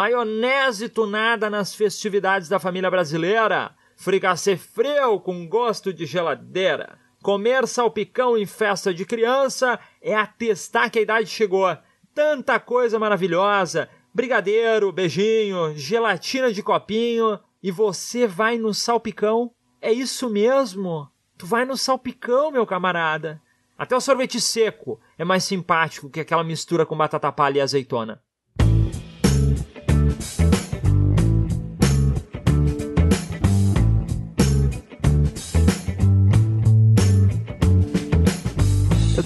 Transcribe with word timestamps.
Maionese 0.00 0.88
tunada 0.88 1.50
nas 1.50 1.74
festividades 1.74 2.48
da 2.48 2.58
família 2.58 2.90
brasileira. 2.90 3.76
Fricassê 3.94 4.56
frio 4.56 5.20
com 5.20 5.46
gosto 5.46 5.92
de 5.92 6.06
geladeira. 6.06 6.98
Comer 7.22 7.68
salpicão 7.68 8.34
em 8.34 8.46
festa 8.46 8.94
de 8.94 9.04
criança 9.04 9.78
é 10.00 10.16
atestar 10.16 10.90
que 10.90 10.98
a 10.98 11.02
idade 11.02 11.28
chegou. 11.28 11.76
Tanta 12.14 12.58
coisa 12.58 12.98
maravilhosa. 12.98 13.90
Brigadeiro, 14.14 14.90
beijinho, 14.90 15.76
gelatina 15.76 16.50
de 16.50 16.62
copinho. 16.62 17.38
E 17.62 17.70
você 17.70 18.26
vai 18.26 18.56
no 18.56 18.72
salpicão? 18.72 19.52
É 19.82 19.92
isso 19.92 20.30
mesmo? 20.30 21.10
Tu 21.36 21.44
vai 21.44 21.66
no 21.66 21.76
salpicão, 21.76 22.50
meu 22.50 22.66
camarada. 22.66 23.38
Até 23.76 23.94
o 23.94 24.00
sorvete 24.00 24.40
seco 24.40 24.98
é 25.18 25.26
mais 25.26 25.44
simpático 25.44 26.08
que 26.08 26.20
aquela 26.20 26.42
mistura 26.42 26.86
com 26.86 26.96
batata 26.96 27.30
palha 27.30 27.58
e 27.58 27.60
azeitona. 27.60 28.22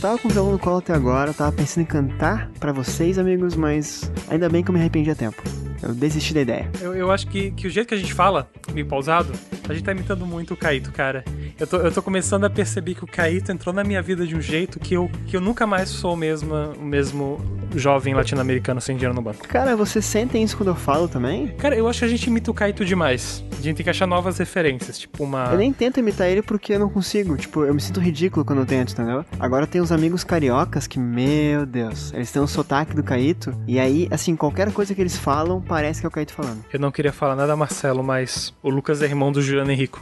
Tava 0.04 0.18
com 0.18 0.28
o 0.28 0.30
violão 0.30 0.52
no 0.52 0.58
colo 0.58 0.76
até 0.80 0.92
agora, 0.92 1.32
tava 1.32 1.50
pensando 1.50 1.84
em 1.84 1.86
cantar 1.86 2.50
pra 2.60 2.72
vocês, 2.72 3.18
amigos, 3.18 3.56
mas 3.56 4.12
ainda 4.28 4.50
bem 4.50 4.62
que 4.62 4.68
eu 4.68 4.74
me 4.74 4.78
arrependi 4.78 5.10
a 5.10 5.14
tempo. 5.14 5.42
Eu 5.82 5.94
desisti 5.94 6.32
da 6.34 6.40
ideia. 6.40 6.70
Eu, 6.80 6.94
eu 6.94 7.10
acho 7.10 7.26
que, 7.26 7.50
que 7.52 7.66
o 7.66 7.70
jeito 7.70 7.88
que 7.88 7.94
a 7.94 7.98
gente 7.98 8.14
fala, 8.14 8.48
meio 8.72 8.86
pausado, 8.86 9.32
a 9.68 9.72
gente 9.72 9.84
tá 9.84 9.92
imitando 9.92 10.26
muito 10.26 10.54
o 10.54 10.56
Caíto, 10.56 10.92
cara. 10.92 11.24
Eu 11.58 11.66
tô, 11.66 11.76
eu 11.78 11.92
tô 11.92 12.02
começando 12.02 12.44
a 12.44 12.50
perceber 12.50 12.94
que 12.94 13.04
o 13.04 13.06
Caíto 13.06 13.52
entrou 13.52 13.74
na 13.74 13.84
minha 13.84 14.02
vida 14.02 14.26
de 14.26 14.34
um 14.34 14.40
jeito 14.40 14.78
que 14.78 14.94
eu, 14.94 15.10
que 15.26 15.36
eu 15.36 15.40
nunca 15.40 15.66
mais 15.66 15.88
sou 15.88 16.14
o 16.14 16.16
mesmo, 16.16 16.54
o 16.78 16.84
mesmo 16.84 17.40
jovem 17.74 18.14
latino-americano 18.14 18.80
sem 18.80 18.96
dinheiro 18.96 19.14
no 19.14 19.22
banco. 19.22 19.46
Cara, 19.48 19.76
vocês 19.76 20.04
sentem 20.04 20.42
isso 20.42 20.56
quando 20.56 20.68
eu 20.68 20.74
falo 20.74 21.08
também? 21.08 21.48
Cara, 21.56 21.76
eu 21.76 21.88
acho 21.88 22.00
que 22.00 22.04
a 22.04 22.08
gente 22.08 22.26
imita 22.26 22.50
o 22.50 22.54
Caíto 22.54 22.84
demais. 22.84 23.44
A 23.52 23.62
gente 23.62 23.76
tem 23.76 23.84
que 23.84 23.90
achar 23.90 24.06
novas 24.06 24.38
referências, 24.38 24.98
tipo 24.98 25.24
uma. 25.24 25.46
Eu 25.46 25.58
nem 25.58 25.72
tento 25.72 25.98
imitar 25.98 26.28
ele 26.28 26.42
porque 26.42 26.74
eu 26.74 26.78
não 26.78 26.88
consigo. 26.88 27.36
Tipo, 27.36 27.64
eu 27.64 27.74
me 27.74 27.80
sinto 27.80 28.00
ridículo 28.00 28.44
quando 28.44 28.58
eu 28.60 28.66
tento, 28.66 28.92
entendeu? 28.92 29.24
Agora 29.40 29.66
tem 29.66 29.80
uns 29.80 29.90
amigos 29.90 30.22
cariocas 30.22 30.86
que, 30.86 30.98
meu 30.98 31.64
Deus, 31.64 32.12
eles 32.12 32.30
têm 32.30 32.42
o 32.42 32.46
sotaque 32.46 32.94
do 32.94 33.02
Caíto. 33.02 33.54
E 33.66 33.78
aí, 33.78 34.06
assim, 34.10 34.36
qualquer 34.36 34.70
coisa 34.72 34.94
que 34.94 35.00
eles 35.00 35.16
falam 35.16 35.63
parece 35.66 36.00
que 36.00 36.06
é 36.06 36.08
o 36.08 36.10
Caíto 36.10 36.32
falando. 36.32 36.64
Eu 36.72 36.78
não 36.78 36.90
queria 36.90 37.12
falar 37.12 37.36
nada, 37.36 37.56
Marcelo, 37.56 38.02
mas 38.02 38.54
o 38.62 38.70
Lucas 38.70 39.02
é 39.02 39.06
irmão 39.06 39.32
do 39.32 39.42
Juliano 39.42 39.70
Henrico. 39.70 40.00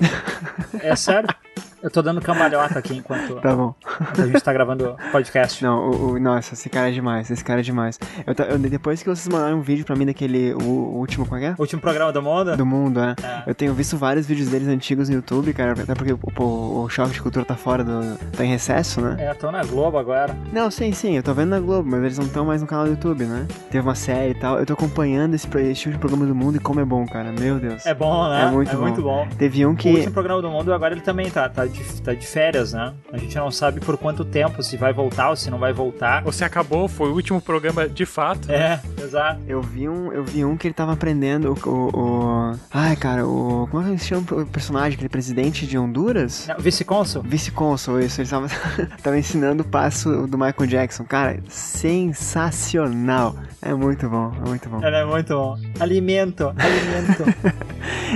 É 0.80 0.94
sério? 0.96 1.28
Eu 1.82 1.90
tô 1.90 2.00
dando 2.00 2.20
cambalhota 2.20 2.78
aqui 2.78 2.96
enquanto 2.96 3.34
Tá 3.40 3.54
bom. 3.56 3.74
a 4.16 4.24
gente 4.26 4.40
tá 4.40 4.52
gravando 4.52 4.94
podcast. 5.10 5.62
Não, 5.64 5.90
o, 5.90 6.12
o- 6.12 6.18
nossa, 6.20 6.54
esse 6.54 6.68
cara 6.70 6.88
é 6.88 6.92
demais, 6.92 7.30
esse 7.30 7.42
cara 7.44 7.60
é 7.60 7.62
demais. 7.62 7.98
Eu, 8.26 8.34
eu- 8.46 8.58
depois 8.58 9.02
que 9.02 9.08
vocês 9.08 9.26
mandaram 9.32 9.58
um 9.58 9.60
vídeo 9.62 9.84
pra 9.84 9.96
mim 9.96 10.06
daquele, 10.06 10.54
o, 10.54 10.62
o 10.62 10.98
último, 10.98 11.26
qual 11.26 11.38
é? 11.38 11.40
que 11.40 11.46
é? 11.48 11.54
Último 11.58 11.80
programa 11.82 12.12
do 12.12 12.22
mundo? 12.22 12.56
Do 12.56 12.64
mundo, 12.66 13.00
é. 13.00 13.14
É. 13.22 13.42
Eu 13.50 13.54
tenho 13.54 13.74
visto 13.74 13.96
vários 13.96 14.26
vídeos 14.26 14.48
deles 14.48 14.68
antigos 14.68 15.08
no 15.08 15.16
YouTube, 15.16 15.52
cara, 15.52 15.72
até 15.72 15.94
porque 15.94 16.12
o, 16.12 16.18
o, 16.38 16.82
o 16.84 16.88
Choque 16.88 17.12
de 17.14 17.20
Cultura 17.22 17.44
tá 17.44 17.56
fora 17.56 17.82
do. 17.82 18.16
tá 18.36 18.44
em 18.44 18.48
recesso, 18.48 19.00
né? 19.00 19.16
É, 19.18 19.34
tô 19.34 19.50
na 19.50 19.64
Globo 19.64 19.98
agora. 19.98 20.36
Não, 20.52 20.70
sim, 20.70 20.92
sim, 20.92 21.16
eu 21.16 21.22
tô 21.22 21.34
vendo 21.34 21.48
na 21.50 21.58
Globo, 21.60 21.88
mas 21.90 22.00
eles 22.02 22.18
não 22.18 22.26
estão 22.26 22.44
mais 22.44 22.60
no 22.60 22.66
canal 22.68 22.84
do 22.84 22.90
YouTube, 22.92 23.24
né? 23.24 23.46
Teve 23.70 23.86
uma 23.86 23.94
série 23.96 24.30
e 24.32 24.34
tal. 24.38 24.58
Eu 24.58 24.64
tô 24.66 24.74
acompanhando 24.74 25.34
esse, 25.34 25.48
esse 25.58 25.80
tipo 25.80 25.92
de 25.94 25.98
programa 25.98 26.26
do 26.26 26.34
mundo 26.34 26.56
e 26.56 26.60
como 26.60 26.78
é 26.78 26.84
bom, 26.84 27.04
cara. 27.06 27.32
Meu 27.32 27.58
Deus. 27.58 27.84
É 27.84 27.92
bom, 27.94 28.28
né? 28.28 28.42
É 28.44 28.50
muito 28.50 28.72
bom. 28.76 28.80
muito 28.82 29.02
bom. 29.02 29.26
Teve 29.36 29.66
um 29.66 29.72
O 29.72 29.76
que. 29.76 29.88
último 29.90 30.12
programa 30.12 30.40
do 30.40 30.48
mundo 30.48 30.72
agora 30.72 30.94
ele 30.94 31.00
também 31.00 31.28
tá, 31.30 31.48
tá, 31.48 31.66
de, 31.72 32.02
tá 32.02 32.14
de 32.14 32.26
férias, 32.26 32.72
né? 32.72 32.92
A 33.12 33.18
gente 33.18 33.34
não 33.36 33.50
sabe 33.50 33.80
por 33.80 33.96
quanto 33.98 34.24
tempo, 34.24 34.62
se 34.62 34.76
vai 34.76 34.92
voltar 34.92 35.30
ou 35.30 35.36
se 35.36 35.50
não 35.50 35.58
vai 35.58 35.72
voltar. 35.72 36.22
Você 36.22 36.44
acabou, 36.44 36.88
foi 36.88 37.08
o 37.10 37.14
último 37.14 37.40
programa 37.40 37.88
de 37.88 38.04
fato. 38.06 38.50
É, 38.50 38.80
exato. 39.02 39.40
Eu 39.46 39.60
vi 39.62 39.88
um, 39.88 40.12
eu 40.12 40.24
vi 40.24 40.44
um 40.44 40.56
que 40.56 40.66
ele 40.68 40.74
tava 40.74 40.92
aprendendo 40.92 41.54
o. 41.64 41.68
o, 41.68 41.88
o- 42.52 42.58
Ai, 42.72 42.94
cara, 42.96 43.26
o. 43.26 43.66
Como 43.70 43.86
é 43.88 43.92
que 43.92 43.98
se 43.98 44.06
chama 44.08 44.22
o 44.30 44.46
personagem? 44.46 44.94
Aquele 44.94 45.08
presidente 45.08 45.66
de 45.66 45.78
Honduras? 45.78 46.46
Não, 46.48 46.56
Vice-cônsul? 46.58 47.22
Vice-cônsul, 47.22 48.00
isso. 48.00 48.20
Ele 48.20 48.28
tava, 48.28 48.46
tava 49.02 49.18
ensinando 49.18 49.62
o 49.62 49.66
passo 49.66 50.26
do 50.26 50.36
Michael 50.38 50.66
Jackson. 50.66 51.04
Cara, 51.04 51.38
sensacional. 51.48 53.34
É 53.60 53.72
muito 53.74 54.08
bom, 54.08 54.32
é 54.44 54.48
muito 54.48 54.68
bom. 54.68 54.84
Ele 54.84 54.96
é 54.96 55.04
muito 55.04 55.34
bom. 55.34 55.56
Alimento, 55.80 56.52
alimento. 56.56 57.24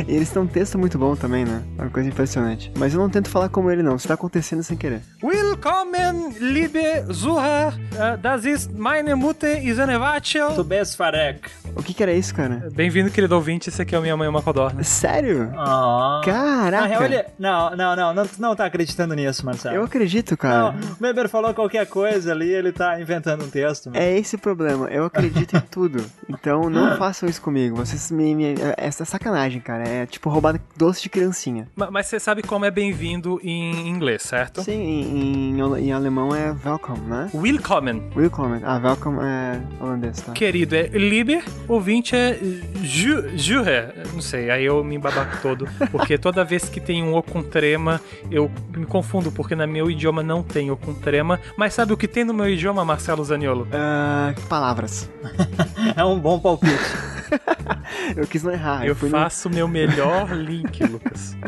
E 0.07 0.15
eles 0.15 0.29
têm 0.31 0.43
um 0.43 0.47
texto 0.47 0.79
muito 0.79 0.99
bom 0.99 1.17
também, 1.17 1.45
né? 1.47 1.63
É 1.79 1.83
uma 1.83 1.91
coisa 1.91 2.07
impressionante. 2.09 2.71
Mas 2.79 2.93
eu 2.93 3.01
não 3.01 3.09
tento 3.09 3.31
falar 3.31 3.46
como 3.49 3.71
ele, 3.71 3.83
não. 3.83 3.97
Isso 3.97 4.09
tá 4.09 4.15
acontecendo 4.15 4.63
sem 4.63 4.77
querer. 4.77 5.01
Willkommen, 5.23 6.31
liebe 6.41 6.81
Zuhörer, 7.13 7.75
äh, 7.99 8.17
das 8.19 8.45
ist 8.45 8.73
meine 8.77 9.15
Mutter 9.15 9.65
Isanevatio. 9.65 10.55
tu 10.55 10.65
bes 10.65 10.95
farek. 10.95 11.49
O 11.75 11.83
que 11.83 11.93
que 11.93 12.03
era 12.03 12.13
isso, 12.13 12.35
cara? 12.35 12.69
Bem-vindo, 12.73 13.11
querido 13.11 13.35
ouvinte, 13.35 13.69
esse 13.69 13.83
aqui 13.83 13.95
é 13.95 13.99
o 13.99 14.03
Minha 14.03 14.17
Mãe 14.17 14.27
uma 14.27 14.41
Codorna. 14.41 14.83
Sério? 14.83 15.53
Ah. 15.57 16.23
Caraca! 16.25 16.81
Na 16.81 16.87
real, 16.87 17.05
ele... 17.05 17.25
Não, 17.39 17.77
não, 17.77 17.95
não, 17.95 18.15
não, 18.15 18.27
tu 18.27 18.41
não 18.41 18.57
tá 18.57 18.65
acreditando 18.65 19.15
nisso, 19.15 19.45
Marcelo. 19.45 19.77
Eu 19.77 19.85
acredito, 19.85 20.31
Não, 20.31 20.37
cara. 20.39 20.75
o 20.99 21.03
Weber 21.05 21.29
falou 21.29 21.53
qualquer 21.53 21.87
coisa 21.87 22.33
ali, 22.33 22.49
ele 22.51 22.73
tá 22.73 22.99
inventando 23.01 23.45
um 23.45 23.51
texto. 23.51 23.87
mano. 23.91 23.99
É 23.99 24.17
esse 24.19 24.37
o 24.37 24.39
problema. 24.39 24.87
Eu 24.89 25.05
acredito 25.05 25.57
em 25.57 25.61
tudo. 25.61 26.05
Então 26.29 26.69
não 26.69 26.97
façam 26.97 27.29
isso 27.29 27.41
comigo. 27.41 27.77
Vocês 27.77 28.11
me. 28.11 28.35
me 28.35 28.55
essa 28.77 29.03
é 29.05 29.07
sacanagem, 29.07 29.61
cara. 29.61 29.89
É 29.89 30.07
tipo 30.07 30.29
roubar 30.29 30.61
doce 30.77 31.01
de 31.03 31.09
criancinha. 31.09 31.69
Ma- 31.77 31.91
Mas 31.91 32.07
você 32.07 32.19
sabe 32.21 32.43
como 32.43 32.65
é 32.65 32.71
bem-vindo 32.71 33.36
em 33.43 33.89
inglês, 33.89 34.23
certo? 34.23 34.63
Sim, 34.63 34.73
em, 34.73 35.59
em, 35.61 35.79
em 35.89 35.93
alemão 35.93 36.35
é 36.35 36.55
welcome, 36.65 37.01
né? 37.07 37.31
Willkommen. 37.35 38.03
Willkommen. 38.15 38.61
Ah, 38.65 38.79
welcome 38.83 39.19
é 39.23 39.61
holandês, 39.81 40.21
tá? 40.21 40.33
Querido 40.33 40.75
é 40.75 40.89
Liber, 40.89 41.45
ouvinte 41.69 42.15
é 42.17 42.39
Ju- 42.83 43.37
Juher. 43.37 43.95
Não 44.13 44.21
sei, 44.21 44.51
aí 44.51 44.65
eu 44.65 44.83
me 44.85 44.97
embabaco 44.97 45.39
todo. 45.43 45.69
Porque 45.91 46.17
toda 46.19 46.45
vez 46.45 46.69
que 46.69 46.81
tem 46.81 47.03
um 47.03 47.15
O 47.17 47.23
com 47.23 47.43
trema, 47.43 48.01
eu 48.31 48.51
me 48.77 48.87
confundo, 48.87 49.31
porque 49.33 49.55
no 49.55 49.67
meu 49.67 49.91
idioma 49.91 50.23
não 50.23 50.43
tem 50.43 50.71
O 50.71 50.77
com 50.77 50.93
trema. 50.95 51.41
Mas 51.57 51.75
sabe 51.75 51.93
o 51.93 51.97
que 51.97 52.09
tem 52.09 52.25
no 52.25 52.35
meu 52.35 52.49
idioma, 52.49 52.85
Marcelo 52.85 53.25
Zaniolo? 53.25 53.67
Ah, 53.73 54.35
palavras. 54.49 55.11
É 55.97 56.05
um 56.05 56.19
bom 56.19 56.39
palpite. 56.39 56.75
Eu 58.17 58.27
quis 58.27 58.43
não 58.43 58.53
errar. 58.53 58.87
eu 58.87 58.95
no- 59.01 59.11
faço 59.11 59.49
o 59.49 59.53
meu 59.53 59.67
melhor 59.67 60.33
link, 60.33 60.83
Lucas. 60.85 61.37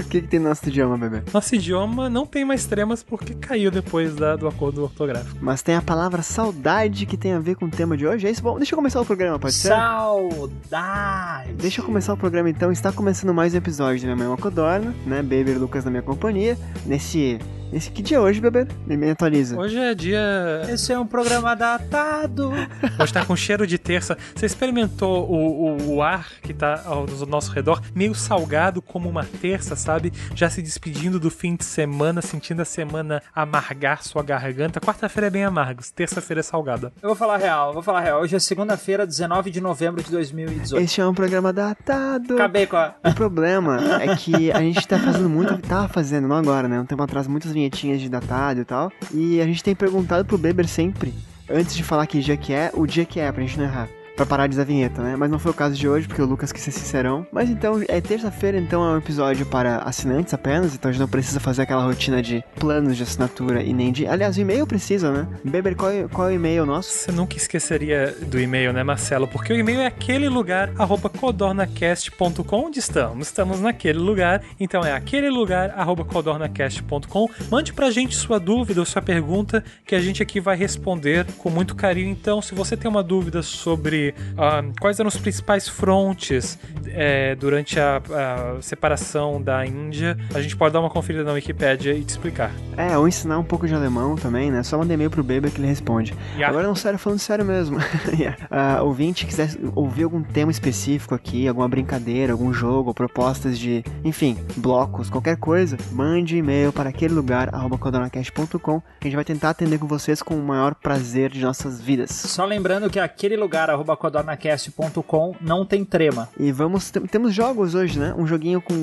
O 0.00 0.04
que, 0.08 0.20
que 0.20 0.26
tem 0.26 0.40
no 0.40 0.48
nosso 0.48 0.68
idioma, 0.68 0.96
bebê? 1.08 1.22
Nosso 1.32 1.54
idioma 1.54 2.08
não 2.10 2.26
tem 2.26 2.44
mais 2.44 2.64
tremas 2.66 3.02
porque 3.02 3.34
caiu 3.34 3.70
depois 3.70 4.14
da- 4.14 4.36
do 4.36 4.46
acordo 4.48 4.82
ortográfico. 4.82 5.36
Mas 5.40 5.62
tem 5.62 5.74
a 5.74 5.82
palavra 5.82 6.22
saudade 6.22 7.06
que 7.06 7.16
tem 7.16 7.32
a 7.32 7.38
ver 7.38 7.54
com 7.56 7.66
o 7.66 7.70
tema 7.70 7.96
de 7.96 8.06
hoje. 8.06 8.26
É 8.26 8.30
isso? 8.30 8.42
Bom, 8.42 8.56
deixa 8.56 8.74
eu 8.74 8.76
começar 8.76 9.00
o 9.00 9.04
programa, 9.04 9.38
pode 9.38 9.54
ser? 9.54 9.68
Saudade. 9.68 11.52
Deixa 11.54 11.80
eu 11.80 11.84
começar 11.84 12.12
o 12.12 12.16
programa 12.16 12.48
então. 12.50 12.70
Está 12.72 12.92
começando 12.92 13.32
mais 13.34 13.54
um 13.54 13.56
episódio 13.58 14.00
da 14.00 14.06
Minha 14.06 14.16
Mãe 14.16 14.26
uma 14.28 14.36
Codorna, 14.36 14.94
né? 15.06 15.22
Baby 15.22 15.50
e 15.52 15.54
Lucas 15.54 15.84
na 15.84 15.90
minha 15.90 16.02
companhia. 16.02 16.56
Nesse. 16.86 17.38
Nesse 17.74 17.90
que 17.90 18.04
dia 18.04 18.18
é 18.18 18.20
hoje, 18.20 18.40
bebê? 18.40 18.68
Me, 18.86 18.96
me 18.96 19.10
atualiza. 19.10 19.58
Hoje 19.58 19.76
é 19.76 19.92
dia. 19.96 20.62
Esse 20.68 20.92
é 20.92 20.98
um 20.98 21.04
programa 21.04 21.56
datado. 21.56 22.52
Hoje 23.02 23.12
tá 23.12 23.26
com 23.26 23.34
cheiro 23.34 23.66
de 23.66 23.76
terça. 23.78 24.16
Você 24.32 24.46
experimentou 24.46 25.28
o, 25.28 25.72
o, 25.72 25.94
o 25.96 26.00
ar 26.00 26.34
que 26.40 26.54
tá 26.54 26.84
ao 26.84 27.04
ao 27.04 27.26
nosso 27.26 27.50
redor, 27.50 27.82
meio 27.92 28.14
salgado 28.14 28.80
como 28.80 29.08
uma 29.08 29.24
terça, 29.24 29.74
sabe? 29.74 30.12
Já 30.36 30.48
se 30.48 30.62
despedindo 30.62 31.18
do 31.18 31.32
fim 31.32 31.56
de 31.56 31.64
semana, 31.64 32.22
sentindo 32.22 32.62
a 32.62 32.64
semana 32.64 33.20
amargar 33.34 34.04
sua 34.04 34.22
garganta. 34.22 34.80
Quarta-feira 34.80 35.26
é 35.26 35.30
bem 35.30 35.44
amargo, 35.44 35.82
terça-feira 35.96 36.38
é 36.38 36.42
salgada. 36.44 36.92
Eu 37.02 37.08
vou 37.08 37.16
falar 37.16 37.38
real, 37.38 37.72
vou 37.72 37.82
falar 37.82 38.02
real. 38.02 38.20
Hoje 38.20 38.36
é 38.36 38.38
segunda-feira, 38.38 39.04
19 39.04 39.50
de 39.50 39.60
novembro 39.60 40.00
de 40.00 40.12
2018. 40.12 40.80
Este 40.80 41.00
é 41.00 41.06
um 41.06 41.14
programa 41.14 41.52
datado. 41.52 42.34
Acabei 42.34 42.68
com 42.68 42.76
a. 42.76 42.94
O 43.04 43.14
problema 43.14 43.80
é 44.00 44.14
que 44.14 44.52
a 44.52 44.60
gente 44.60 44.86
tá 44.86 44.96
fazendo 44.96 45.28
muito, 45.28 45.58
tava 45.58 45.88
fazendo, 45.88 46.28
não 46.28 46.36
agora, 46.36 46.68
né? 46.68 46.78
Um 46.78 46.86
tempo 46.86 47.02
atrás, 47.02 47.26
muitas 47.26 47.52
vinhetinhas 47.64 48.00
de 48.00 48.08
datado 48.08 48.60
e 48.60 48.64
tal. 48.64 48.92
E 49.12 49.40
a 49.40 49.46
gente 49.46 49.62
tem 49.62 49.74
perguntado 49.74 50.24
pro 50.24 50.38
Beber 50.38 50.68
sempre, 50.68 51.12
antes 51.48 51.74
de 51.74 51.82
falar 51.82 52.06
que 52.06 52.20
dia 52.20 52.36
que 52.36 52.52
é, 52.52 52.70
o 52.74 52.86
dia 52.86 53.04
que 53.04 53.20
é, 53.20 53.30
pra 53.30 53.42
gente 53.42 53.58
não 53.58 53.64
errar. 53.64 53.88
Pra 54.16 54.24
parar 54.26 54.46
de 54.46 54.54
usar 54.54 54.64
vinheta, 54.64 55.02
né? 55.02 55.16
Mas 55.16 55.30
não 55.30 55.38
foi 55.38 55.50
o 55.50 55.54
caso 55.54 55.74
de 55.76 55.88
hoje, 55.88 56.06
porque 56.06 56.22
o 56.22 56.26
Lucas 56.26 56.52
quis 56.52 56.62
ser 56.62 56.70
sincerão. 56.70 57.26
Mas 57.32 57.50
então, 57.50 57.80
é 57.88 58.00
terça-feira, 58.00 58.58
então 58.58 58.84
é 58.84 58.94
um 58.94 58.98
episódio 58.98 59.44
para 59.46 59.78
assinantes 59.78 60.32
apenas, 60.34 60.74
então 60.74 60.88
a 60.88 60.92
gente 60.92 61.00
não 61.00 61.08
precisa 61.08 61.40
fazer 61.40 61.62
aquela 61.62 61.82
rotina 61.84 62.22
de 62.22 62.42
planos 62.58 62.96
de 62.96 63.02
assinatura 63.02 63.62
e 63.62 63.72
nem 63.72 63.92
de. 63.92 64.06
Aliás, 64.06 64.36
o 64.36 64.40
e-mail 64.40 64.66
precisa, 64.66 65.10
né? 65.10 65.26
Beber, 65.44 65.74
qual, 65.74 65.90
é- 65.90 66.06
qual 66.08 66.28
é 66.28 66.32
o 66.32 66.34
e-mail 66.34 66.64
nosso? 66.66 66.90
Você 66.90 67.12
nunca 67.12 67.36
esqueceria 67.36 68.14
do 68.26 68.38
e-mail, 68.38 68.72
né, 68.72 68.82
Marcelo? 68.82 69.26
Porque 69.26 69.52
o 69.52 69.56
e-mail 69.58 69.80
é 69.80 69.86
aquele 69.86 70.28
lugar, 70.28 70.70
arroba 70.78 71.08
codornacast.com, 71.08 72.56
onde 72.66 72.78
estamos. 72.78 73.26
Estamos 73.26 73.60
naquele 73.60 73.98
lugar, 73.98 74.42
então 74.58 74.82
é 74.84 74.92
aquele 74.92 75.28
lugar, 75.30 75.72
arroba 75.76 76.04
codornacast.com. 76.04 77.28
Mande 77.50 77.72
pra 77.72 77.90
gente 77.90 78.14
sua 78.14 78.38
dúvida 78.38 78.80
ou 78.80 78.86
sua 78.86 79.02
pergunta, 79.02 79.64
que 79.86 79.94
a 79.94 80.00
gente 80.00 80.22
aqui 80.22 80.40
vai 80.40 80.56
responder 80.56 81.26
com 81.38 81.50
muito 81.50 81.74
carinho. 81.74 82.10
Então, 82.10 82.40
se 82.40 82.54
você 82.54 82.76
tem 82.76 82.90
uma 82.90 83.02
dúvida 83.02 83.42
sobre 83.42 84.03
ah, 84.36 84.62
quais 84.80 84.98
eram 84.98 85.08
os 85.08 85.16
principais 85.16 85.68
frontes 85.68 86.58
é, 86.88 87.34
durante 87.34 87.78
a, 87.78 87.96
a 87.96 88.62
separação 88.62 89.40
da 89.40 89.64
Índia, 89.64 90.16
a 90.34 90.40
gente 90.40 90.56
pode 90.56 90.72
dar 90.72 90.80
uma 90.80 90.90
conferida 90.90 91.24
na 91.24 91.32
Wikipédia 91.32 91.92
e 91.92 92.04
te 92.04 92.10
explicar. 92.10 92.50
É, 92.76 92.96
ou 92.98 93.06
ensinar 93.06 93.38
um 93.38 93.44
pouco 93.44 93.66
de 93.66 93.74
alemão 93.74 94.16
também, 94.16 94.50
né? 94.50 94.62
Só 94.62 94.78
manda 94.78 94.92
e-mail 94.92 95.10
pro 95.10 95.22
Beber 95.22 95.50
que 95.50 95.58
ele 95.60 95.68
responde. 95.68 96.12
Yeah. 96.32 96.48
Agora, 96.48 96.66
não, 96.66 96.74
sério, 96.74 96.98
falando 96.98 97.18
sério 97.18 97.44
mesmo. 97.44 97.78
yeah. 98.18 98.36
Ah, 98.50 98.82
ouvinte 98.82 99.26
quiser 99.26 99.50
ouvir 99.74 100.04
algum 100.04 100.22
tema 100.22 100.50
específico 100.50 101.14
aqui, 101.14 101.46
alguma 101.48 101.68
brincadeira, 101.68 102.32
algum 102.32 102.52
jogo, 102.52 102.94
propostas 102.94 103.58
de, 103.58 103.84
enfim, 104.04 104.36
blocos, 104.56 105.10
qualquer 105.10 105.36
coisa, 105.36 105.76
mande 105.92 106.36
e-mail 106.36 106.72
para 106.72 106.90
aquele 106.90 107.14
lugar, 107.14 107.54
arroba 107.54 107.78
codornacast.com, 107.78 108.80
que 108.80 108.86
a 109.00 109.04
gente 109.04 109.16
vai 109.16 109.24
tentar 109.24 109.50
atender 109.50 109.78
com 109.78 109.86
vocês 109.86 110.22
com 110.22 110.34
o 110.34 110.42
maior 110.42 110.74
prazer 110.74 111.30
de 111.30 111.40
nossas 111.40 111.80
vidas. 111.80 112.10
Só 112.10 112.44
lembrando 112.44 112.90
que 112.90 112.98
aquele 112.98 113.36
lugar, 113.36 113.70
arroba 113.70 113.93
codornacast.com, 113.96 115.34
não 115.40 115.64
tem 115.64 115.84
trema. 115.84 116.28
E 116.38 116.50
vamos, 116.52 116.90
tem- 116.90 117.02
temos 117.06 117.34
jogos 117.34 117.74
hoje, 117.74 117.98
né? 117.98 118.14
Um 118.16 118.26
joguinho 118.26 118.60
com. 118.60 118.74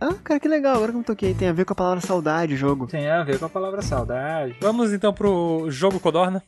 Ah, 0.00 0.14
cara, 0.22 0.40
que 0.40 0.48
legal, 0.48 0.76
agora 0.76 0.90
que 0.92 0.96
eu 0.96 1.00
me 1.00 1.04
toquei, 1.04 1.34
tem 1.34 1.48
a 1.48 1.52
ver 1.52 1.64
com 1.64 1.72
a 1.72 1.76
palavra 1.76 2.00
saudade 2.00 2.54
o 2.54 2.56
jogo. 2.56 2.86
Tem 2.86 3.08
a 3.08 3.22
ver 3.22 3.38
com 3.38 3.44
a 3.46 3.48
palavra 3.50 3.82
saudade. 3.82 4.56
Vamos 4.60 4.92
então 4.92 5.12
pro 5.12 5.66
jogo 5.68 5.98
Codorna. 6.00 6.42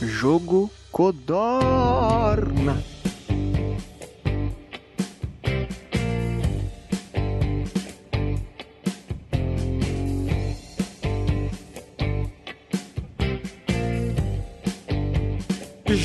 Jogo 0.00 0.70
Codorna. 0.90 2.76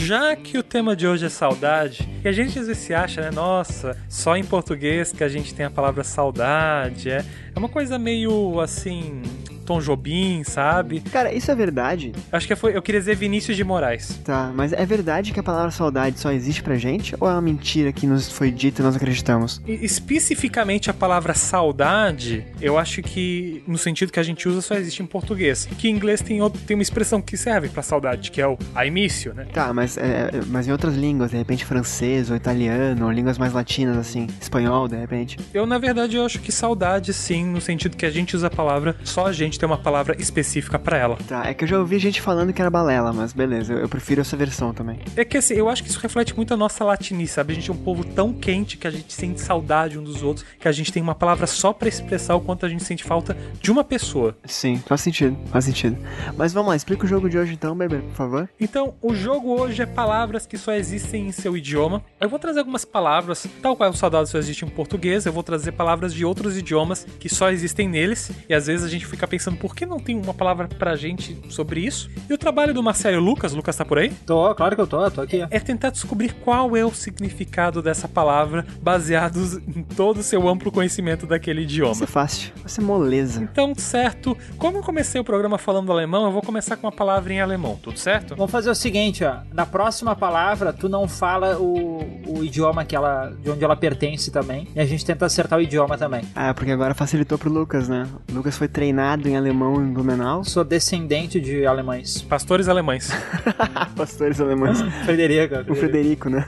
Já 0.07 0.37
que 0.37 0.57
o 0.57 0.63
tema 0.63 0.95
de 0.95 1.05
hoje 1.05 1.25
é 1.25 1.29
saudade, 1.29 2.07
e 2.23 2.27
a 2.29 2.31
gente 2.31 2.57
às 2.57 2.67
vezes 2.67 2.81
se 2.81 2.93
acha, 2.93 3.19
né? 3.19 3.29
Nossa, 3.29 4.01
só 4.07 4.37
em 4.37 4.43
português 4.45 5.11
que 5.11 5.21
a 5.21 5.27
gente 5.27 5.53
tem 5.53 5.65
a 5.65 5.69
palavra 5.69 6.01
saudade. 6.01 7.09
É, 7.09 7.25
é 7.53 7.59
uma 7.59 7.67
coisa 7.67 7.99
meio 7.99 8.61
assim. 8.61 9.21
Tom 9.67 9.81
Jobim, 9.81 10.45
sabe? 10.45 11.01
Cara, 11.11 11.33
isso 11.33 11.51
é 11.51 11.55
verdade? 11.55 12.13
Acho 12.31 12.47
que 12.47 12.55
foi, 12.55 12.75
eu 12.75 12.81
queria 12.81 13.01
dizer 13.01 13.17
Vinícius 13.17 13.57
de 13.57 13.65
Moraes. 13.65 14.17
Tá, 14.23 14.49
mas 14.55 14.71
é 14.71 14.85
verdade 14.85 15.33
que 15.33 15.39
a 15.41 15.43
palavra 15.43 15.69
saudade 15.71 16.19
só 16.19 16.31
existe 16.31 16.63
pra 16.63 16.75
gente? 16.75 17.13
Ou 17.19 17.27
é 17.27 17.33
uma 17.33 17.41
mentira 17.41 17.91
que 17.91 18.07
nos 18.07 18.31
foi 18.31 18.49
dita 18.49 18.81
e 18.81 18.85
nós 18.85 18.95
acreditamos? 18.95 19.61
E, 19.67 19.73
especificamente 19.83 20.89
a 20.89 20.93
palavra 20.93 21.33
saudade, 21.33 22.45
eu 22.61 22.77
acho 22.77 23.01
que 23.01 23.61
no 23.67 23.77
sentido 23.77 24.11
que 24.11 24.19
a 24.19 24.23
gente 24.23 24.47
usa 24.47 24.61
só 24.61 24.75
existe 24.75 25.03
em 25.03 25.05
português. 25.05 25.67
Que 25.77 25.89
em 25.89 25.91
inglês 25.91 26.21
tem, 26.21 26.41
outro, 26.41 26.61
tem 26.61 26.77
uma 26.77 26.83
expressão 26.83 27.21
que 27.21 27.35
serve 27.35 27.67
pra 27.67 27.83
saudade, 27.83 28.31
que 28.31 28.39
é 28.39 28.47
o 28.47 28.57
aimício, 28.73 29.33
né? 29.33 29.47
Tá, 29.51 29.73
mas, 29.73 29.97
é, 29.97 30.31
mas 30.47 30.65
em 30.67 30.71
outras 30.71 30.95
línguas, 30.95 31.31
de 31.31 31.37
repente 31.37 31.65
francês 31.65 32.29
ou 32.29 32.37
italiano, 32.37 33.05
ou 33.05 33.11
línguas 33.11 33.37
mais 33.37 33.51
latinas, 33.51 33.97
assim, 33.97 34.27
espanhol, 34.39 34.87
de 34.87 34.95
repente. 34.95 35.37
Eu, 35.53 35.65
na 35.65 35.77
verdade, 35.77 36.15
eu 36.15 36.25
acho 36.25 36.39
que 36.39 36.53
saudade, 36.53 37.13
sim, 37.13 37.45
no 37.45 37.59
sentido 37.59 37.97
que 37.97 38.05
a 38.05 38.09
gente 38.09 38.33
usa 38.33 38.47
a 38.47 38.49
palavra, 38.49 38.95
só 39.03 39.27
a 39.27 39.33
gente 39.33 39.56
tem 39.59 39.67
uma 39.67 39.77
palavra 39.77 40.15
específica 40.19 40.77
pra 40.77 40.97
ela. 40.97 41.17
Tá, 41.27 41.45
é 41.45 41.53
que 41.53 41.63
eu 41.63 41.67
já 41.67 41.79
ouvi 41.79 41.99
gente 41.99 42.21
falando 42.21 42.53
que 42.53 42.61
era 42.61 42.69
balela, 42.69 43.11
mas 43.13 43.33
beleza, 43.33 43.73
eu, 43.73 43.79
eu 43.79 43.89
prefiro 43.89 44.21
essa 44.21 44.37
versão 44.37 44.73
também. 44.73 44.99
É 45.15 45.25
que 45.25 45.37
assim, 45.37 45.55
eu 45.55 45.69
acho 45.69 45.83
que 45.83 45.89
isso 45.89 45.99
reflete 45.99 46.35
muito 46.35 46.53
a 46.53 46.57
nossa 46.57 46.83
latinice, 46.83 47.33
sabe? 47.33 47.53
A 47.53 47.55
gente 47.55 47.69
é 47.69 47.73
um 47.73 47.77
povo 47.77 48.03
tão 48.03 48.33
quente 48.33 48.77
que 48.77 48.87
a 48.87 48.91
gente 48.91 49.13
sente 49.13 49.41
saudade 49.41 49.97
um 49.97 50.03
dos 50.03 50.23
outros, 50.23 50.45
que 50.59 50.67
a 50.67 50.71
gente 50.71 50.91
tem 50.91 51.01
uma 51.01 51.15
palavra 51.15 51.47
só 51.47 51.73
pra 51.73 51.87
expressar 51.87 52.35
o 52.35 52.41
quanto 52.41 52.65
a 52.65 52.69
gente 52.69 52.83
sente 52.83 53.03
falta 53.03 53.37
de 53.59 53.71
uma 53.71 53.83
pessoa. 53.83 54.37
Sim, 54.45 54.81
faz 54.85 55.01
sentido, 55.01 55.37
faz 55.51 55.65
sentido. 55.65 55.97
Mas 56.35 56.53
vamos 56.53 56.69
lá, 56.69 56.75
explica 56.75 57.05
o 57.05 57.07
jogo 57.07 57.29
de 57.29 57.37
hoje 57.37 57.53
então, 57.53 57.75
Beber, 57.75 58.01
por 58.01 58.15
favor. 58.15 58.49
Então, 58.59 58.93
o 59.01 59.13
jogo 59.13 59.59
hoje 59.59 59.81
é 59.81 59.85
palavras 59.85 60.45
que 60.45 60.57
só 60.57 60.73
existem 60.73 61.27
em 61.27 61.31
seu 61.31 61.55
idioma. 61.55 62.03
Eu 62.19 62.29
vou 62.29 62.39
trazer 62.39 62.59
algumas 62.59 62.85
palavras, 62.85 63.47
tal 63.61 63.75
qual 63.75 63.89
o 63.89 63.93
saudade 63.93 64.29
só 64.29 64.37
existe 64.37 64.65
em 64.65 64.67
português, 64.67 65.25
eu 65.25 65.33
vou 65.33 65.43
trazer 65.43 65.71
palavras 65.71 66.13
de 66.13 66.25
outros 66.25 66.57
idiomas 66.57 67.05
que 67.19 67.29
só 67.29 67.49
existem 67.49 67.87
neles. 67.87 68.31
E 68.49 68.53
às 68.53 68.67
vezes 68.67 68.85
a 68.85 68.89
gente 68.89 69.05
fica 69.05 69.27
pensando, 69.27 69.46
por 69.55 69.75
que 69.75 69.85
não 69.85 69.99
tem 69.99 70.15
uma 70.15 70.33
palavra 70.33 70.67
pra 70.67 70.95
gente 70.95 71.37
sobre 71.49 71.81
isso? 71.81 72.09
E 72.29 72.33
o 72.33 72.37
trabalho 72.37 72.73
do 72.73 72.83
Marcelo 72.83 73.15
e 73.15 73.19
o 73.19 73.21
Lucas, 73.21 73.53
Lucas 73.53 73.75
tá 73.75 73.85
por 73.85 73.97
aí? 73.97 74.09
Tô, 74.25 74.53
claro 74.55 74.75
que 74.75 74.81
eu 74.81 74.87
tô, 74.87 75.09
tô 75.11 75.21
aqui. 75.21 75.45
é 75.49 75.59
tentar 75.59 75.89
descobrir 75.89 76.33
qual 76.43 76.75
é 76.75 76.83
o 76.85 76.91
significado 76.91 77.81
dessa 77.81 78.07
palavra, 78.07 78.65
baseados 78.81 79.55
em 79.55 79.83
todo 79.83 80.17
o 80.17 80.23
seu 80.23 80.47
amplo 80.47 80.71
conhecimento 80.71 81.25
daquele 81.25 81.61
idioma. 81.61 81.93
ser 81.95 82.07
fácil, 82.07 82.51
vai 82.57 82.69
ser 82.69 82.81
moleza. 82.81 83.41
Então, 83.41 83.73
certo, 83.75 84.37
como 84.57 84.77
eu 84.77 84.83
comecei 84.83 85.19
o 85.19 85.23
programa 85.23 85.57
falando 85.57 85.91
alemão, 85.91 86.25
eu 86.25 86.31
vou 86.31 86.41
começar 86.41 86.75
com 86.77 86.87
uma 86.87 86.91
palavra 86.91 87.33
em 87.33 87.41
alemão, 87.41 87.79
tudo 87.81 87.97
certo? 87.99 88.35
Vamos 88.35 88.51
fazer 88.51 88.69
o 88.69 88.75
seguinte, 88.75 89.23
ó. 89.23 89.37
Na 89.53 89.65
próxima 89.65 90.15
palavra, 90.15 90.73
tu 90.73 90.89
não 90.89 91.07
fala 91.07 91.57
o, 91.57 91.99
o 92.27 92.43
idioma 92.43 92.83
que 92.85 92.95
ela, 92.95 93.31
de 93.41 93.49
onde 93.49 93.63
ela 93.63 93.75
pertence 93.75 94.31
também. 94.31 94.67
E 94.75 94.79
a 94.79 94.85
gente 94.85 95.05
tenta 95.05 95.25
acertar 95.25 95.59
o 95.59 95.61
idioma 95.61 95.97
também. 95.97 96.23
Ah, 96.35 96.53
porque 96.53 96.71
agora 96.71 96.93
facilitou 96.93 97.37
pro 97.37 97.51
Lucas, 97.51 97.87
né? 97.87 98.07
O 98.31 98.35
Lucas 98.35 98.57
foi 98.57 98.67
treinado 98.67 99.27
em 99.29 99.36
alemão 99.37 99.81
em 99.81 99.93
Blumenau. 99.93 100.43
Sou 100.43 100.63
descendente 100.63 101.39
de 101.39 101.65
alemães. 101.65 102.21
Pastores 102.23 102.67
alemães. 102.67 103.09
Pastores 103.95 104.41
alemães. 104.41 104.81
Frederica. 105.05 105.65
O 105.69 105.75
Frederico, 105.75 106.29
né? 106.29 106.45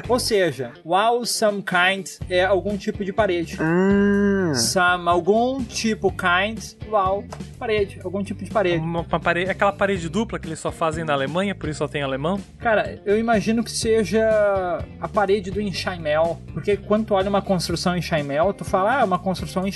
Ou 0.08 0.18
seja, 0.18 0.72
wow, 0.84 1.24
some 1.24 1.62
kind 1.62 2.06
é 2.28 2.44
algum 2.44 2.76
tipo 2.76 3.04
de 3.04 3.12
parede. 3.12 3.56
Ah, 3.60 4.54
Some, 4.54 5.08
algum 5.08 5.62
tipo 5.62 6.12
kind, 6.12 6.58
wow, 6.88 7.24
parede, 7.58 8.00
algum 8.04 8.22
tipo 8.22 8.44
de 8.44 8.50
parede. 8.50 8.78
Uma, 8.78 9.00
uma 9.00 9.20
parede, 9.20 9.50
aquela 9.50 9.72
parede 9.72 10.08
dupla 10.08 10.38
que 10.38 10.48
eles 10.48 10.58
só 10.58 10.72
fazem 10.72 11.04
na 11.04 11.12
Alemanha, 11.12 11.54
por 11.54 11.68
isso 11.68 11.78
só 11.78 11.88
tem 11.88 12.02
alemão. 12.02 12.40
Cara, 12.58 13.00
eu 13.04 13.18
imagino 13.18 13.62
que 13.62 13.70
seja 13.70 14.20
a 15.00 15.08
parede 15.08 15.50
do 15.50 15.60
Enxaimel, 15.60 16.40
porque 16.52 16.76
quando 16.76 17.06
tu 17.06 17.14
olha 17.14 17.28
uma 17.28 17.42
construção 17.42 17.94
em 17.94 17.98
Enxaimel, 18.00 18.52
tu 18.52 18.64
fala, 18.64 18.98
ah, 18.98 19.00
é 19.02 19.04
uma 19.04 19.18
construção 19.18 19.64
em 19.64 19.68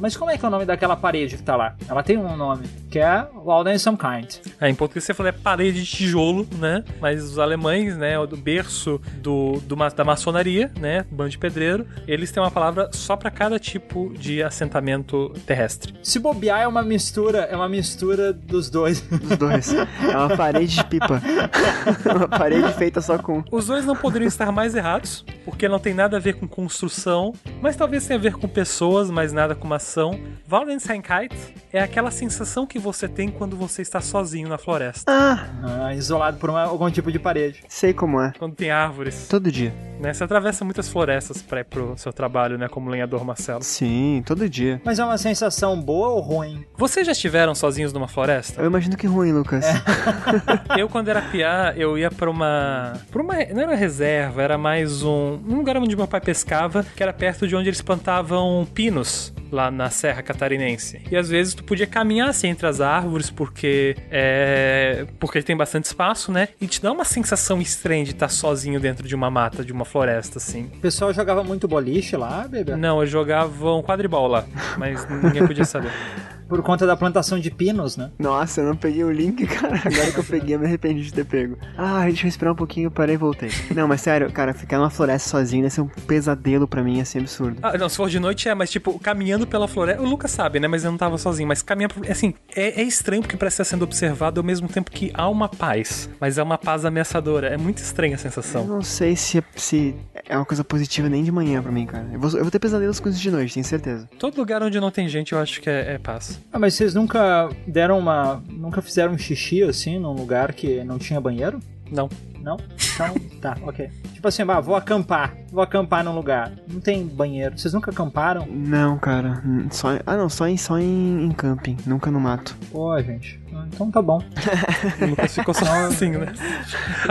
Mas 0.00 0.16
como 0.16 0.30
é 0.30 0.38
que 0.38 0.44
é 0.44 0.48
o 0.48 0.50
nome 0.50 0.64
daquela 0.64 0.96
parede 0.96 1.36
que 1.36 1.42
tá 1.42 1.56
lá? 1.56 1.76
Ela 1.88 2.02
tem 2.02 2.16
um 2.16 2.36
nome, 2.36 2.66
que 2.90 2.98
é 2.98 3.26
Walden 3.44 3.78
Some 3.78 3.98
Kind. 3.98 4.36
É, 4.60 4.68
em 4.68 4.74
português 4.74 5.04
você 5.04 5.14
falou 5.14 5.28
é 5.28 5.32
parede 5.32 5.82
de 5.82 5.86
tijolo, 5.86 6.46
né? 6.58 6.84
Mas 7.00 7.22
os 7.22 7.38
alemães, 7.38 7.96
né, 7.96 8.18
o 8.18 8.26
do 8.26 8.36
berço 8.36 9.00
do, 9.18 9.60
do 9.60 9.76
da 9.76 10.04
maçonaria, 10.04 10.72
né, 10.80 11.04
bando 11.10 11.30
de 11.30 11.38
pedreiro, 11.38 11.86
eles 12.08 12.32
têm 12.32 12.42
uma 12.42 12.50
palavra 12.50 12.90
só 12.92 13.16
pra 13.16 13.30
cada 13.30 13.58
tipo 13.58 14.12
de 14.18 14.42
assentamento 14.42 15.32
terrestre. 15.46 15.94
Se 16.02 16.18
bobear 16.18 16.62
é 16.62 16.66
uma 16.66 16.82
mistura, 16.82 17.40
é 17.40 17.54
uma 17.54 17.68
mistura 17.68 18.32
dos 18.32 18.70
dois. 18.70 19.04
os 19.10 19.36
dois. 19.36 19.72
É 19.72 20.16
uma 20.16 20.36
parede 20.36 20.76
de 20.76 20.84
pipa. 20.84 21.20
uma 22.16 22.28
parede 22.28 22.72
feita 22.74 23.00
só 23.00 23.18
com. 23.18 23.44
Os 23.50 23.66
dois 23.66 23.84
não 23.84 23.94
poderiam 23.94 24.28
estar 24.28 24.50
mais 24.50 24.74
errados, 24.74 25.24
porque 25.44 25.68
não 25.68 25.78
tem 25.78 25.94
nada 25.94 26.16
a 26.16 26.20
ver 26.20 26.34
com 26.34 26.48
construção, 26.48 27.32
mas 27.60 27.76
talvez 27.76 28.06
tenha 28.06 28.18
a 28.18 28.22
ver 28.22 28.34
com 28.34 28.48
pessoas, 28.48 29.10
mas 29.10 29.32
nada 29.32 29.54
com 29.54 29.66
uma 29.66 29.78
ação. 29.86 30.18
Waldensteinkeit 30.50 31.32
é 31.72 31.80
aquela 31.80 32.10
sensação 32.10 32.66
que 32.66 32.78
você 32.78 33.06
tem 33.08 33.28
quando 33.30 33.56
você 33.56 33.82
está 33.82 34.00
sozinho 34.00 34.48
na 34.48 34.58
floresta. 34.58 35.04
Ah, 35.10 35.46
Ah, 35.86 35.94
isolado 35.94 36.38
por 36.38 36.50
uma- 36.50 36.62
algum 36.64 36.90
tipo 36.90 37.10
de 37.12 37.18
parede. 37.18 37.62
sei 37.68 37.92
como 37.94 38.20
é. 38.20 38.32
Quando 38.38 38.54
tem 38.54 38.70
árvores, 38.70 39.28
Todo 39.28 39.50
dia. 39.50 39.72
né? 40.00 40.12
Você 40.12 40.24
atravessa 40.24 40.64
muitas 40.64 40.88
florestas 40.88 41.40
para 41.42 41.60
ir 41.60 41.64
pro 41.64 41.94
seu 41.96 42.12
trabalho, 42.12 42.58
né? 42.58 42.68
Como 42.68 42.90
lenhador 42.90 43.24
Marcelo. 43.24 43.62
Sim, 43.62 44.22
todo 44.26 44.48
dia. 44.48 44.80
Mas 44.84 44.98
é 44.98 45.04
uma 45.04 45.18
sensação 45.18 45.80
boa 45.80 46.08
ou 46.08 46.20
ruim? 46.20 46.64
Vocês 46.76 47.06
já 47.06 47.12
estiveram 47.12 47.54
sozinhos 47.54 47.92
numa 47.92 48.08
floresta? 48.08 48.60
Eu 48.60 48.66
imagino 48.66 48.96
que 48.96 49.06
ruim, 49.06 49.32
Lucas. 49.32 49.64
Eu, 50.76 50.88
quando 50.88 51.08
era 51.08 51.22
piá, 51.22 51.72
eu 51.76 51.96
ia 51.96 52.10
pra 52.10 52.28
uma. 52.30 52.94
pra 53.10 53.22
uma. 53.22 53.34
Não 53.46 53.62
era 53.62 53.74
reserva, 53.74 54.42
era 54.42 54.58
mais 54.58 55.02
um. 55.02 55.38
Um 55.46 55.56
lugar 55.56 55.76
onde 55.76 55.94
meu 55.96 56.06
pai 56.08 56.20
pescava, 56.20 56.84
que 56.96 57.02
era 57.02 57.12
perto 57.12 57.46
de 57.46 57.54
onde 57.56 57.68
eles 57.68 57.80
plantavam 57.80 58.66
pinos. 58.74 59.32
Lá 59.50 59.70
na 59.76 59.90
Serra 59.90 60.22
Catarinense. 60.22 61.02
E 61.10 61.16
às 61.16 61.28
vezes 61.28 61.54
tu 61.54 61.62
podia 61.62 61.86
caminhar 61.86 62.28
assim 62.28 62.48
entre 62.48 62.66
as 62.66 62.80
árvores, 62.80 63.30
porque. 63.30 63.96
É. 64.10 65.06
Porque 65.20 65.42
tem 65.42 65.56
bastante 65.56 65.84
espaço, 65.84 66.32
né? 66.32 66.48
E 66.60 66.66
te 66.66 66.82
dá 66.82 66.90
uma 66.90 67.04
sensação 67.04 67.60
estranha 67.60 68.04
de 68.04 68.12
estar 68.12 68.28
sozinho 68.28 68.80
dentro 68.80 69.06
de 69.06 69.14
uma 69.14 69.30
mata, 69.30 69.64
de 69.64 69.72
uma 69.72 69.84
floresta, 69.84 70.38
assim. 70.38 70.70
O 70.74 70.80
pessoal 70.80 71.12
jogava 71.12 71.44
muito 71.44 71.68
boliche 71.68 72.16
lá, 72.16 72.46
bebê? 72.48 72.74
Não, 72.76 73.00
eu 73.00 73.06
jogava 73.06 73.74
um 73.74 73.82
quadribol 73.82 74.26
lá, 74.26 74.44
mas 74.76 75.06
ninguém 75.22 75.46
podia 75.46 75.64
saber. 75.64 75.90
Por 76.48 76.62
conta 76.62 76.86
da 76.86 76.96
plantação 76.96 77.40
de 77.40 77.50
pinos, 77.50 77.96
né? 77.96 78.10
Nossa, 78.18 78.60
eu 78.60 78.66
não 78.68 78.76
peguei 78.76 79.02
o 79.02 79.10
link, 79.10 79.44
cara. 79.50 79.80
Agora 79.84 80.12
que 80.12 80.18
eu 80.18 80.24
peguei, 80.24 80.54
eu 80.54 80.60
me 80.60 80.66
arrependi 80.66 81.02
de 81.02 81.12
ter 81.12 81.24
pego. 81.24 81.58
Ah, 81.76 82.04
deixa 82.04 82.24
eu 82.24 82.28
esperar 82.28 82.52
um 82.52 82.56
pouquinho, 82.56 82.90
parei 82.90 83.16
e 83.16 83.18
voltei. 83.18 83.50
Não, 83.74 83.88
mas 83.88 84.00
sério, 84.00 84.30
cara, 84.30 84.54
ficar 84.54 84.78
numa 84.78 84.90
floresta 84.90 85.28
sozinho 85.28 85.62
deve 85.62 85.74
ser 85.74 85.80
um 85.80 85.88
pesadelo 85.88 86.68
pra 86.68 86.82
mim, 86.82 87.00
assim, 87.00 87.18
absurdo. 87.18 87.58
Ah, 87.62 87.76
não, 87.76 87.88
se 87.88 87.96
for 87.96 88.08
de 88.08 88.20
noite 88.20 88.48
é, 88.48 88.54
mas 88.54 88.70
tipo, 88.70 88.96
caminhando 89.00 89.44
pela 89.44 89.65
floresta. 89.68 90.02
O 90.02 90.06
Lucas 90.06 90.30
sabe, 90.30 90.60
né? 90.60 90.68
Mas 90.68 90.84
eu 90.84 90.90
não 90.90 90.98
tava 90.98 91.18
sozinho. 91.18 91.48
Mas 91.48 91.62
caminhar. 91.62 91.90
por- 91.92 92.08
Assim, 92.10 92.34
é, 92.54 92.80
é 92.80 92.84
estranho 92.84 93.22
porque 93.22 93.36
parece 93.36 93.54
estar 93.54 93.64
sendo 93.64 93.82
observado 93.82 94.40
ao 94.40 94.44
mesmo 94.44 94.68
tempo 94.68 94.90
que 94.90 95.10
há 95.14 95.28
uma 95.28 95.48
paz. 95.48 96.08
Mas 96.20 96.38
é 96.38 96.42
uma 96.42 96.58
paz 96.58 96.84
ameaçadora. 96.84 97.48
É 97.48 97.56
muito 97.56 97.78
estranha 97.78 98.14
a 98.14 98.16
Eu 98.16 98.18
sensação. 98.18 98.64
não 98.66 98.82
sei 98.82 99.16
se 99.16 99.38
é, 99.38 99.42
se 99.56 99.94
é 100.28 100.36
uma 100.36 100.44
coisa 100.44 100.62
positiva 100.64 101.08
nem 101.08 101.22
de 101.24 101.32
manhã 101.32 101.62
pra 101.62 101.72
mim, 101.72 101.86
cara. 101.86 102.08
Eu 102.12 102.18
vou, 102.20 102.30
eu 102.30 102.42
vou 102.42 102.50
ter 102.50 102.58
pesadelos 102.58 103.00
com 103.00 103.08
isso 103.08 103.18
de 103.20 103.30
noite, 103.30 103.54
tenho 103.54 103.64
certeza. 103.64 104.08
Todo 104.18 104.36
lugar 104.36 104.62
onde 104.62 104.78
não 104.80 104.90
tem 104.90 105.08
gente, 105.08 105.32
eu 105.32 105.38
acho 105.38 105.60
que 105.60 105.68
é, 105.70 105.94
é 105.94 105.98
paz. 105.98 106.40
Ah, 106.52 106.58
mas 106.58 106.74
vocês 106.74 106.94
nunca 106.94 107.48
deram 107.66 107.98
uma. 107.98 108.42
Nunca 108.48 108.80
fizeram 108.82 109.12
um 109.14 109.18
xixi 109.18 109.62
assim 109.62 109.98
num 109.98 110.12
lugar 110.12 110.52
que 110.52 110.82
não 110.84 110.98
tinha 110.98 111.20
banheiro? 111.20 111.58
Não. 111.90 112.08
Não? 112.46 112.56
Então, 112.94 113.14
tá, 113.40 113.56
ok. 113.62 113.90
Tipo 114.14 114.28
assim, 114.28 114.42
ah, 114.42 114.60
vou 114.60 114.76
acampar. 114.76 115.36
Vou 115.50 115.60
acampar 115.60 116.04
num 116.04 116.14
lugar. 116.14 116.52
Não 116.68 116.80
tem 116.80 117.04
banheiro. 117.04 117.58
Vocês 117.58 117.74
nunca 117.74 117.90
acamparam? 117.90 118.46
Não, 118.46 118.96
cara. 118.98 119.42
Só, 119.72 119.88
ah, 120.06 120.16
não, 120.16 120.28
só 120.28 120.46
em, 120.46 120.56
só 120.56 120.78
em, 120.78 121.24
em 121.24 121.32
camping, 121.32 121.76
nunca 121.84 122.08
no 122.08 122.20
mato. 122.20 122.56
Pô, 122.70 122.96
gente. 123.02 123.42
Então 123.72 123.90
tá 123.90 124.02
bom. 124.02 124.22
O 125.00 125.06
Lucas 125.06 125.34
ficou 125.34 125.52
sozinho, 125.52 126.20
né? 126.20 126.32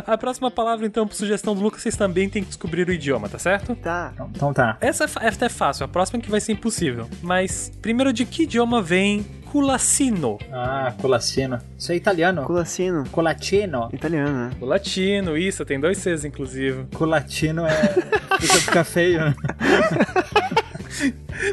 A 0.06 0.18
próxima 0.18 0.50
palavra, 0.50 0.86
então, 0.86 1.08
por 1.08 1.16
sugestão 1.16 1.54
do 1.54 1.62
Lucas, 1.62 1.82
vocês 1.82 1.96
também 1.96 2.30
têm 2.30 2.42
que 2.42 2.48
descobrir 2.50 2.88
o 2.88 2.92
idioma, 2.92 3.30
tá 3.30 3.38
certo? 3.38 3.76
Tá. 3.76 4.12
Então, 4.14 4.30
então 4.34 4.54
tá. 4.54 4.78
Essa 4.82 5.06
é, 5.06 5.28
essa 5.28 5.46
é 5.46 5.50
fácil, 5.50 5.86
a 5.86 5.88
próxima 5.88 6.22
que 6.22 6.30
vai 6.30 6.40
ser 6.40 6.54
impossível. 6.54 7.08
Mas, 7.22 7.72
primeiro, 7.82 8.12
de 8.12 8.26
que 8.26 8.44
idioma 8.44 8.82
vem 8.82 9.26
culacino? 9.52 10.38
Ah, 10.52 10.94
colacino. 11.00 11.60
Isso 11.78 11.92
é 11.92 11.96
italiano. 11.96 12.44
Culacino. 12.44 13.04
Colatino. 13.10 13.90
Italiano, 13.94 14.32
né? 14.32 14.52
O 14.60 14.66
latino, 14.66 15.38
isso, 15.38 15.64
tem 15.66 15.80
dois 15.80 15.98
Cs, 15.98 16.26
inclusive. 16.26 16.86
Colatino 16.94 17.66
é. 17.66 17.94
Fica, 18.40 18.56
fica 18.56 18.84
feio, 18.84 19.20
né? 19.22 19.36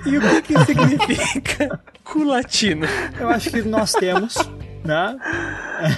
E 0.07 0.17
o 0.17 0.21
que 0.21 0.43
que 0.43 0.65
significa 0.65 1.81
culatino? 2.05 2.87
Eu 3.19 3.29
acho 3.29 3.51
que 3.51 3.63
nós 3.63 3.93
temos, 3.93 4.37
né? 4.85 5.17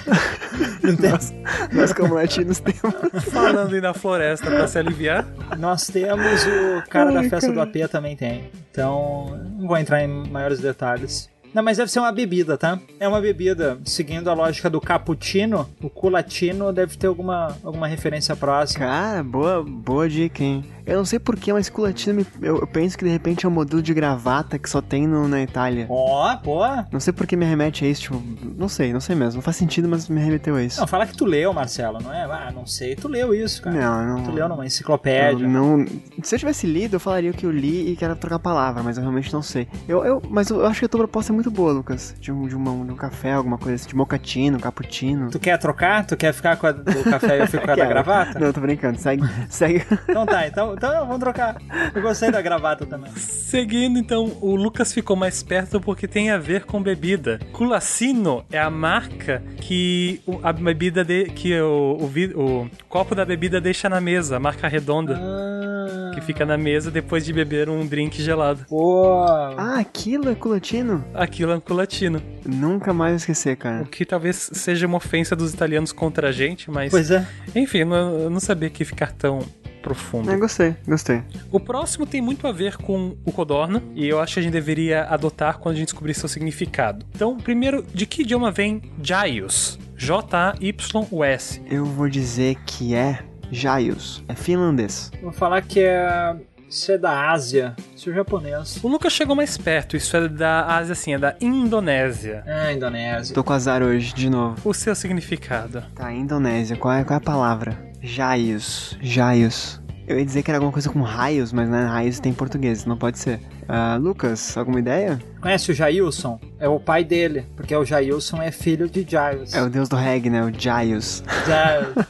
Não 0.83 0.95
temos. 0.95 1.33
Nós 1.71 1.93
como 1.93 2.13
latinos 2.13 2.59
temos. 2.59 3.23
Falando 3.31 3.73
aí 3.73 3.81
na 3.81 3.93
floresta 3.93 4.49
pra 4.49 4.67
se 4.67 4.77
aliviar. 4.77 5.25
Nós 5.57 5.87
temos 5.87 6.45
o 6.45 6.89
cara 6.89 7.11
da 7.11 7.19
Ai, 7.21 7.29
festa 7.29 7.47
do 7.51 7.55
cara. 7.55 7.69
AP 7.69 7.89
também 7.89 8.15
tem. 8.15 8.49
Então, 8.71 9.39
não 9.57 9.67
vou 9.67 9.77
entrar 9.77 10.03
em 10.03 10.29
maiores 10.29 10.59
detalhes. 10.59 11.29
Não, 11.55 11.63
mas 11.63 11.77
deve 11.77 11.89
ser 11.89 11.99
uma 11.99 12.11
bebida, 12.11 12.57
tá? 12.57 12.77
É 12.99 13.07
uma 13.07 13.21
bebida. 13.21 13.79
Seguindo 13.85 14.29
a 14.29 14.33
lógica 14.33 14.69
do 14.69 14.81
cappuccino, 14.81 15.69
o 15.81 15.89
culatino 15.89 16.73
deve 16.73 16.97
ter 16.97 17.07
alguma, 17.07 17.55
alguma 17.63 17.87
referência 17.87 18.35
próxima. 18.35 18.85
Cara, 18.85 19.23
boa, 19.23 19.63
boa 19.63 20.09
dica, 20.09 20.43
hein? 20.43 20.65
Eu 20.85 20.97
não 20.97 21.05
sei 21.05 21.17
porquê, 21.17 21.51
mas 21.51 21.67
culatino, 21.69 22.13
me- 22.17 22.27
eu, 22.41 22.59
eu 22.59 22.67
penso 22.67 22.95
que 22.97 23.03
de 23.05 23.09
repente 23.09 23.43
é 23.45 23.49
um 23.49 23.51
modelo 23.51 23.81
de 23.81 23.91
gravata 23.93 24.59
que 24.59 24.69
só 24.69 24.81
tem 24.81 25.07
no- 25.07 25.27
na 25.27 25.41
Itália. 25.41 25.87
Ó, 25.89 26.35
pô. 26.35 26.59
Não 26.91 26.99
sei 26.99 27.11
por 27.13 27.25
que 27.25 27.35
me 27.35 27.43
remete 27.45 27.85
a 27.85 27.87
isso, 27.87 28.01
tipo, 28.01 28.21
não 28.55 28.67
sei, 28.69 28.91
não 28.93 28.99
sei 28.99 29.15
mesmo. 29.15 29.35
Não 29.37 29.41
faz 29.41 29.55
sentido, 29.57 29.87
mas 29.87 30.07
me 30.09 30.19
remeteu 30.21 30.55
a 30.57 30.61
isso. 30.63 30.79
Não, 30.79 30.85
fala 30.85 31.07
que 31.07 31.15
tu 31.17 31.25
leu, 31.25 31.51
Marcelo, 31.53 31.99
não 32.03 32.13
é? 32.13 32.23
Ah, 32.25 32.51
não 32.53 32.67
sei. 32.67 32.95
Tu 32.95 33.07
leu 33.07 33.33
isso, 33.33 33.61
cara. 33.63 33.75
Não, 33.75 34.17
não. 34.17 34.23
Tu 34.25 34.31
leu 34.31 34.47
numa 34.49 34.65
enciclopédia. 34.65 35.47
não, 35.47 35.85
se 36.21 36.35
eu 36.35 36.39
tivesse 36.39 36.67
lido, 36.67 36.97
eu 36.97 36.99
falaria 36.99 37.31
o 37.31 37.33
que 37.33 37.45
eu 37.45 37.51
li 37.51 37.91
e 37.91 37.95
que 37.95 38.03
era 38.05 38.15
trocar 38.15 38.37
palavra, 38.39 38.83
mas 38.83 38.97
eu 38.97 39.01
realmente 39.01 39.33
não 39.33 39.41
sei. 39.41 39.67
Eu, 39.87 40.03
eu, 40.05 40.21
mas 40.29 40.49
eu 40.49 40.65
acho 40.67 40.81
que 40.81 40.85
a 40.85 40.89
tua 40.89 40.99
proposta 40.99 41.31
é 41.31 41.33
muito 41.33 41.44
boa, 41.51 41.71
Lucas. 41.71 42.15
De 42.19 42.31
um, 42.31 42.47
de, 42.47 42.55
uma, 42.55 42.71
de 42.85 42.91
um 42.91 42.95
café, 42.95 43.33
alguma 43.33 43.57
coisa 43.57 43.75
assim, 43.75 43.87
de 43.89 43.95
mocatino, 43.95 44.59
cappuccino. 44.59 45.29
Tu 45.29 45.39
quer 45.39 45.57
trocar? 45.57 46.05
Tu 46.05 46.15
quer 46.17 46.33
ficar 46.33 46.55
com 46.57 46.67
a 46.67 46.71
do 46.71 47.03
café 47.03 47.37
e 47.37 47.41
eu 47.41 47.47
fico 47.47 47.63
com 47.65 47.71
a 47.71 47.75
da 47.75 47.85
gravata? 47.87 48.39
Não, 48.39 48.51
tô 48.53 48.61
brincando. 48.61 48.97
Segue, 48.99 49.23
segue. 49.49 49.83
Então 50.09 50.25
tá, 50.25 50.47
então, 50.47 50.73
então 50.73 51.05
vamos 51.05 51.19
trocar. 51.19 51.57
Eu 51.93 52.01
gostei 52.01 52.31
da 52.31 52.41
gravata 52.41 52.85
também. 52.85 53.11
Seguindo, 53.15 53.97
então, 53.99 54.37
o 54.41 54.55
Lucas 54.55 54.93
ficou 54.93 55.15
mais 55.15 55.41
perto 55.43 55.79
porque 55.79 56.07
tem 56.07 56.29
a 56.31 56.37
ver 56.37 56.65
com 56.65 56.81
bebida. 56.81 57.39
Culacino 57.51 58.43
é 58.51 58.59
a 58.59 58.69
marca 58.69 59.41
que 59.57 60.21
o- 60.25 60.39
a 60.43 60.51
bebida 60.53 61.03
de, 61.03 61.25
que 61.25 61.59
o, 61.59 61.97
o, 62.35 62.41
o 62.63 62.69
copo 62.89 63.15
da 63.15 63.25
bebida 63.25 63.59
deixa 63.61 63.87
na 63.89 63.99
mesa, 64.01 64.37
a 64.37 64.39
marca 64.39 64.67
redonda. 64.67 65.17
Ah, 65.21 65.74
Que 66.13 66.21
fica 66.21 66.45
na 66.45 66.57
mesa 66.57 66.89
depois 66.89 67.25
de 67.25 67.33
beber 67.33 67.69
um 67.69 67.85
drink 67.85 68.21
gelado. 68.21 68.65
Pô. 68.67 69.23
Ah, 69.57 69.77
aquilo 69.79 70.29
é 70.29 70.35
culatino? 70.35 71.03
Aquilo 71.13 71.51
é 71.51 71.55
um 71.55 71.59
culatino. 71.59 72.21
Nunca 72.45 72.93
mais 72.93 73.21
esquecer, 73.21 73.53
O 73.53 73.57
cara. 73.57 73.83
que 73.85 74.05
talvez 74.05 74.49
seja 74.53 74.85
uma 74.87 74.97
ofensa 74.97 75.35
dos 75.35 75.53
italianos 75.53 75.91
contra 75.91 76.29
a 76.29 76.31
gente, 76.31 76.69
mas. 76.69 76.91
Pois 76.91 77.11
é. 77.11 77.25
Enfim, 77.55 77.79
eu 77.79 78.29
não, 78.29 78.39
sabia 78.39 78.69
que 78.69 78.83
ia 78.83 78.87
ficar 78.87 79.11
tão 79.11 79.39
profundo. 79.81 80.31
É, 80.31 80.37
gostei, 80.37 80.75
gostei. 80.87 81.21
O 81.51 81.59
próximo 81.59 82.07
tem 82.07 82.19
muito 82.19 82.47
a 82.47 82.51
ver 82.51 82.75
com 82.77 83.15
o 83.23 83.31
codorna, 83.31 83.83
e 83.93 84.07
eu 84.07 84.19
acho 84.19 84.33
que 84.33 84.39
a 84.39 84.43
gente 84.43 84.51
deveria 84.53 85.03
adotar 85.03 85.59
quando 85.59 85.75
a 85.75 85.77
gente 85.77 85.89
descobrir 85.89 86.15
seu 86.15 86.27
significado. 86.27 87.05
Então, 87.13 87.37
primeiro, 87.37 87.85
de 87.93 88.05
que 88.07 88.23
idioma 88.23 88.51
vem 88.51 88.81
Jaius? 89.01 89.77
J-A-Y-U-S. 89.97 91.61
Eu 91.69 91.85
vou 91.85 92.09
dizer 92.09 92.57
que 92.65 92.95
é 92.95 93.19
Jaius. 93.51 94.23
É 94.27 94.35
finlandês. 94.35 95.11
Vou 95.21 95.31
falar 95.31 95.61
que 95.61 95.79
é. 95.79 96.35
Isso 96.67 96.91
é 96.91 96.97
da 96.97 97.31
Ásia. 97.31 97.75
Isso 97.95 98.09
é 98.09 98.13
japonês. 98.13 98.79
O 98.83 98.87
Lucas 98.87 99.13
chegou 99.13 99.35
mais 99.35 99.57
perto, 99.57 99.95
isso 99.95 100.17
é 100.17 100.27
da 100.27 100.65
Ásia, 100.65 100.93
assim, 100.93 101.13
é 101.13 101.17
da 101.17 101.35
Indonésia. 101.39 102.43
Ah, 102.45 102.73
Indonésia. 102.73 103.33
Tô 103.33 103.43
com 103.43 103.53
azar 103.53 103.81
hoje, 103.83 104.13
de 104.13 104.29
novo. 104.29 104.57
O 104.67 104.73
seu 104.73 104.95
significado? 104.95 105.83
Tá, 105.93 106.11
Indonésia. 106.11 106.75
Qual 106.75 106.93
é, 106.93 107.03
qual 107.03 107.15
é 107.15 107.17
a 107.17 107.23
palavra? 107.23 107.77
Jaius. 108.01 108.97
Jaius. 109.01 109.79
Eu 110.07 110.19
ia 110.19 110.25
dizer 110.25 110.43
que 110.43 110.51
era 110.51 110.57
alguma 110.57 110.71
coisa 110.71 110.89
com 110.89 111.01
raios, 111.01 111.51
mas 111.51 111.67
não 111.67 111.77
é 111.77 111.85
raios 111.85 112.19
tem 112.19 112.31
em 112.31 112.35
português, 112.35 112.85
não 112.85 112.97
pode 112.97 113.17
ser. 113.17 113.39
Ah, 113.67 113.97
Lucas, 113.99 114.55
alguma 114.55 114.79
ideia? 114.79 115.19
Conhece 115.41 115.71
o 115.71 115.73
Jailson? 115.73 116.39
É 116.59 116.67
o 116.67 116.79
pai 116.79 117.03
dele, 117.03 117.47
porque 117.55 117.75
o 117.75 117.83
Jailson 117.83 118.41
é 118.41 118.51
filho 118.51 118.87
de 118.87 119.01
Giles. 119.01 119.53
É 119.53 119.63
o 119.63 119.69
deus 119.69 119.89
do 119.89 119.95
reggae, 119.95 120.29
né? 120.29 120.43
O 120.43 120.51
Giles. 120.51 121.23
Giles. 121.45 122.05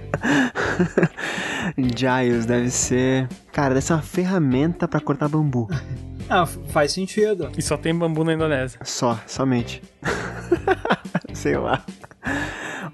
Giles 1.76 2.46
deve 2.46 2.70
ser. 2.70 3.28
Cara, 3.52 3.74
deve 3.74 3.84
ser 3.84 3.94
uma 3.94 4.02
ferramenta 4.02 4.86
pra 4.88 5.00
cortar 5.00 5.28
bambu. 5.28 5.68
Ah, 6.32 6.46
faz 6.46 6.92
sentido. 6.92 7.50
E 7.58 7.60
só 7.60 7.76
tem 7.76 7.92
bambu 7.92 8.22
na 8.22 8.34
Indonésia. 8.34 8.78
Só, 8.84 9.18
somente. 9.26 9.82
Sei 11.34 11.58
lá. 11.58 11.84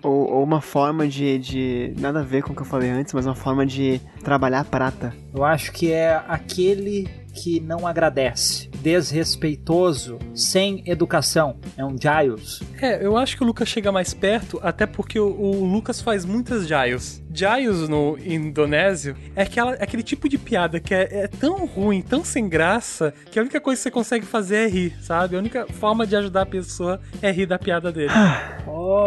Ou, 0.03 0.33
ou 0.33 0.43
uma 0.43 0.63
forma 0.63 1.07
de, 1.07 1.39
de. 1.39 1.95
Nada 1.99 2.21
a 2.21 2.23
ver 2.23 2.43
com 2.43 2.55
o 2.55 2.57
que 2.57 2.63
eu 2.63 2.67
falei 2.67 2.89
antes, 2.89 3.13
mas 3.13 3.27
uma 3.27 3.35
forma 3.35 3.67
de 3.67 4.01
trabalhar 4.25 4.61
a 4.61 4.65
prata. 4.65 5.15
Eu 5.35 5.45
acho 5.45 5.71
que 5.71 5.93
é 5.93 6.17
aquele 6.27 7.07
que 7.35 7.61
não 7.61 7.87
agradece, 7.87 8.71
desrespeitoso, 8.87 10.17
sem 10.33 10.85
educação. 10.87 11.57
É 11.77 11.85
um 11.85 11.97
Giles. 11.99 12.63
É, 12.81 13.05
eu 13.05 13.17
acho 13.17 13.37
que 13.37 13.43
o 13.43 13.47
Lucas 13.47 13.69
chega 13.69 13.91
mais 13.91 14.15
perto, 14.15 14.61
até 14.63 14.87
porque 14.87 15.19
o, 15.19 15.27
o 15.27 15.65
Lucas 15.65 16.01
faz 16.01 16.25
muitas 16.25 16.69
Giles. 16.69 17.21
Giles 17.37 17.89
no 17.89 18.17
indonésio 18.25 19.15
é 19.35 19.43
aquela, 19.43 19.73
aquele 19.73 20.03
tipo 20.03 20.29
de 20.29 20.39
piada 20.39 20.81
que 20.81 20.95
é, 20.95 21.25
é 21.25 21.29
tão 21.29 21.67
ruim, 21.67 22.01
tão 22.01 22.25
sem 22.25 22.49
graça, 22.49 23.13
que 23.31 23.39
a 23.39 23.43
única 23.43 23.61
coisa 23.61 23.79
que 23.79 23.83
você 23.85 23.91
consegue 23.91 24.27
fazer 24.27 24.57
é 24.57 24.67
rir, 24.69 24.97
sabe? 25.03 25.37
A 25.37 25.39
única 25.39 25.67
forma 25.67 26.07
de 26.07 26.17
ajudar 26.17 26.43
a 26.43 26.47
pessoa 26.47 27.01
é 27.21 27.31
rir 27.31 27.47
da 27.47 27.59
piada 27.59 27.93
dele. 27.93 28.13
Oh. 28.67 29.07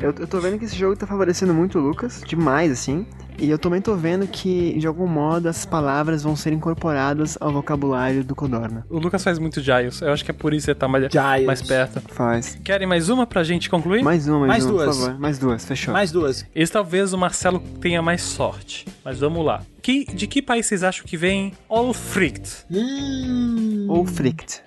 Eu, 0.00 0.14
eu 0.18 0.26
tô 0.26 0.40
vendo 0.40 0.58
que 0.58 0.64
esse 0.64 0.76
jogo 0.76 0.96
tá 0.96 1.06
favorecendo 1.06 1.52
muito 1.54 1.78
o 1.78 1.82
Lucas, 1.82 2.22
demais, 2.26 2.70
assim. 2.70 3.06
E 3.38 3.48
eu 3.48 3.58
também 3.58 3.80
tô 3.80 3.94
vendo 3.96 4.26
que, 4.26 4.78
de 4.78 4.86
algum 4.86 5.06
modo, 5.06 5.48
essas 5.48 5.64
palavras 5.64 6.22
vão 6.22 6.36
ser 6.36 6.52
incorporadas 6.52 7.38
ao 7.40 7.50
vocabulário 7.50 8.22
do 8.22 8.34
Codorna. 8.34 8.84
O 8.90 8.98
Lucas 8.98 9.24
faz 9.24 9.38
muito 9.38 9.62
Giles. 9.62 10.02
Eu 10.02 10.12
acho 10.12 10.22
que 10.22 10.30
é 10.30 10.34
por 10.34 10.52
isso 10.52 10.66
que 10.66 10.72
ele 10.72 10.78
tá 10.78 10.86
mais, 10.86 11.04
Giles. 11.04 11.46
mais 11.46 11.62
perto. 11.62 12.02
Faz. 12.08 12.58
Querem 12.62 12.86
mais 12.86 13.08
uma 13.08 13.26
pra 13.26 13.42
gente 13.42 13.70
concluir? 13.70 14.02
Mais 14.02 14.28
uma, 14.28 14.40
mais, 14.40 14.48
Mais 14.48 14.64
uma, 14.66 14.72
duas. 14.72 14.96
por 14.96 15.04
favor. 15.06 15.20
Mais 15.20 15.38
duas, 15.38 15.64
fechou. 15.64 15.94
Mais 15.94 16.12
duas. 16.12 16.44
Esse 16.54 16.70
talvez 16.70 17.14
o 17.14 17.18
Marcelo 17.18 17.62
tenha 17.80 18.02
mais 18.02 18.22
sorte. 18.22 18.86
Mas 19.04 19.18
vamos 19.18 19.44
lá. 19.44 19.62
Que, 19.82 20.04
de 20.04 20.26
que 20.26 20.42
país 20.42 20.66
vocês 20.66 20.82
acham 20.82 21.06
que 21.06 21.16
vem 21.16 21.52
Olfricht? 21.68 22.64
Hum. 22.70 23.86
Olfricht. 23.88 24.62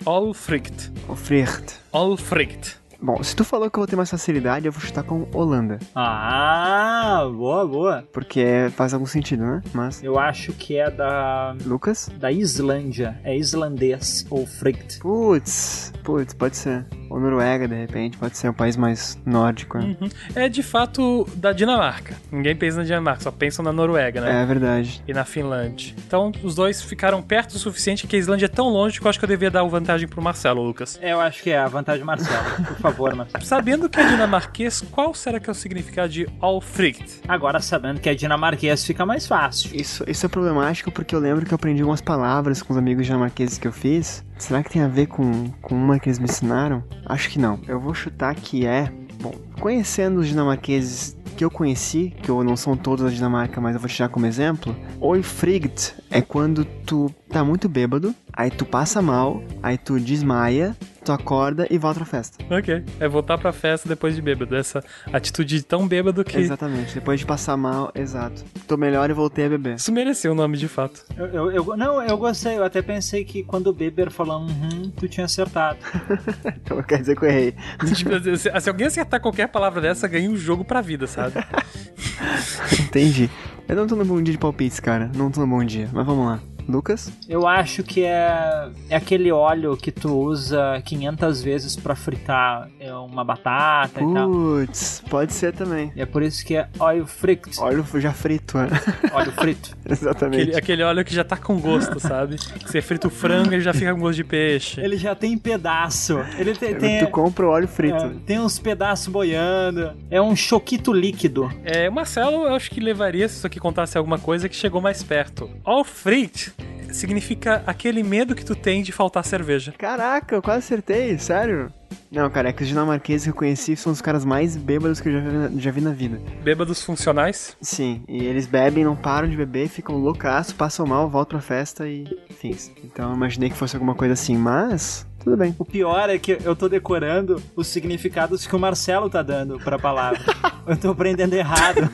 Ou 1.08 1.16
fricht. 1.16 1.80
Olfricht. 1.92 2.83
Bom, 3.04 3.22
se 3.22 3.36
tu 3.36 3.44
falou 3.44 3.70
que 3.70 3.78
eu 3.78 3.82
vou 3.82 3.88
ter 3.88 3.98
mais 3.98 4.10
facilidade, 4.10 4.66
eu 4.66 4.72
vou 4.72 4.80
chutar 4.82 5.04
com 5.04 5.28
Holanda. 5.34 5.78
Ah, 5.94 7.28
boa, 7.36 7.68
boa. 7.68 8.08
Porque 8.14 8.70
faz 8.78 8.94
algum 8.94 9.06
sentido, 9.06 9.44
né? 9.44 9.62
Mas. 9.74 10.02
Eu 10.02 10.18
acho 10.18 10.54
que 10.54 10.78
é 10.78 10.90
da 10.90 11.54
Lucas? 11.66 12.10
da 12.18 12.32
Islândia. 12.32 13.20
É 13.26 13.36
islandês 13.36 14.26
ou 14.30 14.46
Fricht. 14.48 15.00
Putz, 15.00 15.92
putz, 16.02 16.34
pode 16.34 16.56
ser. 16.56 16.86
Ou 17.10 17.20
Noruega, 17.20 17.68
de 17.68 17.76
repente, 17.76 18.18
pode 18.18 18.38
ser 18.38 18.50
um 18.50 18.54
país 18.54 18.78
mais 18.78 19.20
nórdico. 19.26 19.78
né? 19.78 19.98
Uhum. 20.00 20.10
É 20.34 20.48
de 20.48 20.64
fato 20.64 21.28
da 21.36 21.52
Dinamarca. 21.52 22.16
Ninguém 22.32 22.56
pensa 22.56 22.78
na 22.78 22.84
Dinamarca, 22.84 23.22
só 23.22 23.32
pensam 23.32 23.64
na 23.66 23.74
Noruega, 23.74 24.22
né? 24.22 24.42
É 24.42 24.46
verdade. 24.46 25.04
E 25.08 25.14
na 25.14 25.26
Finlândia. 25.26 25.94
Então 26.08 26.32
os 26.42 26.56
dois 26.56 26.82
ficaram 26.82 27.22
perto 27.22 27.52
o 27.56 27.60
suficiente 27.60 28.08
que 28.08 28.16
a 28.16 28.20
Islândia 28.20 28.46
é 28.46 28.50
tão 28.50 28.70
longe 28.70 29.00
que 29.00 29.06
eu 29.06 29.10
acho 29.10 29.20
que 29.20 29.26
eu 29.26 29.30
devia 29.30 29.52
dar 29.52 29.64
vantagem 29.66 30.08
pro 30.08 30.22
Marcelo, 30.22 30.64
Lucas. 30.64 30.98
É, 31.02 31.12
eu 31.12 31.20
acho 31.20 31.44
que 31.44 31.50
é 31.52 31.58
a 31.58 31.68
vantagem 31.68 32.04
Marcelo. 32.06 32.44
Por 32.68 32.78
favor, 32.78 32.93
Marcelo. 33.16 33.44
Sabendo 33.44 33.90
que 33.90 34.00
é 34.00 34.08
dinamarquês, 34.08 34.82
qual 34.82 35.14
será 35.14 35.40
que 35.40 35.50
é 35.50 35.52
o 35.52 35.56
significado 35.56 36.10
de 36.10 36.28
Alfricht? 36.40 37.22
Agora, 37.28 37.60
sabendo 37.60 38.00
que 38.00 38.10
é 38.10 38.16
dinamarquês, 38.16 38.86
fica 38.86 39.06
mais 39.06 39.28
fácil. 39.28 39.70
Isso, 39.74 40.04
isso 40.08 40.26
é 40.26 40.30
problemático 40.30 40.92
porque 40.92 41.16
eu 41.16 41.20
lembro 41.20 41.46
que 41.46 41.54
eu 41.54 41.56
aprendi 41.56 41.82
algumas 41.82 42.02
palavras 42.02 42.62
com 42.62 42.74
os 42.74 42.78
amigos 42.78 43.06
dinamarqueses 43.06 43.58
que 43.58 43.68
eu 43.68 43.74
fiz. 43.74 44.24
Será 44.38 44.64
que 44.64 44.70
tem 44.70 44.82
a 44.82 44.88
ver 44.88 45.08
com, 45.08 45.50
com 45.62 45.76
uma 45.76 46.00
que 46.00 46.10
eles 46.10 46.20
me 46.20 46.26
ensinaram? 46.26 46.84
Acho 47.06 47.30
que 47.30 47.40
não. 47.40 47.60
Eu 47.68 47.80
vou 47.80 47.94
chutar 47.94 48.36
que 48.36 48.66
é. 48.66 48.92
Bom, 49.22 49.34
conhecendo 49.60 50.20
os 50.20 50.28
dinamarqueses 50.28 51.16
que 51.34 51.44
eu 51.44 51.52
conheci, 51.52 52.14
que 52.22 52.30
eu 52.30 52.44
não 52.44 52.56
são 52.56 52.78
todos 52.78 53.06
da 53.06 53.12
Dinamarca, 53.12 53.60
mas 53.60 53.76
eu 53.76 53.80
vou 53.80 53.90
te 53.90 54.00
dar 54.00 54.10
como 54.10 54.26
exemplo. 54.26 54.76
Oifrigt 55.00 55.94
é 56.10 56.22
quando 56.22 56.64
tu 56.64 57.14
tá 57.30 57.44
muito 57.44 57.68
bêbado, 57.68 58.14
aí 58.32 58.52
tu 58.52 58.66
passa 58.66 59.02
mal, 59.02 59.44
aí 59.62 59.78
tu 59.78 60.00
desmaia, 60.00 60.76
tu 61.04 61.12
acorda 61.12 61.68
e 61.70 61.78
volta 61.78 62.00
pra 62.00 62.06
festa. 62.06 62.44
Ok. 62.50 62.84
É 63.00 63.08
voltar 63.08 63.38
pra 63.38 63.52
festa 63.52 63.88
depois 63.90 64.16
de 64.16 64.22
bêbado. 64.22 64.56
Essa 64.56 64.84
atitude 65.12 65.62
tão 65.64 65.88
bêbado 65.88 66.24
que. 66.24 66.38
Exatamente, 66.38 66.96
depois 66.96 67.20
de 67.20 67.26
passar 67.26 67.56
mal, 67.58 67.92
exato. 67.96 68.44
Tô 68.68 68.78
melhor 68.78 69.10
e 69.10 69.14
voltei 69.14 69.46
a 69.46 69.50
beber. 69.50 69.76
Isso 69.76 69.92
mereceu 69.92 70.32
o 70.32 70.36
nome 70.36 70.58
de 70.58 70.68
fato. 70.68 71.04
Eu, 71.18 71.26
eu- 71.28 71.52
eu- 71.52 71.78
não, 71.78 72.02
eu 72.02 72.18
gostei. 72.18 72.58
Eu 72.58 72.64
até 72.64 72.82
pensei 72.82 73.24
que 73.26 73.44
quando 73.44 73.68
o 73.68 73.74
Beber 73.74 74.10
falou 74.12 74.42
uhum, 74.42 74.92
tu 74.98 75.08
tinha 75.08 75.26
acertado. 75.26 75.78
Então 76.64 76.82
quer 76.84 77.00
dizer 77.00 77.16
que 77.18 77.26
eu 77.26 77.30
errei. 77.30 77.54
Tipo, 77.94 78.38
se, 78.38 78.50
se 78.62 78.70
alguém 78.70 78.88
acertar 78.88 79.20
qualquer 79.20 79.48
palavra 79.48 79.82
dessa, 79.82 80.08
ganha 80.08 80.30
um 80.30 80.36
jogo 80.38 80.64
pra 80.64 80.82
vida, 80.82 81.06
sabe? 81.08 81.34
Entendi. 82.80 83.30
Eu 83.68 83.76
não 83.76 83.88
tô 83.88 83.96
no 83.96 84.06
bom 84.06 84.22
dia 84.22 84.34
de 84.34 84.38
palpites, 84.38 84.80
cara. 84.80 85.12
Não 85.16 85.30
tô 85.32 85.42
no 85.42 85.48
bom 85.48 85.64
dia. 85.64 85.90
Mas 85.92 86.06
vamos 86.06 86.26
lá. 86.26 86.40
Lucas? 86.68 87.12
Eu 87.28 87.48
acho 87.48 87.84
que 87.84 88.04
é, 88.04 88.70
é 88.90 88.96
aquele 88.96 89.32
óleo 89.32 89.76
que 89.78 89.92
tu 89.92 90.14
usa 90.18 90.82
500 90.86 91.42
vezes 91.42 91.76
pra 91.76 91.96
fritar 91.96 92.70
é, 92.80 92.94
uma 92.94 93.24
batata 93.24 94.02
e 94.02 94.14
tal. 94.14 94.30
Putz, 94.30 95.04
pode 95.10 95.34
ser 95.34 95.54
também. 95.54 95.92
E 95.96 96.02
é 96.02 96.06
por 96.06 96.22
isso 96.22 96.46
que 96.46 96.56
é 96.56 96.68
oil 96.80 97.06
frict, 97.06 97.60
Óleo 97.60 97.86
já 97.96 98.14
frito, 98.14 98.58
né? 98.58 98.68
óleo 99.12 99.32
frito. 99.32 99.76
Exatamente. 99.90 100.42
Aquele, 100.42 100.58
aquele 100.58 100.84
óleo 100.84 101.06
que 101.06 101.14
já 101.14 101.24
tá 101.24 101.38
com 101.38 101.60
gosto, 101.60 102.00
sabe? 102.00 102.38
Você 102.66 102.82
frita 102.82 103.08
o 103.08 103.12
frango 103.12 103.52
e 103.52 103.56
ele 103.56 103.62
já 103.64 103.74
fica 103.74 103.94
com 103.94 104.00
gosto 104.00 104.16
de 104.18 104.24
peixe. 104.24 104.82
Ele 104.82 104.98
já 104.98 105.16
tem 105.16 105.38
pedaço. 105.38 106.20
Ele 106.38 106.54
tem, 106.56 106.76
tem, 106.76 107.00
Tu 107.06 107.12
compra 107.12 107.46
o 107.46 107.50
óleo 107.50 107.68
frito. 107.68 107.96
é, 107.96 108.12
tem 108.26 108.40
uns 108.40 108.58
pedaços 108.60 109.08
boiando. 109.08 109.92
É 110.10 110.22
um 110.22 110.36
choquito 110.36 110.92
líquido. 110.92 111.52
É, 111.64 111.90
o 111.90 111.94
Marcelo, 111.94 112.46
eu 112.48 112.56
acho 112.56 112.70
que 112.72 112.80
levaria, 112.80 113.28
se 113.28 113.38
isso 113.38 113.48
aqui 113.48 113.60
contasse 113.60 113.98
alguma 113.98 114.18
coisa, 114.18 114.48
que 114.50 114.56
chegou 114.56 114.82
mais 114.82 115.04
perto. 115.04 115.50
Alfricht 115.64 116.53
significa 116.94 117.64
aquele 117.66 118.04
medo 118.04 118.36
que 118.36 118.46
tu 118.46 118.56
tem 118.56 118.82
de 118.82 118.92
faltar 118.92 119.26
cerveja. 119.26 119.74
Caraca, 119.78 120.36
eu 120.36 120.42
quase 120.42 120.60
acertei, 120.60 121.18
sério? 121.18 121.72
Não, 122.12 122.30
cara, 122.30 122.50
é 122.50 122.54
que 122.54 122.64
os 122.64 122.70
dinamarqueses 122.70 123.24
que 123.24 123.30
eu 123.30 123.36
conheci 123.36 123.76
são 123.76 123.92
os 123.92 124.02
caras 124.02 124.24
mais 124.24 124.56
bêbados 124.56 125.00
que 125.00 125.10
eu 125.10 125.14
já 125.14 125.20
vi 125.20 125.32
na, 125.32 125.50
já 125.60 125.72
vi 125.72 125.82
na 125.82 125.92
vida. 125.92 126.22
Bêbados 126.44 126.82
funcionais. 126.84 127.58
Sim, 127.62 128.04
e 128.08 128.24
eles 128.26 128.46
bebem, 128.46 128.84
não 128.84 128.96
param 128.96 129.28
de 129.28 129.36
beber, 129.36 129.68
ficam 129.68 129.98
loucaço, 129.98 130.56
passam 130.56 130.86
mal, 130.86 131.10
voltam 131.10 131.40
pra 131.40 131.48
festa 131.48 131.88
e 131.88 132.06
fins. 132.40 132.72
Então 132.84 133.10
eu 133.10 133.16
imaginei 133.16 133.50
que 133.50 133.56
fosse 133.56 133.76
alguma 133.76 133.96
coisa 133.96 134.14
assim, 134.14 134.38
mas 134.38 135.08
tudo 135.24 135.38
bem. 135.38 135.56
O 135.58 135.64
pior 135.64 136.10
é 136.10 136.18
que 136.18 136.38
eu 136.44 136.56
tô 136.56 136.68
decorando 136.68 137.42
os 137.56 137.68
significados 137.68 138.46
que 138.46 138.56
o 138.56 138.60
Marcelo 138.60 139.10
tá 139.10 139.22
dando 139.22 139.58
pra 139.58 139.80
palavra. 139.80 140.20
eu 140.68 140.76
tô 140.76 140.92
aprendendo 140.92 141.34
errado. 141.34 141.90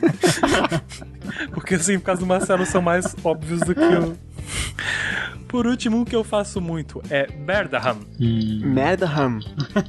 Porque 1.54 1.76
assim, 1.76 2.00
por 2.00 2.06
causa 2.06 2.22
do 2.22 2.28
Marcelo, 2.28 2.66
são 2.66 2.82
mais 2.82 3.16
óbvios 3.24 3.60
do 3.62 3.76
que 3.76 3.82
eu. 3.82 4.18
Por 5.48 5.66
último, 5.66 5.98
um 5.98 6.06
que 6.06 6.16
eu 6.16 6.24
faço 6.24 6.62
muito 6.62 7.02
é 7.10 7.26
Berdaham. 7.26 7.98
Merdaham. 8.20 9.40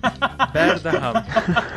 Berdaham. 0.55 1.25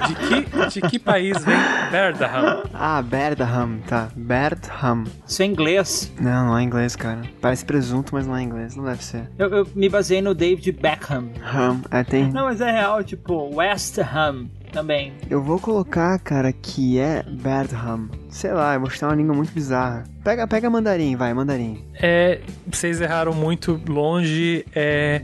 De 0.08 0.16
que, 0.16 0.80
de 0.80 0.88
que 0.90 1.00
país 1.00 1.44
vem 1.44 1.58
Berdaham? 1.92 2.64
Ah, 2.74 3.02
Berdaham, 3.02 3.80
tá. 3.86 4.10
Berdham. 4.16 5.04
Isso 5.28 5.42
é 5.42 5.46
inglês. 5.46 6.14
Não, 6.18 6.48
não 6.48 6.58
é 6.58 6.64
inglês, 6.64 6.96
cara. 6.96 7.24
Parece 7.42 7.66
presunto, 7.66 8.16
mas 8.16 8.26
não 8.26 8.38
é 8.38 8.42
inglês. 8.42 8.74
Não 8.76 8.86
deve 8.86 9.04
ser. 9.04 9.30
Eu, 9.38 9.50
eu 9.50 9.68
me 9.76 9.90
baseei 9.90 10.22
no 10.22 10.34
David 10.34 10.72
Beckham. 10.72 11.30
Ham. 11.44 11.82
É, 11.92 12.06
tem. 12.06 12.32
Não, 12.32 12.46
mas 12.46 12.62
é 12.62 12.72
real, 12.72 13.04
tipo, 13.04 13.54
West 13.54 13.98
Ham 13.98 14.48
também. 14.74 15.14
Eu 15.30 15.42
vou 15.42 15.60
colocar, 15.60 16.20
cara, 16.20 16.52
que 16.52 17.00
é 17.00 17.24
Berdham. 17.24 18.10
Sei 18.30 18.52
lá, 18.52 18.74
eu 18.74 18.80
vou 18.80 18.90
chutar 18.90 19.08
uma 19.08 19.16
língua 19.16 19.36
muito 19.36 19.54
bizarra. 19.54 20.04
Pega, 20.24 20.48
pega 20.48 20.70
mandarim, 20.70 21.16
vai, 21.16 21.34
mandarim. 21.34 21.86
É, 22.02 22.42
vocês 22.66 23.00
erraram 23.00 23.34
muito 23.34 23.80
longe. 23.88 24.66
É 24.76 25.22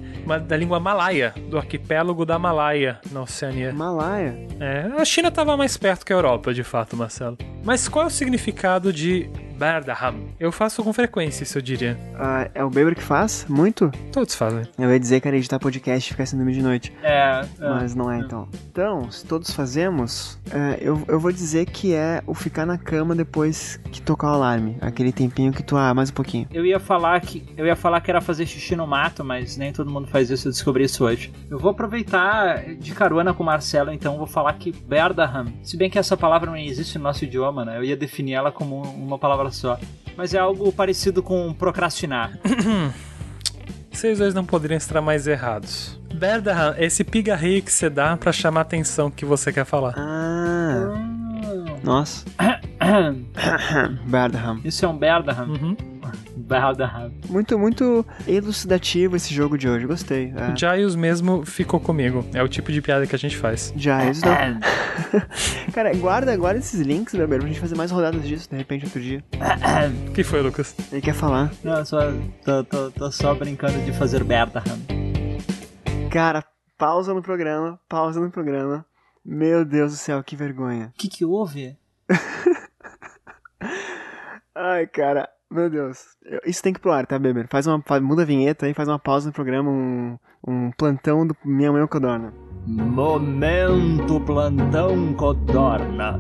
da 0.47 0.55
língua 0.55 0.79
malaia, 0.79 1.33
do 1.49 1.57
arquipélago 1.57 2.25
da 2.25 2.38
Malaia, 2.38 2.99
na 3.12 3.21
Oceania. 3.23 3.73
Malaya. 3.73 4.35
É, 4.59 4.91
a 4.95 5.03
China 5.03 5.31
tava 5.31 5.57
mais 5.57 5.75
perto 5.75 6.05
que 6.05 6.13
a 6.13 6.15
Europa, 6.15 6.53
de 6.53 6.63
fato, 6.63 6.95
Marcelo. 6.95 7.38
Mas 7.63 7.88
qual 7.88 8.05
é 8.05 8.07
o 8.07 8.12
significado 8.12 8.93
de 8.93 9.29
Berdaham? 9.60 10.15
Eu 10.39 10.54
faço 10.54 10.82
com 10.82 10.93
frequência, 10.93 11.43
isso 11.43 11.58
eu 11.58 11.62
diria. 11.62 12.00
Ah, 12.15 12.50
é 12.56 12.63
o 12.63 12.69
Beber 12.69 12.95
que 12.95 13.04
faz? 13.04 13.45
Muito? 13.50 13.91
Todos 14.10 14.34
fazem. 14.34 14.63
Eu 14.78 14.89
ia 14.89 14.98
dizer 14.98 15.19
que 15.19 15.28
era 15.28 15.36
editar 15.36 15.60
podcast 15.60 16.10
e 16.10 16.13
ficar 16.13 16.26
sendo 16.26 16.50
de 16.50 16.62
noite. 16.62 16.93
É. 17.04 17.41
Mas 17.60 17.93
não 17.93 18.10
é 18.10 18.19
então. 18.19 18.48
Então, 18.72 19.12
se 19.12 19.26
todos 19.26 19.52
fazemos, 19.52 20.39
é, 20.50 20.78
eu, 20.80 21.04
eu 21.10 21.19
vou 21.19 21.32
dizer 21.34 21.65
que 21.65 21.93
é 21.93 22.24
o 22.26 22.34
ficar 22.34 22.65
na 22.65 22.78
cama 22.78 23.13
depois 23.13 23.78
que 23.91 24.02
tocar 24.02 24.32
o 24.32 24.34
alarme. 24.36 24.78
Aquele 24.80 25.12
tempinho 25.12 25.52
que 25.52 25.62
tu, 25.62 25.76
ah, 25.76 25.93
mais 25.93 26.10
um 26.10 26.13
pouquinho. 26.13 26.48
Eu 26.52 26.65
ia 26.65 26.80
falar 26.80 27.19
que 27.19 27.45
eu 27.58 27.65
ia 27.65 27.76
falar 27.76 28.00
que 28.00 28.10
era 28.10 28.22
fazer 28.22 28.45
xixi 28.45 28.78
no 28.78 28.88
mato, 28.88 29.26
mas 29.26 29.58
nem 29.58 29.74
todo 29.74 29.91
mundo 29.91 30.08
faz 30.08 30.30
isso, 30.30 30.48
eu 30.48 30.52
descobri 30.54 30.86
isso 30.86 31.04
hoje. 31.04 31.34
Eu 31.50 31.60
vou 31.60 31.72
aproveitar 31.72 32.76
de 32.76 32.93
carona 32.93 33.34
com 33.34 33.43
o 33.43 33.45
Marcelo, 33.45 33.91
então 33.91 34.17
vou 34.17 34.28
falar 34.28 34.54
que 34.54 34.72
Berdaham. 34.72 35.48
Se 35.62 35.76
bem 35.76 35.89
que 35.89 36.00
essa 36.00 36.15
palavra 36.15 36.50
não 36.50 36.58
existe 36.58 36.98
no 36.98 37.04
nosso 37.04 37.26
idioma, 37.26 37.65
né? 37.65 37.78
Eu 37.78 37.84
ia 37.84 37.98
definir 37.98 38.34
ela 38.34 38.52
como 38.52 38.82
uma 38.82 39.19
palavra 39.19 39.48
Olha 39.49 39.51
só. 39.51 39.79
Mas 40.15 40.33
é 40.33 40.38
algo 40.38 40.71
parecido 40.71 41.23
com 41.23 41.51
procrastinar. 41.53 42.38
Vocês 43.91 44.19
dois 44.19 44.33
não 44.33 44.45
poderiam 44.45 44.77
estar 44.77 45.01
mais 45.01 45.27
errados. 45.27 45.99
Berdahan 46.13 46.75
é 46.77 46.85
esse 46.85 47.03
pigarreio 47.03 47.62
que 47.62 47.71
você 47.71 47.89
dá 47.89 48.15
pra 48.15 48.31
chamar 48.31 48.62
a 48.62 48.63
atenção 48.63 49.09
que 49.12 49.25
você 49.25 49.51
quer 49.51 49.65
falar. 49.65 49.93
Ah, 49.97 50.93
nossa. 51.83 52.25
Bardham. 54.05 54.62
Isso 54.63 54.85
é 54.85 54.88
um 54.88 54.97
Berdaham. 54.97 55.49
Uhum. 55.49 55.77
Berdaham. 56.39 57.12
Muito, 57.30 57.60
muito 57.60 58.06
elucidativo 58.28 59.15
esse 59.15 59.34
jogo 59.34 59.58
de 59.58 59.67
hoje, 59.67 59.86
gostei. 59.86 60.34
É. 60.36 60.56
Giles 60.56 60.95
mesmo 60.95 61.45
ficou 61.45 61.80
comigo. 61.80 62.25
É 62.34 62.41
o 62.41 62.47
tipo 62.47 62.71
de 62.71 62.82
piada 62.82 63.06
que 63.06 63.15
a 63.15 63.19
gente 63.19 63.38
faz. 63.38 63.73
Giles, 63.75 64.21
não. 64.21 64.60
Cara, 65.73 65.93
guarda, 65.95 66.36
guarda 66.36 66.60
esses 66.60 66.82
links, 66.82 67.13
meu 67.13 67.28
pra 67.28 67.39
gente 67.39 67.60
fazer 67.60 67.75
mais 67.75 67.91
rodadas 67.91 68.28
disso, 68.28 68.49
de 68.49 68.58
repente, 68.58 68.86
outro 68.86 68.99
dia. 68.99 69.23
O 70.08 70.12
que 70.12 70.23
foi, 70.23 70.41
Lucas? 70.41 70.75
Ele 70.91 71.02
quer 71.02 71.13
falar. 71.13 71.52
Não, 71.63 71.86
só, 71.86 71.99
tô, 72.43 72.63
tô, 72.63 72.91
tô 72.91 73.12
só 73.12 73.36
brincando 73.36 73.80
de 73.84 73.93
fazer 73.93 74.23
Berdaham. 74.23 74.80
Cara, 76.10 76.43
pausa 76.78 77.13
no 77.13 77.21
programa, 77.21 77.80
pausa 77.88 78.19
no 78.19 78.32
programa. 78.32 78.86
Meu 79.23 79.63
Deus 79.63 79.91
do 79.91 79.97
céu, 79.97 80.23
que 80.23 80.36
vergonha. 80.36 80.88
O 80.88 80.97
que 80.97 81.08
que 81.08 81.23
houve? 81.23 81.78
Ai, 84.56 84.88
cara, 84.88 85.30
meu 85.51 85.69
Deus. 85.69 85.99
Eu- 86.23 86.41
Isso 86.45 86.62
tem 86.63 86.71
que 86.73 86.79
ir 86.79 86.81
pro 86.81 86.91
ar, 86.91 87.05
tá, 87.05 87.17
Beber? 87.19 87.47
Faz 87.49 87.65
uma, 87.67 87.83
muda 88.01 88.21
a 88.21 88.25
vinheta 88.25 88.65
aí, 88.65 88.73
faz 88.73 88.88
uma 88.88 88.99
pausa 88.99 89.27
no 89.27 89.33
programa, 89.33 89.69
um, 89.69 90.17
um 90.47 90.71
plantão 90.71 91.25
do 91.25 91.35
Minha 91.45 91.71
Mãe 91.71 91.81
é 91.83 91.88
Codorna. 91.88 92.33
Momento 92.67 94.19
Plantão 94.25 95.13
Codorna. 95.13 96.19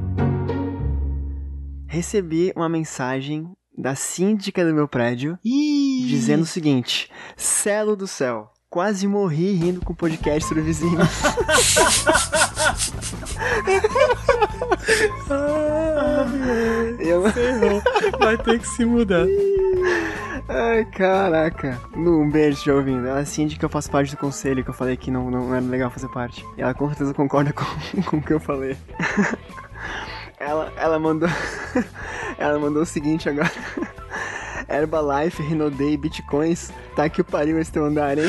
Recebi 1.87 2.51
uma 2.55 2.69
mensagem 2.69 3.51
da 3.77 3.95
síndica 3.95 4.65
do 4.65 4.73
meu 4.73 4.87
prédio 4.87 5.37
Ih, 5.43 6.05
dizendo 6.07 6.43
o 6.43 6.45
seguinte: 6.45 7.09
Celo 7.35 7.95
do 7.95 8.07
céu, 8.07 8.51
quase 8.69 9.07
morri 9.07 9.53
rindo 9.55 9.81
com 9.81 9.93
o 9.93 9.95
podcast 9.95 10.47
sobre 10.47 10.63
vizinhos. 10.63 11.07
Eu- 16.99 17.23
Vai 18.19 18.37
ter 18.37 18.59
que 18.59 18.67
se 18.67 18.85
mudar. 18.85 19.25
Ai, 20.47 20.85
caraca. 20.85 21.79
Lu, 21.95 22.21
um 22.21 22.29
beijo, 22.29 22.63
já 22.65 22.73
ouvindo. 22.73 23.07
Ela 23.07 23.21
é 23.21 23.25
síndica, 23.25 23.65
eu 23.65 23.69
faço 23.69 23.89
parte 23.91 24.11
do 24.11 24.17
conselho, 24.17 24.63
que 24.63 24.69
eu 24.69 24.73
falei 24.73 24.97
que 24.97 25.11
não, 25.11 25.29
não 25.29 25.53
era 25.53 25.63
legal 25.65 25.89
fazer 25.89 26.07
parte. 26.09 26.45
E 26.57 26.61
ela 26.61 26.73
com 26.73 26.87
certeza 26.87 27.13
concorda 27.13 27.53
com, 27.53 27.65
com 28.03 28.17
o 28.17 28.21
que 28.21 28.33
eu 28.33 28.39
falei. 28.39 28.75
Ela, 30.39 30.71
ela 30.77 30.99
mandou. 30.99 31.29
ela 32.37 32.57
mandou 32.59 32.83
o 32.83 32.85
seguinte 32.85 33.29
agora. 33.29 33.51
Herbalife, 34.69 35.41
Rinodei, 35.41 35.97
Bitcoins. 35.97 36.71
Tá 36.95 37.09
que 37.09 37.21
o 37.21 37.23
pariu 37.23 37.59
esse 37.59 37.71
teu 37.71 37.85
andar, 37.85 38.17
hein? 38.17 38.25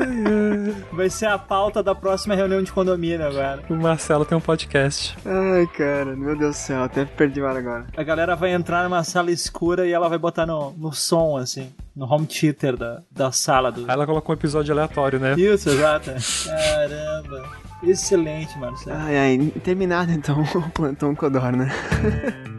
Vai 0.92 1.10
ser 1.10 1.26
a 1.26 1.38
pauta 1.38 1.82
da 1.82 1.94
próxima 1.94 2.34
reunião 2.34 2.62
de 2.62 2.72
condomínio 2.72 3.26
agora. 3.26 3.62
O 3.68 3.74
Marcelo 3.74 4.24
tem 4.24 4.36
um 4.36 4.40
podcast. 4.40 5.16
Ai, 5.24 5.66
cara, 5.76 6.16
meu 6.16 6.36
Deus 6.36 6.56
do 6.56 6.58
céu, 6.58 6.82
até 6.82 7.04
perdi 7.04 7.40
o 7.40 7.46
ar 7.46 7.56
agora. 7.56 7.86
A 7.96 8.02
galera 8.02 8.34
vai 8.34 8.52
entrar 8.52 8.84
numa 8.84 9.04
sala 9.04 9.30
escura 9.30 9.86
e 9.86 9.92
ela 9.92 10.08
vai 10.08 10.18
botar 10.18 10.46
no, 10.46 10.72
no 10.72 10.92
som, 10.92 11.36
assim, 11.36 11.72
no 11.94 12.06
home 12.06 12.26
theater 12.26 12.76
da, 12.76 13.02
da 13.10 13.32
sala 13.32 13.70
do. 13.70 13.82
Aí 13.82 13.90
ela 13.90 14.06
colocou 14.06 14.34
um 14.34 14.38
episódio 14.38 14.72
aleatório, 14.72 15.18
né? 15.18 15.34
Isso, 15.36 15.68
exato. 15.68 16.10
Caramba. 16.44 17.66
Excelente, 17.82 18.58
Marcelo. 18.58 18.96
Ai, 18.96 19.16
ai, 19.16 19.52
terminado 19.62 20.10
então 20.10 20.42
o 20.54 20.70
plantão 20.70 21.14
Codorna. 21.14 21.68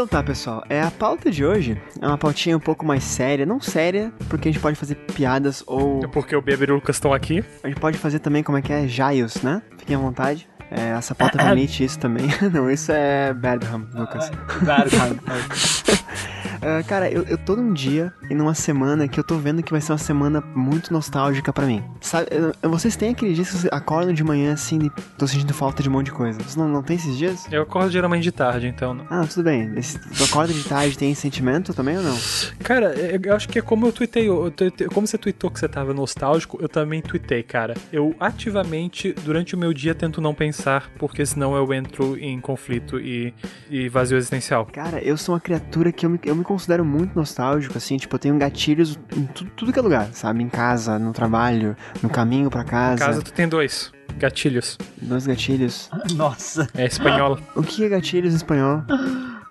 Então 0.00 0.08
tá, 0.08 0.22
pessoal. 0.22 0.64
É 0.66 0.80
a 0.80 0.90
pauta 0.90 1.30
de 1.30 1.44
hoje. 1.44 1.78
É 2.00 2.06
uma 2.06 2.16
pautinha 2.16 2.56
um 2.56 2.60
pouco 2.60 2.86
mais 2.86 3.04
séria, 3.04 3.44
não 3.44 3.60
séria, 3.60 4.10
porque 4.30 4.48
a 4.48 4.50
gente 4.50 4.58
pode 4.58 4.74
fazer 4.74 4.94
piadas 4.94 5.62
ou 5.66 6.02
É 6.02 6.06
porque 6.08 6.34
o 6.34 6.40
Beber 6.40 6.70
e 6.70 6.72
o 6.72 6.76
Lucas 6.76 6.96
estão 6.96 7.12
aqui. 7.12 7.44
a 7.62 7.68
gente 7.68 7.78
pode 7.78 7.98
fazer 7.98 8.18
também 8.20 8.42
como 8.42 8.56
é 8.56 8.62
que 8.62 8.72
é 8.72 8.88
Giles, 8.88 9.42
né? 9.42 9.60
Fiquem 9.76 9.96
à 9.96 9.98
vontade. 9.98 10.48
É, 10.70 10.92
essa 10.96 11.14
pauta 11.14 11.36
permite 11.44 11.84
isso 11.84 11.98
também. 11.98 12.28
não, 12.50 12.70
isso 12.70 12.90
é 12.90 13.34
Badham, 13.34 13.86
Lucas. 13.92 14.30
Berdaham. 14.62 15.18
Ah, 16.62 16.82
cara, 16.82 17.10
eu, 17.10 17.22
eu 17.24 17.38
tô 17.38 17.56
num 17.56 17.72
dia 17.72 18.12
e 18.28 18.34
numa 18.34 18.54
semana 18.54 19.08
que 19.08 19.18
eu 19.18 19.24
tô 19.24 19.36
vendo 19.38 19.62
que 19.62 19.72
vai 19.72 19.80
ser 19.80 19.92
uma 19.92 19.98
semana 19.98 20.40
muito 20.54 20.92
nostálgica 20.92 21.52
pra 21.52 21.66
mim. 21.66 21.82
Sabe, 22.00 22.28
eu- 22.62 22.70
vocês 22.70 22.96
têm 22.96 23.10
aquele 23.10 23.32
dia 23.34 23.44
que 23.44 23.50
vocês 23.50 23.72
acordam 23.72 24.12
de 24.12 24.22
manhã 24.22 24.52
assim 24.52 24.78
e 24.86 24.90
tô 25.18 25.26
sentindo 25.26 25.54
falta 25.54 25.82
de 25.82 25.88
um 25.88 25.92
monte 25.92 26.06
de 26.06 26.12
coisa. 26.12 26.38
Vocês 26.38 26.56
não, 26.56 26.68
não 26.68 26.82
tem 26.82 26.96
esses 26.96 27.16
dias? 27.16 27.46
Eu 27.50 27.62
acordo 27.62 27.90
geralmente 27.90 28.22
de 28.22 28.32
tarde, 28.32 28.66
então. 28.66 28.92
não. 28.94 29.06
Ah, 29.10 29.26
tudo 29.26 29.44
bem. 29.44 29.72
Esse, 29.76 29.98
tu 29.98 30.24
acorda 30.24 30.52
de 30.52 30.62
tarde 30.64 30.96
tem 30.98 31.10
esse 31.12 31.22
sentimento 31.22 31.72
também 31.72 31.96
ou 31.96 32.02
não? 32.02 32.16
Cara, 32.62 32.92
eu 32.94 33.20
eu 33.22 33.34
acho 33.36 33.48
que 33.48 33.58
é 33.58 33.62
como 33.62 33.86
eu 33.86 33.92
tuitei, 33.92 34.28
eu 34.28 34.50
tuitei- 34.50 34.86
como 34.88 35.06
você 35.06 35.16
tweetou 35.18 35.50
que 35.50 35.58
você 35.60 35.68
tava 35.68 35.92
nostálgico, 35.94 36.58
eu 36.60 36.68
também 36.68 37.00
tuitei, 37.02 37.42
cara. 37.42 37.74
Eu 37.92 38.14
ativamente, 38.20 39.12
durante 39.24 39.54
o 39.54 39.58
meu 39.58 39.72
dia, 39.72 39.94
tento 39.94 40.20
não 40.20 40.34
pensar, 40.34 40.90
porque 40.98 41.24
senão 41.24 41.54
eu 41.54 41.72
entro 41.72 42.16
em 42.18 42.40
conflito 42.40 42.98
e, 42.98 43.32
e 43.70 43.88
vazio 43.88 44.16
existencial. 44.16 44.66
Cara, 44.72 45.00
eu 45.02 45.16
sou 45.16 45.34
uma 45.34 45.40
criatura 45.40 45.92
que 45.92 46.04
eu 46.06 46.10
me, 46.10 46.20
eu 46.24 46.34
me 46.34 46.42
considero 46.54 46.84
muito 46.84 47.14
nostálgico, 47.14 47.78
assim, 47.78 47.96
tipo, 47.96 48.14
eu 48.16 48.18
tenho 48.18 48.36
gatilhos 48.36 48.98
em 49.16 49.24
tu- 49.26 49.44
tudo 49.56 49.72
que 49.72 49.78
é 49.78 49.82
lugar, 49.82 50.08
sabe? 50.12 50.42
Em 50.42 50.48
casa, 50.48 50.98
no 50.98 51.12
trabalho, 51.12 51.76
no 52.02 52.10
caminho 52.10 52.50
pra 52.50 52.62
Em 52.62 52.66
casa. 52.66 53.06
casa 53.06 53.22
tu 53.22 53.32
tem 53.32 53.48
dois 53.48 53.92
gatilhos. 54.18 54.76
Dois 55.00 55.26
gatilhos. 55.26 55.88
Nossa. 56.16 56.68
É 56.74 56.86
espanhola. 56.86 57.38
O 57.54 57.62
que 57.62 57.84
é 57.84 57.88
gatilhos 57.88 58.32
em 58.32 58.36
espanhol? 58.36 58.82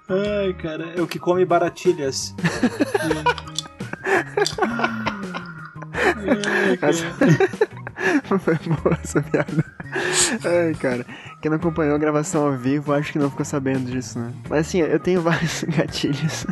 Ai, 0.09 0.53
cara, 0.62 0.93
é 0.97 1.01
o 1.01 1.07
que 1.07 1.17
come 1.19 1.45
baratilhas. 1.45 2.35
Cara. 6.80 6.93
Foi 8.39 8.56
boa 8.56 8.97
essa 9.04 9.21
piada. 9.21 9.65
Ai, 10.45 10.73
cara. 10.75 11.06
Quem 11.41 11.49
não 11.49 11.58
acompanhou 11.58 11.95
a 11.95 11.97
gravação 11.97 12.45
ao 12.47 12.58
vivo, 12.58 12.93
acho 12.93 13.12
que 13.12 13.19
não 13.19 13.30
ficou 13.30 13.45
sabendo 13.45 13.91
disso, 13.91 14.19
né? 14.19 14.32
Mas 14.49 14.67
assim, 14.67 14.80
eu 14.80 14.99
tenho 14.99 15.21
vários 15.23 15.63
gatilhos 15.63 16.45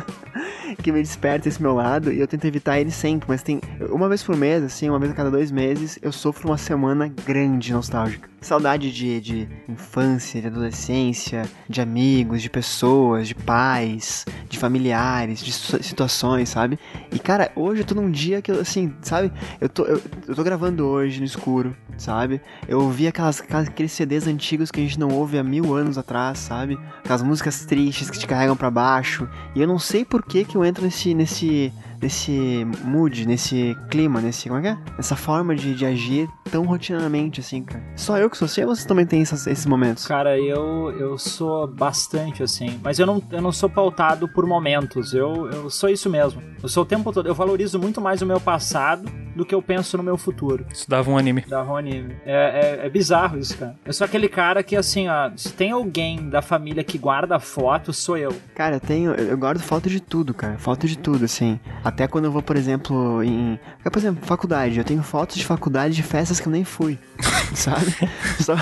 que 0.82 0.92
me 0.92 1.00
despertam 1.02 1.48
esse 1.48 1.60
meu 1.60 1.74
lado 1.74 2.12
e 2.12 2.20
eu 2.20 2.26
tento 2.26 2.44
evitar 2.46 2.78
eles 2.78 2.94
sempre, 2.94 3.28
mas 3.28 3.42
tem. 3.42 3.60
Uma 3.90 4.08
vez 4.08 4.22
por 4.22 4.36
mês, 4.36 4.62
assim, 4.62 4.88
uma 4.88 4.98
vez 4.98 5.12
a 5.12 5.14
cada 5.14 5.30
dois 5.30 5.50
meses, 5.50 5.98
eu 6.02 6.12
sofro 6.12 6.48
uma 6.48 6.58
semana 6.58 7.08
grande 7.24 7.72
nostálgica. 7.72 8.28
Saudade 8.40 8.92
de, 8.92 9.20
de 9.20 9.48
infância, 9.68 10.40
de 10.40 10.46
adolescência, 10.46 11.42
de 11.68 11.80
amigos, 11.80 12.40
de 12.40 12.48
pessoas, 12.48 13.26
de 13.26 13.34
pais, 13.34 14.24
de 14.48 14.56
familiares, 14.58 15.40
de 15.40 15.52
situ- 15.52 15.82
situações, 15.82 16.48
sabe? 16.48 16.78
E 17.12 17.18
cara, 17.18 17.50
hoje 17.56 17.82
eu 17.82 17.84
tô 17.86 17.94
num 17.96 18.10
dia 18.10 18.40
que 18.40 18.50
eu, 18.52 18.60
assim, 18.60 18.94
sabe? 19.02 19.32
Eu 19.60 19.68
tô, 19.68 19.84
eu, 19.84 20.00
eu 20.28 20.34
tô 20.36 20.44
gravando 20.44 20.86
hoje 20.86 21.18
no 21.18 21.26
escuro, 21.26 21.76
sabe? 21.96 22.40
Eu 22.68 22.80
ouvi 22.80 23.08
aquelas, 23.08 23.40
aquelas- 23.40 23.66
aqueles 23.68 23.90
CDs 23.92 24.26
antigos 24.28 24.70
que 24.70 24.80
a 24.80 24.82
gente 24.84 25.00
não 25.00 25.08
ouve 25.08 25.36
há 25.36 25.42
mil 25.42 25.74
anos 25.74 25.98
atrás, 25.98 26.38
sabe? 26.38 26.78
Aquelas 27.00 27.22
músicas 27.22 27.64
tristes 27.64 28.08
que 28.08 28.18
te 28.18 28.26
carregam 28.26 28.56
pra 28.56 28.70
baixo. 28.70 29.28
E 29.54 29.60
eu 29.60 29.66
não 29.66 29.80
sei 29.80 30.04
por 30.04 30.24
que 30.24 30.44
que 30.44 30.56
eu 30.56 30.64
entro 30.64 30.84
nesse, 30.84 31.12
nesse, 31.12 31.72
nesse 32.00 32.64
mood, 32.84 33.26
nesse 33.26 33.76
clima, 33.90 34.20
nesse, 34.20 34.48
como 34.48 34.60
é 34.60 34.62
que 34.62 34.68
é? 34.68 34.78
Nessa 34.96 35.16
forma 35.16 35.54
de, 35.54 35.74
de 35.74 35.84
agir 35.84 36.28
tão 36.50 36.64
rotineiramente, 36.64 37.40
assim, 37.40 37.62
cara. 37.62 37.82
Só 37.96 38.16
eu 38.18 38.30
que 38.30 38.36
sou 38.36 38.46
assim 38.46 38.62
ou 38.62 38.74
vocês 38.74 38.84
também 38.86 39.06
essas- 39.22 39.46
esses 39.46 39.66
momentos? 39.66 40.06
Cara, 40.06 40.38
eu, 40.38 40.90
eu 40.98 41.18
sou 41.18 41.66
bastante 41.66 42.42
assim, 42.42 42.78
mas 42.82 42.98
eu 42.98 43.06
não, 43.06 43.22
eu 43.30 43.42
não 43.42 43.52
sou 43.52 43.68
pautado 43.68 44.28
por 44.28 44.46
momentos, 44.46 45.12
eu, 45.14 45.48
eu 45.50 45.70
sou 45.70 45.88
isso 45.88 46.08
mesmo. 46.08 46.40
Eu 46.62 46.68
sou 46.68 46.82
o 46.82 46.86
tempo 46.86 47.12
todo, 47.12 47.26
eu 47.28 47.34
valorizo 47.34 47.78
muito 47.78 48.00
mais 48.00 48.22
o 48.22 48.26
meu 48.26 48.40
passado 48.40 49.08
do 49.38 49.46
que 49.46 49.54
eu 49.54 49.62
penso 49.62 49.96
no 49.96 50.02
meu 50.02 50.18
futuro. 50.18 50.66
Isso 50.70 50.88
dava 50.90 51.10
um 51.10 51.16
anime. 51.16 51.42
Da 51.48 51.62
Rony. 51.62 52.16
É, 52.26 52.80
é, 52.82 52.86
é 52.86 52.90
bizarro 52.90 53.38
isso, 53.38 53.56
cara. 53.56 53.74
Eu 53.86 53.92
sou 53.92 54.04
aquele 54.04 54.28
cara 54.28 54.62
que, 54.62 54.76
assim, 54.76 55.08
ó, 55.08 55.30
se 55.36 55.52
tem 55.52 55.70
alguém 55.70 56.28
da 56.28 56.42
família 56.42 56.84
que 56.84 56.98
guarda 56.98 57.38
foto, 57.38 57.92
sou 57.92 58.16
eu. 58.16 58.34
Cara, 58.54 58.76
eu 58.76 58.80
tenho. 58.80 59.12
Eu 59.12 59.38
eu 59.38 59.40
guardo 59.40 59.60
foto 59.60 59.88
de 59.88 60.00
tudo, 60.00 60.34
cara. 60.34 60.58
Foto 60.58 60.88
de 60.88 60.98
tudo, 60.98 61.24
assim. 61.24 61.60
Até 61.84 62.08
quando 62.08 62.24
eu 62.24 62.32
vou, 62.32 62.42
por 62.42 62.56
exemplo, 62.56 63.22
em. 63.22 63.58
Por 63.84 63.96
exemplo, 63.96 64.26
faculdade. 64.26 64.78
Eu 64.78 64.84
tenho 64.84 65.02
fotos 65.02 65.36
de 65.36 65.44
faculdade 65.44 65.94
de 65.94 66.02
festas 66.02 66.40
que 66.40 66.48
eu 66.48 66.52
nem 66.52 66.64
fui. 66.64 66.98
sabe? 67.54 67.94
Só. 68.40 68.54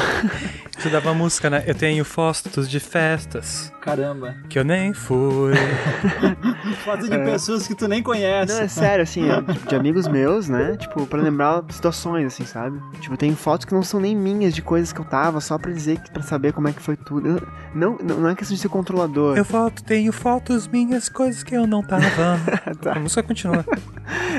Você 0.78 0.90
dava 0.90 1.14
música, 1.14 1.48
né? 1.48 1.64
Eu 1.66 1.74
tenho 1.74 2.04
fotos 2.04 2.68
de 2.68 2.78
festas. 2.78 3.72
caramba. 3.80 4.34
Que 4.48 4.58
eu 4.58 4.64
nem 4.64 4.92
fui. 4.92 5.54
Foto 6.84 7.08
de 7.08 7.18
pessoas 7.18 7.66
que 7.66 7.74
tu 7.74 7.88
nem 7.88 8.02
conhece. 8.02 8.52
Não, 8.52 8.60
é 8.60 8.68
sério, 8.68 9.02
assim, 9.02 9.28
é, 9.28 9.40
tipo, 9.42 9.68
de 9.68 9.74
amigos 9.74 10.06
meus, 10.06 10.48
né? 10.48 10.76
Tipo, 10.76 11.06
pra 11.06 11.20
lembrar 11.20 11.64
situações, 11.70 12.26
assim, 12.26 12.44
sabe? 12.44 12.78
Tipo, 13.00 13.16
tem 13.16 13.34
fotos 13.34 13.64
que 13.64 13.72
não 13.74 13.82
são 13.82 13.98
nem 14.00 14.14
minhas 14.14 14.54
de 14.54 14.62
coisas 14.62 14.92
que 14.92 15.00
eu 15.00 15.04
tava, 15.04 15.40
só 15.40 15.56
pra 15.58 15.72
dizer, 15.72 15.98
que, 16.00 16.10
pra 16.10 16.22
saber 16.22 16.52
como 16.52 16.68
é 16.68 16.72
que 16.72 16.82
foi 16.82 16.96
tudo. 16.96 17.26
Eu- 17.28 17.48
não, 17.74 17.96
não, 17.98 18.28
é 18.28 18.34
questão 18.34 18.54
de 18.54 18.60
ser 18.60 18.68
controlador. 18.68 19.36
Eu 19.36 19.44
foto, 19.44 19.82
tenho 19.82 20.12
fotos 20.12 20.66
minhas, 20.68 21.08
coisas 21.08 21.42
que 21.42 21.54
eu 21.56 21.66
não 21.66 21.82
tava. 21.82 22.04
Tá. 22.80 22.92
A 22.92 22.98
música 23.00 23.22
continua. 23.22 23.64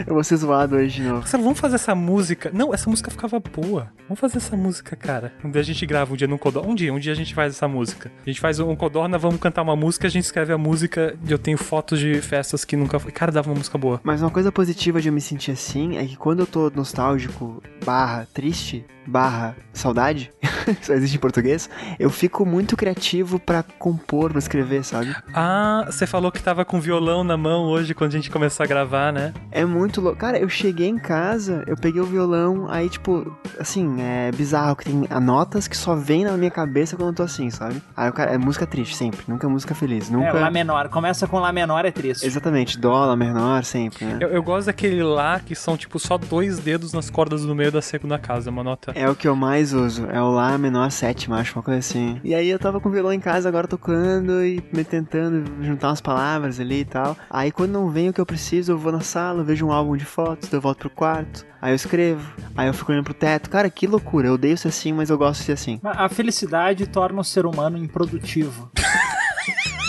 Eu 0.06 0.14
vou 0.14 0.24
ser 0.24 0.36
zoado 0.38 0.76
hoje 0.76 0.96
de 0.96 1.02
novo. 1.04 1.20
Marcelo, 1.20 1.44
vamos 1.44 1.60
fazer 1.60 1.76
essa 1.76 1.96
música. 1.96 2.52
Não, 2.54 2.74
essa 2.74 2.90
música 2.90 3.10
ficava 3.10 3.40
boa. 3.40 3.90
Vamos 4.08 4.20
fazer 4.20 4.38
essa 4.38 4.56
música, 4.56 4.96
cara. 4.96 5.34
Um 5.44 5.50
dia 5.50 5.62
a 5.62 5.64
gente 5.64 5.86
grava 5.86 6.14
um 6.14 6.16
dia 6.16 6.27
num 6.28 6.38
Codorna. 6.38 6.70
Um 6.70 6.76
dia, 6.76 6.94
um 6.94 7.00
dia 7.00 7.12
a 7.12 7.16
gente 7.16 7.34
faz 7.34 7.54
essa 7.54 7.68
música. 7.68 8.12
A 8.26 8.30
gente 8.30 8.40
faz 8.40 8.60
um 8.60 8.76
Codorna, 8.76 9.18
vamos 9.18 9.40
cantar 9.40 9.62
uma 9.62 9.76
música, 9.76 10.08
a 10.08 10.10
gente 10.10 10.26
escreve 10.26 10.54
a 10.54 10.58
música 10.58 11.18
eu 11.28 11.38
tenho 11.38 11.58
fotos 11.58 12.00
de 12.00 12.22
festas 12.22 12.66
que 12.66 12.76
nunca 12.76 13.00
foi. 13.00 13.12
Cara, 13.12 13.32
dava 13.32 13.50
uma 13.50 13.58
música 13.58 13.78
boa. 13.78 14.00
Mas 14.04 14.22
uma 14.22 14.32
coisa 14.32 14.52
positiva 14.52 15.02
de 15.02 15.10
eu 15.10 15.14
me 15.14 15.22
sentir 15.22 15.52
assim 15.52 15.98
é 15.98 16.06
que 16.06 16.16
quando 16.16 16.40
eu 16.40 16.48
tô 16.48 16.72
nostálgico, 16.74 17.62
barra 17.86 18.28
triste, 18.34 18.86
barra 19.08 19.56
saudade, 19.74 20.32
só 20.82 20.94
existe 20.94 21.16
em 21.16 21.20
português, 21.20 21.70
eu 22.00 22.10
fico 22.10 22.46
muito 22.46 22.76
criativo 22.76 23.40
pra 23.40 23.64
compor, 23.64 24.32
pra 24.32 24.40
escrever, 24.40 24.84
sabe? 24.84 25.16
Ah, 25.34 25.86
você 25.86 26.06
falou 26.06 26.32
que 26.32 26.42
tava 26.42 26.66
com 26.66 26.80
violão 26.80 27.24
na 27.24 27.38
mão 27.38 27.66
hoje 27.66 27.94
quando 27.94 28.10
a 28.12 28.16
gente 28.16 28.30
começou 28.30 28.64
a 28.64 28.68
gravar, 28.68 29.14
né? 29.14 29.34
É 29.52 29.64
muito 29.66 30.02
louco. 30.02 30.18
Cara, 30.18 30.38
eu 30.38 30.50
cheguei 30.50 30.88
em 30.88 30.98
casa, 30.98 31.64
eu 31.68 31.76
peguei 31.76 32.02
o 32.02 32.06
violão, 32.06 32.68
aí, 32.70 32.90
tipo, 32.90 33.36
assim, 33.60 34.02
é 34.02 34.32
bizarro 34.32 34.76
que 34.76 34.86
tem 34.86 35.08
notas 35.22 35.68
que 35.68 35.78
só 35.78 35.96
vem 35.96 36.26
na 36.26 36.36
minha 36.36 36.52
cabeça 36.52 36.96
quando 36.96 37.10
eu 37.10 37.16
tô 37.16 37.24
assim, 37.24 37.50
sabe? 37.50 37.82
Aí 37.96 38.10
o 38.10 38.14
cara, 38.14 38.32
é 38.32 38.38
música 38.38 38.66
triste, 38.66 38.96
sempre. 38.96 39.22
Nunca 39.28 39.48
é 39.48 39.50
música 39.50 39.74
feliz. 39.74 40.10
É, 40.10 40.14
Nunca. 40.14 40.34
Lá 40.34 40.52
menor. 40.52 40.90
Começa 40.90 41.28
com 41.28 41.40
Lá 41.40 41.52
menor, 41.54 41.86
é 41.86 41.92
triste. 41.92 42.26
Exatamente, 42.26 42.80
dólar 42.80 43.16
menor, 43.16 43.64
sempre, 43.64 44.06
né? 44.06 44.18
Eu, 44.20 44.30
eu 44.30 44.44
gosto 44.44 44.68
daquele 44.68 45.04
lá 45.04 45.40
que 45.40 45.56
são 45.56 45.78
tipo 45.78 46.00
só 46.00 46.18
dois 46.18 46.60
dedos 46.60 46.94
nas 46.94 47.10
cordas 47.10 47.46
no 47.46 47.54
meio 47.56 47.72
da 47.72 47.82
segunda 47.82 48.18
casa, 48.18 48.50
uma 48.50 48.64
nota. 48.64 48.92
É 49.00 49.10
o 49.10 49.16
que 49.16 49.28
eu 49.28 49.36
mais 49.36 49.74
uso. 49.74 50.08
É 50.12 50.22
o 50.22 50.32
Lá 50.32 50.58
menor 50.58 50.90
sétima, 50.92 51.40
acho, 51.40 51.56
uma 51.58 51.64
coisa 51.64 51.80
assim. 51.80 52.20
E 52.24 52.34
aí 52.36 52.50
eu 52.50 52.58
tava 52.60 52.80
com 52.80 52.90
o 52.90 52.92
violão 52.92 53.14
em 53.14 53.20
casa 53.20 53.48
agora 53.48 53.68
tocando 53.68 54.44
e 54.44 54.64
me 54.74 54.84
tentando 54.84 55.44
juntar 55.64 55.90
umas 55.90 56.02
palavras 56.02 56.60
ali 56.60 56.82
e 56.82 56.86
tal. 56.86 57.16
Aí 57.30 57.52
quando 57.52 57.72
não 57.72 57.90
vem 57.90 58.10
o 58.10 58.14
que 58.14 58.20
eu 58.22 58.26
preciso, 58.26 58.72
eu 58.74 58.78
vou 58.78 58.92
na 58.92 59.02
sala, 59.02 59.44
vejo 59.44 59.66
um 59.68 59.72
álbum 59.72 59.96
de 59.96 60.06
fotos, 60.06 60.52
eu 60.52 60.60
volto 60.62 60.80
pro 60.80 60.90
quarto. 60.90 61.46
Aí 61.62 61.72
eu 61.72 61.76
escrevo. 61.76 62.32
Aí 62.56 62.68
eu 62.68 62.74
fico 62.74 62.92
olhando 62.92 63.06
pro 63.06 63.14
teto. 63.14 63.50
Cara, 63.50 63.70
que 63.70 63.88
loucura. 63.88 64.28
Eu 64.28 64.34
odeio 64.34 64.58
ser 64.58 64.68
assim, 64.70 64.94
mas 64.94 65.10
eu 65.10 65.18
gosto 65.18 65.40
de 65.40 65.46
ser 65.48 65.52
assim. 65.54 65.80
A 65.84 66.08
felicidade 66.10 66.86
torna 66.88 67.20
o 67.22 67.24
ser 67.24 67.46
humano 67.46 67.78
improdutivo. 67.78 68.70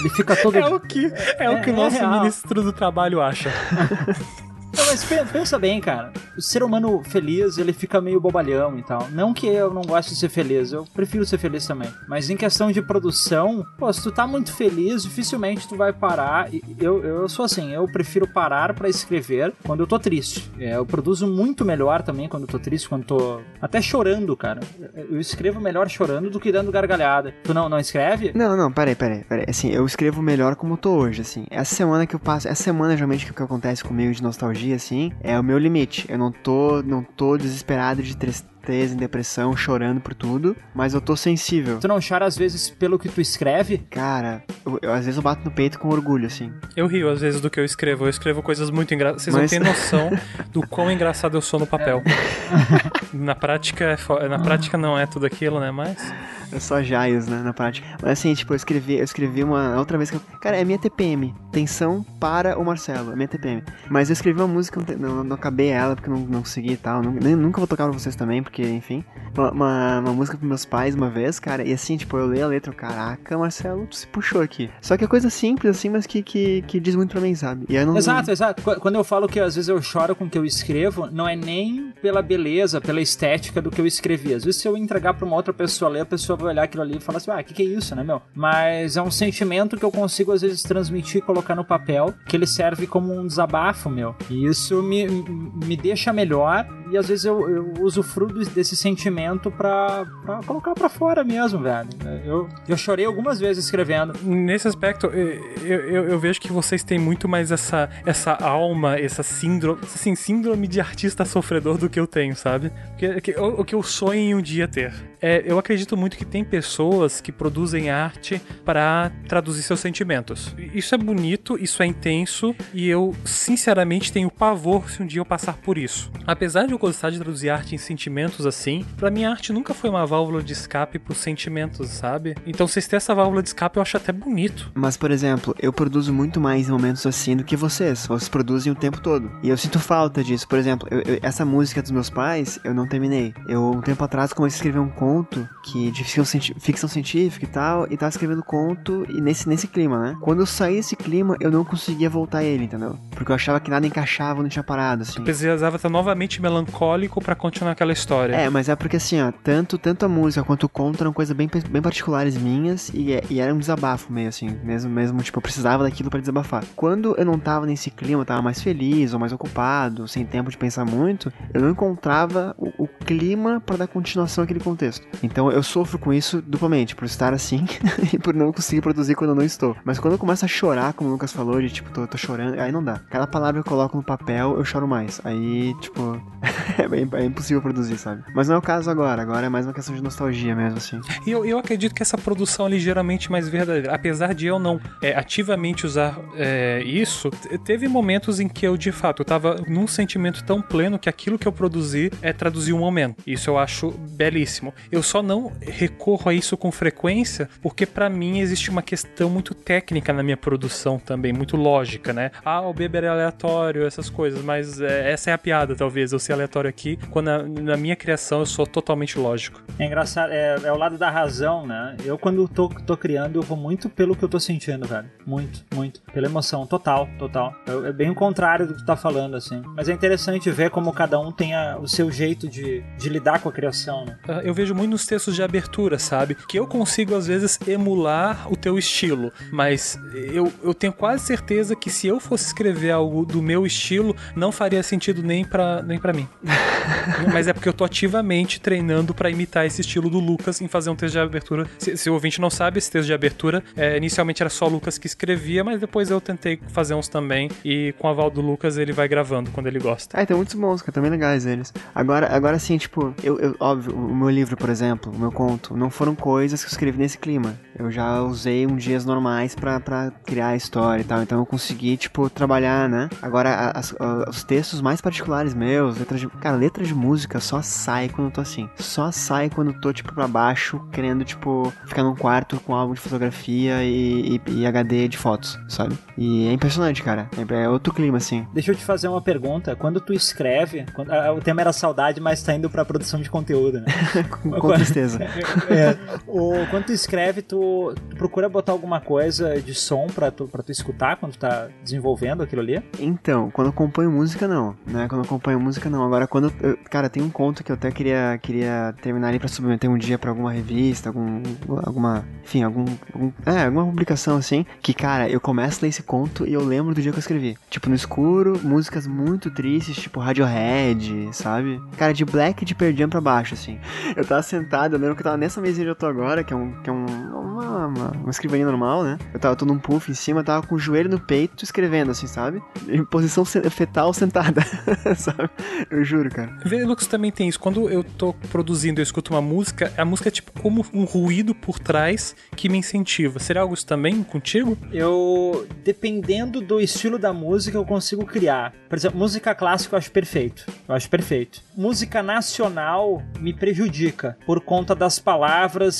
Ele 0.00 0.08
fica 0.10 0.36
todo. 0.36 0.56
É 0.56 0.66
o 0.66 0.78
que, 0.80 1.06
é, 1.38 1.50
o 1.50 1.60
que 1.60 1.70
É- 1.70 1.72
o 1.72 1.76
nosso 1.76 1.96
é 1.96 2.00
real. 2.00 2.20
ministro 2.20 2.62
do 2.62 2.72
trabalho 2.72 3.20
acha. 3.20 3.50
Não, 4.76 4.87
mas 4.87 5.04
pe- 5.04 5.24
pensa 5.33 5.59
bem, 5.59 5.81
cara. 5.81 6.12
O 6.37 6.40
ser 6.42 6.62
humano 6.62 7.02
feliz, 7.04 7.59
ele 7.59 7.72
fica 7.72 8.00
meio 8.00 8.20
bobalhão 8.20 8.78
e 8.78 8.83
tal. 8.83 9.09
Não 9.11 9.33
que 9.35 9.46
eu 9.46 9.72
não 9.72 9.83
goste 9.83 10.12
de 10.12 10.18
ser 10.20 10.28
feliz, 10.28 10.72
eu 10.72 10.85
prefiro 10.94 11.24
ser 11.26 11.38
feliz 11.38 11.66
também. 11.66 11.88
Mas 12.09 12.31
em 12.31 12.37
questão 12.37 12.70
de 12.70 12.81
produção, 12.83 13.64
pô, 13.78 13.92
se 13.92 14.02
tu 14.02 14.12
tá 14.12 14.26
muito 14.26 14.52
feliz, 14.52 15.02
dificilmente 15.02 15.66
tu 15.68 15.76
vai 15.76 15.92
parar. 15.92 16.48
Eu, 16.78 17.02
eu 17.04 17.28
sou 17.28 17.44
assim, 17.44 17.72
eu 17.72 17.87
prefiro 17.87 18.26
parar 18.28 18.74
pra 18.74 18.88
escrever 18.88 19.52
quando 19.64 19.81
eu 19.81 19.87
tô 19.87 19.98
triste. 19.98 20.50
É, 20.59 20.76
eu 20.76 20.87
produzo 20.87 21.26
muito 21.26 21.64
melhor 21.64 22.02
também 22.02 22.28
quando 22.28 22.42
eu 22.42 22.48
tô 22.48 22.59
triste, 22.59 22.88
quando 22.88 23.04
tô 23.04 23.40
até 23.61 23.81
chorando, 23.83 24.37
cara. 24.37 24.61
Eu 24.94 25.18
escrevo 25.20 25.61
melhor 25.61 25.88
chorando 25.88 26.31
do 26.31 26.38
que 26.38 26.52
dando 26.52 26.70
gargalhada. 26.70 27.35
Tu 27.42 27.52
não, 27.54 27.68
não 27.68 27.78
escreve? 27.78 28.33
Não, 28.35 28.57
não, 28.57 28.70
peraí, 28.70 28.94
peraí, 28.94 29.24
peraí. 29.24 29.46
Assim, 29.48 29.70
eu 29.70 29.85
escrevo 29.87 30.22
melhor 30.22 30.54
como 30.57 30.74
eu 30.74 30.78
tô 30.78 30.90
hoje, 30.94 31.22
assim. 31.22 31.46
Essa 31.50 31.74
semana 31.74 32.07
que 32.07 32.14
eu 32.14 32.20
passo, 32.20 32.46
essa 32.48 32.62
semana 32.62 32.94
geralmente 32.96 33.26
que, 33.26 33.33
que 33.33 33.42
acontece 33.42 33.83
comigo 33.83 34.12
de 34.12 34.22
nostalgia, 34.22 34.57
assim, 34.74 35.12
é 35.20 35.38
o 35.38 35.42
meu 35.42 35.58
limite. 35.58 36.06
Eu 36.08 36.18
não 36.18 36.30
tô, 36.32 36.82
não 36.82 37.02
tô 37.02 37.36
desesperado 37.36 38.02
de 38.02 38.16
tristeza, 38.16 38.94
em 38.94 38.96
depressão, 38.98 39.56
chorando 39.56 39.98
por 39.98 40.12
tudo, 40.12 40.54
mas 40.74 40.92
eu 40.92 41.00
tô 41.00 41.16
sensível. 41.16 41.78
Tu 41.80 41.88
não 41.88 41.98
chora 42.06 42.26
às 42.26 42.36
vezes 42.36 42.68
pelo 42.68 42.98
que 42.98 43.08
tu 43.08 43.18
escreve? 43.18 43.78
Cara, 43.90 44.42
eu, 44.66 44.78
eu- 44.82 44.92
às 44.92 45.06
vezes 45.06 45.16
eu 45.16 45.22
bato 45.22 45.42
no 45.42 45.50
peito 45.50 45.78
com 45.78 45.88
orgulho, 45.88 46.26
assim. 46.26 46.52
Eu 46.76 46.86
rio 46.86 47.08
às 47.08 47.20
vezes 47.22 47.40
do 47.40 47.48
que 47.48 47.58
eu 47.58 47.64
escrevo. 47.64 48.04
Eu 48.04 48.10
escrevo 48.10 48.42
coisas 48.42 48.68
muito 48.70 48.92
engraçadas. 48.92 49.22
Vocês 49.22 49.34
Mas- 49.34 49.50
não 49.52 49.58
têm 49.60 49.68
noção 49.72 50.10
do 50.52 50.66
quão 50.66 50.90
engraçado 50.92 51.34
eu 51.36 51.40
sou 51.40 51.58
no 51.58 51.66
papel. 51.66 52.02
Na 53.14 53.34
prática, 53.34 53.84
é 53.86 53.96
fo- 53.96 54.18
na 54.28 54.38
prática 54.38 54.76
não 54.76 54.98
é 54.98 55.06
tudo 55.06 55.24
aquilo, 55.24 55.58
né? 55.60 55.70
Mas. 55.70 56.12
Eu 56.52 56.61
só 56.61 56.82
jaios, 56.82 57.26
né, 57.26 57.40
na 57.42 57.52
prática. 57.52 57.87
Mas 58.02 58.12
assim, 58.12 58.32
tipo, 58.34 58.52
eu 58.52 58.56
escrevi, 58.56 58.94
eu 58.98 59.04
escrevi 59.04 59.42
uma 59.44 59.76
outra 59.78 59.96
vez 59.98 60.11
que 60.11 60.16
eu... 60.16 60.20
Cara, 60.40 60.56
é 60.56 60.64
minha 60.64 60.78
TPM. 60.78 61.34
Tensão 61.52 62.04
para 62.20 62.58
o 62.58 62.64
Marcelo, 62.64 63.12
é 63.12 63.16
minha 63.16 63.28
TPM. 63.28 63.62
Mas 63.90 64.08
eu 64.08 64.12
escrevi 64.12 64.40
uma 64.40 64.48
música, 64.48 64.80
não, 64.98 65.16
não, 65.16 65.24
não 65.24 65.34
acabei 65.37 65.68
ela 65.68 65.94
porque 65.94 66.08
não, 66.11 66.18
não 66.20 66.40
consegui 66.40 66.72
e 66.72 66.76
tal. 66.76 67.02
Nem- 67.02 67.37
nunca 67.37 67.58
vou 67.58 67.66
tocar 67.66 67.84
pra 67.88 67.92
vocês 67.98 68.14
também, 68.16 68.42
porque, 68.42 68.62
enfim. 68.62 69.04
Uma, 69.37 69.50
uma, 69.52 69.98
uma 70.00 70.12
música 70.12 70.37
pros 70.37 70.48
meus 70.48 70.64
pais 70.64 70.94
uma 70.94 71.11
vez, 71.11 71.38
cara. 71.38 71.62
E 71.66 71.72
assim, 71.72 71.96
tipo, 71.96 72.16
eu 72.16 72.26
leio 72.26 72.44
a 72.44 72.48
letra, 72.48 72.72
caraca, 72.72 73.37
Marcelo, 73.37 73.87
tu 73.87 73.96
se 73.96 74.06
puxou 74.06 74.40
aqui. 74.40 74.70
Só 74.80 74.96
que 74.96 75.04
é 75.04 75.06
coisa 75.06 75.28
simples, 75.30 75.76
assim, 75.76 75.88
mas 75.90 76.06
que, 76.06 76.22
que, 76.22 76.62
que 76.62 76.80
diz 76.80 76.94
muito 76.94 77.11
pra 77.12 77.20
mim, 77.20 77.34
sabe? 77.34 77.66
E 77.68 77.76
aí 77.76 77.84
não. 77.84 77.96
Exato, 77.96 78.30
exato. 78.30 78.62
Qu- 78.62 78.80
Quando 78.80 78.94
eu 78.94 79.04
falo 79.04 79.28
que 79.28 79.38
às 79.40 79.54
vezes 79.54 79.68
eu 79.68 79.80
choro 79.82 80.14
com 80.16 80.24
o 80.24 80.30
que 80.30 80.38
eu 80.38 80.44
escrevo, 80.44 81.08
não 81.11 81.28
é 81.28 81.37
nem 81.37 81.92
pela 82.00 82.22
beleza, 82.22 82.80
pela 82.80 83.00
estética 83.00 83.61
do 83.61 83.70
que 83.70 83.80
eu 83.80 83.87
escrevi. 83.87 84.32
Às 84.34 84.44
vezes, 84.44 84.61
se 84.61 84.68
eu 84.68 84.76
entregar 84.76 85.14
pra 85.14 85.26
uma 85.26 85.37
outra 85.37 85.52
pessoa 85.52 85.90
ler, 85.90 86.00
a 86.00 86.06
pessoa 86.06 86.38
vai 86.38 86.53
olhar 86.53 86.62
aquilo 86.62 86.83
ali 86.83 86.96
e 86.96 87.01
falar 87.01 87.18
assim: 87.18 87.31
ah, 87.31 87.40
o 87.40 87.44
que, 87.44 87.55
que 87.55 87.62
é 87.62 87.66
isso, 87.66 87.94
né, 87.94 88.03
meu? 88.03 88.22
Mas 88.35 88.96
é 88.96 89.03
um 89.03 89.11
sentimento 89.11 89.77
que 89.77 89.85
eu 89.85 89.90
consigo, 89.90 90.33
às 90.33 90.42
vezes, 90.42 90.62
transmitir 90.62 91.18
e 91.18 91.22
colocar 91.22 91.55
no 91.55 91.64
papel, 91.64 92.14
que 92.27 92.37
ele 92.37 92.46
serve 92.46 92.87
como 92.87 93.12
um 93.14 93.27
desabafo, 93.27 93.88
meu. 93.90 94.14
E 94.31 94.46
isso 94.46 94.83
me, 94.83 95.07
me 95.09 95.77
deixa 95.77 96.12
melhor 96.12 96.66
e 96.90 96.96
às 96.96 97.07
vezes 97.09 97.24
eu, 97.27 97.74
eu 97.77 98.03
fruto 98.03 98.35
desse 98.51 98.74
sentimento 98.77 99.51
pra, 99.51 100.07
pra 100.24 100.40
colocar 100.44 100.72
pra 100.74 100.88
fora 100.88 101.22
mesmo, 101.22 101.61
velho. 101.61 101.88
Eu, 102.24 102.48
eu 102.66 102.77
chorei 102.77 103.05
algumas 103.05 103.38
vezes 103.38 103.64
escrevendo. 103.64 104.14
Nesse 104.22 104.66
aspecto, 104.68 105.07
eu, 105.09 105.66
eu, 105.66 106.09
eu 106.09 106.18
vejo 106.18 106.40
que 106.40 106.51
vocês 106.51 106.83
têm 106.83 106.98
muito 106.98 107.29
mais 107.29 107.51
essa, 107.51 107.90
essa 108.07 108.33
alma, 108.33 108.96
essa 108.98 109.22
síndrome, 109.22 109.81
assim, 109.83 110.14
síndrome 110.14 110.66
de 110.66 110.81
artista 110.81 111.24
sofredor 111.24 111.77
do 111.77 111.90
que 111.90 112.01
eu 112.01 112.07
tenho, 112.07 112.35
sabe? 112.35 112.70
Porque, 112.90 113.20
que- 113.20 113.38
o, 113.38 113.61
o 113.61 113.64
que 113.64 113.74
eu 113.74 113.83
sonho 113.83 114.20
em 114.20 114.35
um 114.35 114.40
dia 114.40 114.66
ter. 114.66 114.94
É, 115.20 115.42
eu 115.44 115.59
acredito 115.59 115.96
muito 115.96 116.16
que 116.16 116.24
tem 116.28 116.44
pessoas 116.44 117.20
que 117.20 117.32
produzem 117.32 117.90
arte 117.90 118.40
para 118.64 119.10
traduzir 119.28 119.62
seus 119.62 119.80
sentimentos. 119.80 120.54
Isso 120.74 120.94
é 120.94 120.98
bonito, 120.98 121.58
isso 121.60 121.82
é 121.82 121.86
intenso, 121.86 122.54
e 122.72 122.88
eu, 122.88 123.14
sinceramente, 123.24 124.12
tenho 124.12 124.30
pavor 124.30 124.90
se 124.90 125.02
um 125.02 125.06
dia 125.06 125.20
eu 125.20 125.24
passar 125.24 125.54
por 125.56 125.78
isso. 125.78 126.10
Apesar 126.26 126.66
de 126.66 126.72
eu 126.72 126.78
gostar 126.78 127.10
de 127.10 127.18
traduzir 127.18 127.50
arte 127.50 127.74
em 127.74 127.78
sentimentos 127.78 128.46
assim, 128.46 128.84
pra 128.96 129.10
mim 129.10 129.24
a 129.24 129.30
arte 129.30 129.52
nunca 129.52 129.72
foi 129.72 129.88
uma 129.90 130.04
válvula 130.06 130.42
de 130.42 130.52
escape 130.52 130.98
pros 130.98 131.18
sentimentos, 131.18 131.88
sabe? 131.88 132.34
Então 132.46 132.66
vocês 132.68 132.86
terem 132.86 132.98
essa 132.98 133.14
válvula 133.14 133.42
de 133.42 133.48
escape 133.48 133.76
eu 133.78 133.82
acho 133.82 133.96
até 133.96 134.12
bonito. 134.12 134.70
Mas, 134.74 134.96
por 134.96 135.10
exemplo, 135.10 135.54
eu 135.58 135.72
produzo 135.72 136.12
muito 136.12 136.40
mais 136.40 136.68
em 136.68 136.72
momentos 136.72 137.06
assim 137.06 137.36
do 137.36 137.44
que 137.44 137.56
vocês. 137.56 138.06
Vocês 138.06 138.28
produzem 138.28 138.72
o 138.72 138.74
tempo 138.74 139.00
todo. 139.00 139.30
E 139.42 139.48
eu 139.48 139.56
sinto 139.56 139.78
falta 139.78 140.22
disso. 140.22 140.46
Por 140.48 140.58
exemplo, 140.58 140.86
eu- 140.90 141.00
eu- 141.02 141.18
essa 141.22 141.44
música 141.44 141.80
dos 141.80 141.90
meus 141.90 142.10
pais, 142.10 142.58
eu 142.64 142.74
não 142.74 142.86
terminei. 142.86 143.32
Eu, 143.48 143.70
um 143.70 143.80
tempo 143.80 144.02
atrás, 144.04 144.32
comecei 144.32 144.56
a 144.56 144.58
escrever 144.58 144.78
um 144.80 144.88
conto 144.90 145.48
que 145.64 145.90
de 145.90 146.04
ficção, 146.24 146.61
ficção 146.61 146.88
científica 146.88 147.44
e 147.44 147.48
tal, 147.48 147.87
e 147.90 147.96
tava 147.96 148.11
escrevendo 148.11 148.42
conto 148.42 149.04
e 149.09 149.20
nesse, 149.20 149.48
nesse 149.48 149.66
clima, 149.66 149.98
né? 149.98 150.16
Quando 150.20 150.40
eu 150.40 150.46
saí 150.46 150.76
desse 150.76 150.96
clima, 150.96 151.37
eu 151.40 151.50
não 151.50 151.64
conseguia 151.64 152.09
voltar 152.09 152.38
a 152.38 152.44
ele, 152.44 152.64
entendeu? 152.64 152.98
Porque 153.11 153.31
eu 153.31 153.35
achava 153.35 153.61
que 153.61 153.70
nada 153.70 153.87
encaixava, 153.87 154.42
não 154.42 154.48
tinha 154.48 154.62
parado, 154.62 155.02
assim. 155.02 155.22
Precisava 155.22 155.76
estar 155.76 155.88
novamente 155.88 156.40
melancólico 156.40 157.22
pra 157.22 157.35
continuar 157.35 157.72
aquela 157.72 157.92
história. 157.92 158.35
É, 158.35 158.48
mas 158.48 158.68
é 158.68 158.76
porque 158.76 158.96
assim, 158.96 159.20
ó, 159.20 159.33
tanto, 159.42 159.78
tanto 159.78 160.04
a 160.04 160.09
música 160.09 160.44
quanto 160.44 160.64
o 160.64 160.68
conto 160.68 161.02
eram 161.02 161.12
coisas 161.12 161.35
bem, 161.37 161.48
bem 161.70 161.83
particulares 161.83 162.37
minhas 162.37 162.90
e, 162.90 163.09
e 163.31 163.40
era 163.40 163.52
um 163.52 163.59
desabafo 163.59 164.12
meio 164.12 164.28
assim, 164.28 164.57
mesmo, 164.62 164.90
mesmo, 164.90 165.22
tipo, 165.22 165.38
eu 165.38 165.42
precisava 165.42 165.85
daquilo 165.85 166.11
pra 166.11 166.20
desabafar. 166.20 166.64
Quando 166.76 167.14
eu 167.16 167.24
não 167.24 167.38
tava 167.38 167.66
nesse 167.66 167.90
clima, 167.90 168.22
eu 168.22 168.26
tava 168.26 168.42
mais 168.42 168.62
feliz 168.62 169.12
ou 169.12 169.20
mais 169.20 169.33
ocupado, 169.33 170.07
sem 170.09 170.24
tempo 170.24 170.50
de 170.50 170.57
pensar 170.57 170.85
muito, 170.85 171.33
eu 171.52 171.61
não 171.61 171.70
encontrava 171.70 172.54
o, 172.59 172.85
o 172.85 172.88
clima 172.88 173.62
pra 173.64 173.76
dar 173.76 173.87
continuação 173.87 174.44
àquele 174.44 174.61
contexto. 174.61 175.07
Então 175.22 175.50
eu 175.50 175.62
sofro 175.62 175.98
com 175.98 176.07
isso 176.12 176.42
duplamente, 176.42 176.94
por 176.94 177.04
estar 177.04 177.32
assim 177.32 177.66
e 178.12 178.18
por 178.18 178.34
não 178.34 178.52
conseguir 178.52 178.80
produzir 178.80 179.14
quando 179.14 179.30
eu 179.30 179.36
não 179.36 179.44
estou. 179.44 179.76
Mas 179.84 179.98
quando 179.98 180.14
eu 180.14 180.18
começo 180.18 180.44
a 180.44 180.48
chorar, 180.48 180.92
como 180.92 181.10
o 181.10 181.12
Lucas 181.12 181.32
falou, 181.32 181.60
de 181.60 181.70
tipo, 181.70 181.90
tô, 181.90 182.06
tô 182.06 182.16
chorando, 182.16 182.58
aí 182.60 182.72
não 182.72 182.82
dá. 182.82 183.00
Cada 183.10 183.26
palavra 183.26 183.60
eu 183.60 183.64
coloco 183.64 183.96
no 183.96 184.02
papel, 184.02 184.56
eu 184.56 184.64
choro 184.64 184.86
mais. 184.86 185.20
Aí, 185.24 185.74
tipo, 185.80 186.20
é, 186.78 186.88
bem, 186.88 187.08
é 187.12 187.24
impossível 187.24 187.60
produzir, 187.60 187.98
sabe? 187.98 188.22
Mas 188.34 188.48
não 188.48 188.56
é 188.56 188.58
o 188.58 188.62
caso 188.62 188.90
agora. 188.90 189.20
Agora 189.22 189.46
é 189.46 189.48
mais 189.48 189.66
uma 189.66 189.72
questão 189.72 189.94
de 189.94 190.02
nostalgia 190.02 190.54
mesmo, 190.54 190.78
assim. 190.78 191.00
E 191.26 191.30
eu, 191.30 191.44
eu 191.44 191.58
acredito 191.58 191.94
que 191.94 192.02
essa 192.02 192.16
produção 192.16 192.66
é 192.66 192.70
ligeiramente 192.70 193.30
mais 193.30 193.48
verdadeira. 193.48 193.94
Apesar 193.94 194.34
de 194.34 194.46
eu 194.46 194.58
não 194.58 194.80
é, 195.02 195.16
ativamente 195.16 195.86
usar 195.86 196.18
é, 196.34 196.82
isso, 196.84 197.30
teve 197.64 197.88
momentos 197.88 198.40
em 198.40 198.48
que 198.48 198.66
eu, 198.66 198.76
de 198.76 198.92
fato, 198.92 199.22
eu 199.22 199.24
tava 199.24 199.56
num 199.66 199.86
sentimento 199.86 200.44
tão 200.44 200.60
pleno 200.62 200.98
que 200.98 201.08
aquilo 201.08 201.38
que 201.38 201.46
eu 201.46 201.52
produzi 201.52 202.10
é 202.22 202.32
traduzir 202.32 202.72
um 202.72 202.78
momento. 202.78 203.22
Isso 203.26 203.50
eu 203.50 203.58
acho 203.58 203.90
belíssimo. 203.90 204.74
Eu 204.90 205.02
só 205.02 205.22
não 205.22 205.52
recorro 205.98 206.30
a 206.30 206.34
isso 206.34 206.56
com 206.56 206.70
frequência 206.70 207.48
porque 207.61 207.84
para 207.84 208.08
mim 208.08 208.38
existe 208.38 208.70
uma 208.70 208.82
questão 208.82 209.28
muito 209.28 209.52
técnica 209.52 210.12
na 210.12 210.22
minha 210.22 210.37
produção 210.37 210.98
também, 210.98 211.32
muito 211.32 211.56
lógica, 211.56 212.12
né? 212.12 212.30
Ah, 212.44 212.61
o 212.61 212.72
Beber 212.72 213.04
é 213.04 213.08
aleatório, 213.08 213.84
essas 213.84 214.08
coisas, 214.08 214.42
mas 214.42 214.80
é, 214.80 215.11
essa 215.11 215.30
é 215.30 215.32
a 215.32 215.38
piada, 215.38 215.74
talvez, 215.74 216.12
eu 216.12 216.18
ser 216.18 216.32
aleatório 216.32 216.70
aqui, 216.70 216.98
quando 217.11 217.26
na, 217.26 217.42
na 217.42 217.76
minha 217.76 217.96
criação 217.96 218.40
eu 218.40 218.46
sou 218.46 218.66
totalmente 218.66 219.18
lógico. 219.18 219.61
É 219.78 219.84
engraçado, 219.84 220.32
é, 220.32 220.56
é, 220.62 220.72
o 220.72 220.76
lado 220.76 220.96
da 220.96 221.11
razão, 221.11 221.66
né? 221.66 221.96
Eu, 222.04 222.16
quando 222.16 222.46
tô, 222.48 222.68
tô 222.68 222.96
criando, 222.96 223.37
eu 223.37 223.42
vou 223.42 223.56
muito 223.56 223.88
pelo 223.88 224.14
que 224.14 224.24
eu 224.24 224.28
tô 224.28 224.38
sentindo, 224.38 224.87
velho. 224.87 225.11
Muito, 225.26 225.64
muito. 225.74 226.00
Pela 226.12 226.26
emoção, 226.26 226.66
total, 226.66 227.08
total. 227.18 227.54
É, 227.66 227.88
é 227.88 227.92
bem 227.92 228.11
o 228.11 228.14
contrário 228.14 228.66
do 228.66 228.74
que 228.74 228.80
tu 228.80 228.87
tá 228.87 228.96
falando, 228.96 229.37
assim. 229.37 229.62
Mas 229.74 229.88
é 229.88 229.92
interessante 229.92 230.50
ver 230.50 230.70
como 230.70 230.92
cada 230.92 231.18
um 231.18 231.32
tem 231.32 231.54
a, 231.54 231.78
o 231.78 231.88
seu 231.88 232.11
jeito 232.11 232.48
de, 232.48 232.82
de 232.96 233.08
lidar 233.08 233.40
com 233.40 233.48
a 233.48 233.52
criação, 233.52 234.04
né? 234.04 234.18
Ah, 234.28 234.40
eu 234.44 234.54
vejo 234.54 234.74
muito 234.74 234.90
nos 234.90 235.06
textos 235.06 235.34
de 235.34 235.42
abertura, 235.42 235.88
sabe? 235.96 236.37
Que 236.48 236.59
eu 236.59 236.66
consigo, 236.66 237.14
às 237.14 237.29
vezes, 237.29 237.59
emular 237.68 238.53
o 238.53 238.57
teu 238.57 238.77
estilo, 238.77 239.33
mas 239.53 239.96
eu, 240.12 240.53
eu 240.64 240.74
tenho 240.74 240.92
quase 240.92 241.24
certeza 241.24 241.77
que 241.77 241.88
se 241.90 242.09
eu 242.09 242.18
fosse 242.18 242.46
escrever 242.46 242.90
algo 242.90 243.24
do 243.24 243.40
meu 243.40 243.64
estilo, 243.64 244.16
não 244.35 244.51
faria 244.51 244.83
sentido 244.83 245.22
nem 245.22 245.44
para 245.44 245.83
nem 245.83 245.98
pra 245.98 246.12
mim. 246.12 246.29
mas 247.33 247.46
é 247.46 247.53
porque 247.53 247.68
eu 247.68 247.72
tô 247.72 247.85
ativamente 247.85 248.61
treinando 248.61 249.14
para 249.14 249.31
imitar 249.31 249.66
esse 249.66 249.81
estilo 249.81 250.11
do 250.11 250.18
Lucas 250.18 250.61
em 250.61 250.68
fazer 250.68 250.90
um 250.90 250.96
texto 250.96 251.14
de 251.14 251.20
abertura. 251.20 251.66
Se, 251.79 251.96
se, 251.96 252.11
o 252.11 252.14
ouvinte 252.14 252.40
não 252.40 252.51
sabe, 252.51 252.79
esse 252.79 252.90
texto 252.90 253.07
de 253.07 253.12
abertura, 253.12 253.62
é, 253.77 253.96
inicialmente 253.96 254.42
era 254.42 254.51
só 254.51 254.66
o 254.66 254.70
Lucas 254.70 254.98
que 254.98 255.07
escrevia, 255.07 255.62
mas 255.62 255.81
depois 255.81 256.11
eu 256.11 256.20
tentei 256.20 256.59
fazer 256.68 256.94
uns 256.94 257.09
também, 257.09 257.51
e 257.64 257.94
com 257.98 258.09
a 258.09 258.11
aval 258.11 258.31
do 258.31 258.40
Lucas 258.40 258.79
ele 258.79 258.92
vai 258.92 259.09
gravando 259.09 259.51
quando 259.51 259.66
ele 259.66 259.79
gosta. 259.79 260.20
Ah, 260.20 260.27
tem 260.27 260.37
muitos 260.37 260.55
bons, 260.55 260.83
cara, 260.83 260.92
também 260.92 261.11
legais 261.11 261.46
eles. 261.46 261.72
Agora, 261.94 262.35
agora 262.35 262.59
sim, 262.59 262.77
tipo, 262.79 263.14
eu, 263.22 263.38
eu, 263.38 263.57
óbvio, 263.61 263.94
o 263.94 264.14
meu 264.14 264.31
livro, 264.31 264.57
por 264.57 264.70
exemplo, 264.70 265.12
o 265.12 265.18
meu 265.18 265.33
conto, 265.33 265.77
não 265.78 265.90
foram 265.90 266.14
coisas 266.14 266.62
que 266.62 266.68
eu 266.68 266.72
escrevi 266.72 266.98
nesse 266.98 267.16
clima. 267.16 267.58
Eu 267.78 267.90
já 267.90 268.20
usei 268.20 268.66
um 268.66 268.76
dias 268.76 269.04
normais 269.04 269.54
para 269.54 270.10
criar 270.24 270.48
a 270.48 270.56
história 270.56 271.02
e 271.02 271.04
tal, 271.04 271.22
então 271.22 271.38
eu 271.38 271.46
consegui, 271.46 271.96
tipo, 271.96 272.28
trabalhar, 272.28 272.88
né? 272.88 273.08
Agora, 273.22 273.70
as, 273.74 273.94
os 274.28 274.42
textos 274.42 274.80
mais 274.80 275.00
particulares 275.00 275.54
meus, 275.54 275.98
letras 275.98 276.20
de. 276.20 276.28
Cara, 276.28 276.56
letra 276.56 276.84
de 276.84 276.94
música 276.94 277.40
só 277.40 277.62
sai 277.62 278.08
quando 278.08 278.28
eu 278.28 278.32
tô 278.32 278.40
assim. 278.40 278.68
Só 278.76 279.12
sai 279.12 279.48
quando 279.48 279.68
eu 279.68 279.80
tô, 279.80 279.92
tipo, 279.92 280.12
pra 280.12 280.26
baixo, 280.26 280.80
querendo, 280.92 281.24
tipo, 281.24 281.72
ficar 281.86 282.02
num 282.02 282.16
quarto 282.16 282.58
com 282.60 282.74
álbum 282.74 282.94
de 282.94 283.00
fotografia 283.00 283.84
e, 283.84 284.40
e, 284.46 284.52
e 284.60 284.66
HD 284.66 285.08
de 285.08 285.16
fotos, 285.16 285.58
sabe? 285.68 285.96
E 286.16 286.48
é 286.48 286.52
impressionante, 286.52 287.02
cara. 287.02 287.30
É, 287.36 287.62
é 287.62 287.68
outro 287.68 287.94
clima, 287.94 288.18
assim. 288.18 288.46
Deixa 288.52 288.72
eu 288.72 288.76
te 288.76 288.84
fazer 288.84 289.08
uma 289.08 289.22
pergunta. 289.22 289.76
Quando 289.76 290.00
tu 290.00 290.12
escreve, 290.12 290.84
quando, 290.94 291.12
ah, 291.12 291.32
o 291.32 291.40
tema 291.40 291.60
era 291.60 291.72
saudade, 291.72 292.20
mas 292.20 292.42
tá 292.42 292.54
indo 292.54 292.68
pra 292.68 292.84
produção 292.84 293.20
de 293.20 293.30
conteúdo, 293.30 293.80
né? 293.80 293.86
com, 294.42 294.50
com 294.50 294.72
tristeza. 294.72 295.18
é, 295.70 295.96
o, 296.26 296.66
quando 296.70 296.86
tu 296.86 296.92
escreve, 296.92 297.42
tu, 297.42 297.94
tu, 298.10 298.16
procura 298.16 298.48
botar 298.48 298.72
alguma 298.72 299.00
coisa 299.00 299.60
de 299.60 299.74
som 299.74 300.06
pra 300.06 300.30
tu, 300.30 300.46
pra 300.46 300.62
tu 300.62 300.72
escutar 300.72 301.16
quando 301.16 301.32
tu 301.32 301.38
tá 301.38 301.68
desenvolvendo 301.82 302.42
aquilo 302.42 302.62
ali? 302.62 302.82
Então, 302.98 303.50
quando 303.50 303.68
eu 303.68 303.72
componho 303.72 304.10
música, 304.10 304.46
não. 304.46 304.76
Né? 304.86 305.06
Quando 305.08 305.24
eu 305.24 305.28
componho 305.28 305.60
música, 305.60 305.88
não. 305.88 306.04
Agora, 306.04 306.26
quando. 306.26 306.52
Eu, 306.60 306.76
cara, 306.90 307.08
tem 307.08 307.22
um 307.22 307.30
conto 307.30 307.62
que 307.64 307.70
eu 307.70 307.74
até 307.74 307.90
queria, 307.90 308.38
queria 308.42 308.94
terminar 309.00 309.28
ali 309.28 309.38
pra 309.38 309.48
submeter 309.48 309.90
um 309.90 309.98
dia 309.98 310.18
pra 310.18 310.30
alguma 310.30 310.52
revista, 310.52 311.08
algum, 311.08 311.42
alguma. 311.84 312.24
Enfim, 312.44 312.62
algum, 312.62 312.84
algum. 313.12 313.32
É, 313.46 313.64
alguma 313.64 313.84
publicação 313.86 314.36
assim. 314.36 314.64
Que, 314.82 314.92
cara, 314.94 315.28
eu 315.28 315.40
começo 315.40 315.80
a 315.80 315.82
ler 315.82 315.88
esse 315.88 316.02
conto 316.02 316.46
e 316.46 316.52
eu 316.52 316.64
lembro 316.64 316.94
do 316.94 317.02
dia 317.02 317.12
que 317.12 317.18
eu 317.18 317.20
escrevi. 317.20 317.56
Tipo, 317.70 317.88
no 317.88 317.94
escuro, 317.94 318.60
músicas 318.62 319.06
muito 319.06 319.50
tristes, 319.50 319.96
tipo 319.96 320.20
Radiohead, 320.20 321.30
sabe? 321.32 321.80
Cara, 321.96 322.12
de 322.12 322.24
Black 322.24 322.64
de 322.64 322.74
Pearl 322.74 322.94
Jam 322.94 323.08
pra 323.08 323.20
baixo, 323.20 323.54
assim. 323.54 323.78
Eu 324.16 324.24
tava 324.24 324.42
sentado, 324.42 324.94
eu 324.94 324.98
lembro 324.98 325.14
que 325.14 325.20
eu 325.20 325.24
tava 325.24 325.38
nessa 325.48 325.62
mesinha 325.62 325.84
onde 325.84 325.90
eu 325.90 325.96
tô 325.96 326.06
agora, 326.06 326.44
que 326.44 326.52
é, 326.52 326.56
um, 326.56 326.72
que 326.82 326.90
é 326.90 326.92
um, 326.92 327.06
uma, 327.06 327.87
uma, 327.87 328.11
uma 328.11 328.30
escrivaninha 328.30 328.66
normal, 328.66 329.02
né? 329.02 329.18
Eu 329.32 329.40
tava 329.40 329.56
todo 329.56 329.68
num 329.68 329.78
puff 329.78 330.11
em 330.11 330.14
cima, 330.14 330.44
tava 330.44 330.66
com 330.66 330.74
o 330.74 330.78
joelho 330.78 331.08
no 331.08 331.18
peito 331.18 331.64
escrevendo, 331.64 332.11
assim, 332.11 332.26
sabe? 332.26 332.62
Em 332.87 333.02
posição 333.02 333.46
fetal 333.46 334.12
sentada, 334.12 334.61
sabe? 335.16 335.48
Eu 335.90 336.04
juro, 336.04 336.28
cara. 336.28 336.54
Vê, 336.66 336.84
Lucas, 336.84 337.06
também 337.06 337.32
tem 337.32 337.48
isso. 337.48 337.58
Quando 337.58 337.88
eu 337.88 338.04
tô 338.04 338.34
produzindo, 338.50 339.00
eu 339.00 339.02
escuto 339.02 339.32
uma 339.32 339.40
música, 339.40 339.90
a 339.96 340.04
música 340.04 340.28
é 340.28 340.32
tipo 340.32 340.52
como 340.61 340.84
um 340.92 341.04
ruído 341.04 341.54
por 341.54 341.78
trás 341.78 342.37
que 342.54 342.68
me 342.68 342.76
incentiva. 342.76 343.38
Seria 343.38 343.62
algo 343.62 343.72
isso 343.72 343.87
também 343.87 344.22
contigo? 344.22 344.76
Eu, 344.92 345.66
dependendo 345.82 346.61
do 346.61 346.78
estilo 346.78 347.18
da 347.18 347.32
música, 347.32 347.78
eu 347.78 347.87
consigo 347.87 348.26
criar. 348.26 348.74
Por 348.87 348.96
exemplo, 348.96 349.18
música 349.18 349.54
clássica 349.54 349.94
eu 349.94 349.98
acho 349.98 350.11
perfeito. 350.11 350.66
Eu 350.87 350.94
acho 350.94 351.08
perfeito. 351.08 351.62
Música 351.74 352.22
nacional 352.22 353.22
me 353.40 353.54
prejudica 353.54 354.37
por 354.44 354.61
conta 354.61 354.94
das 354.94 355.18
palavras 355.18 355.38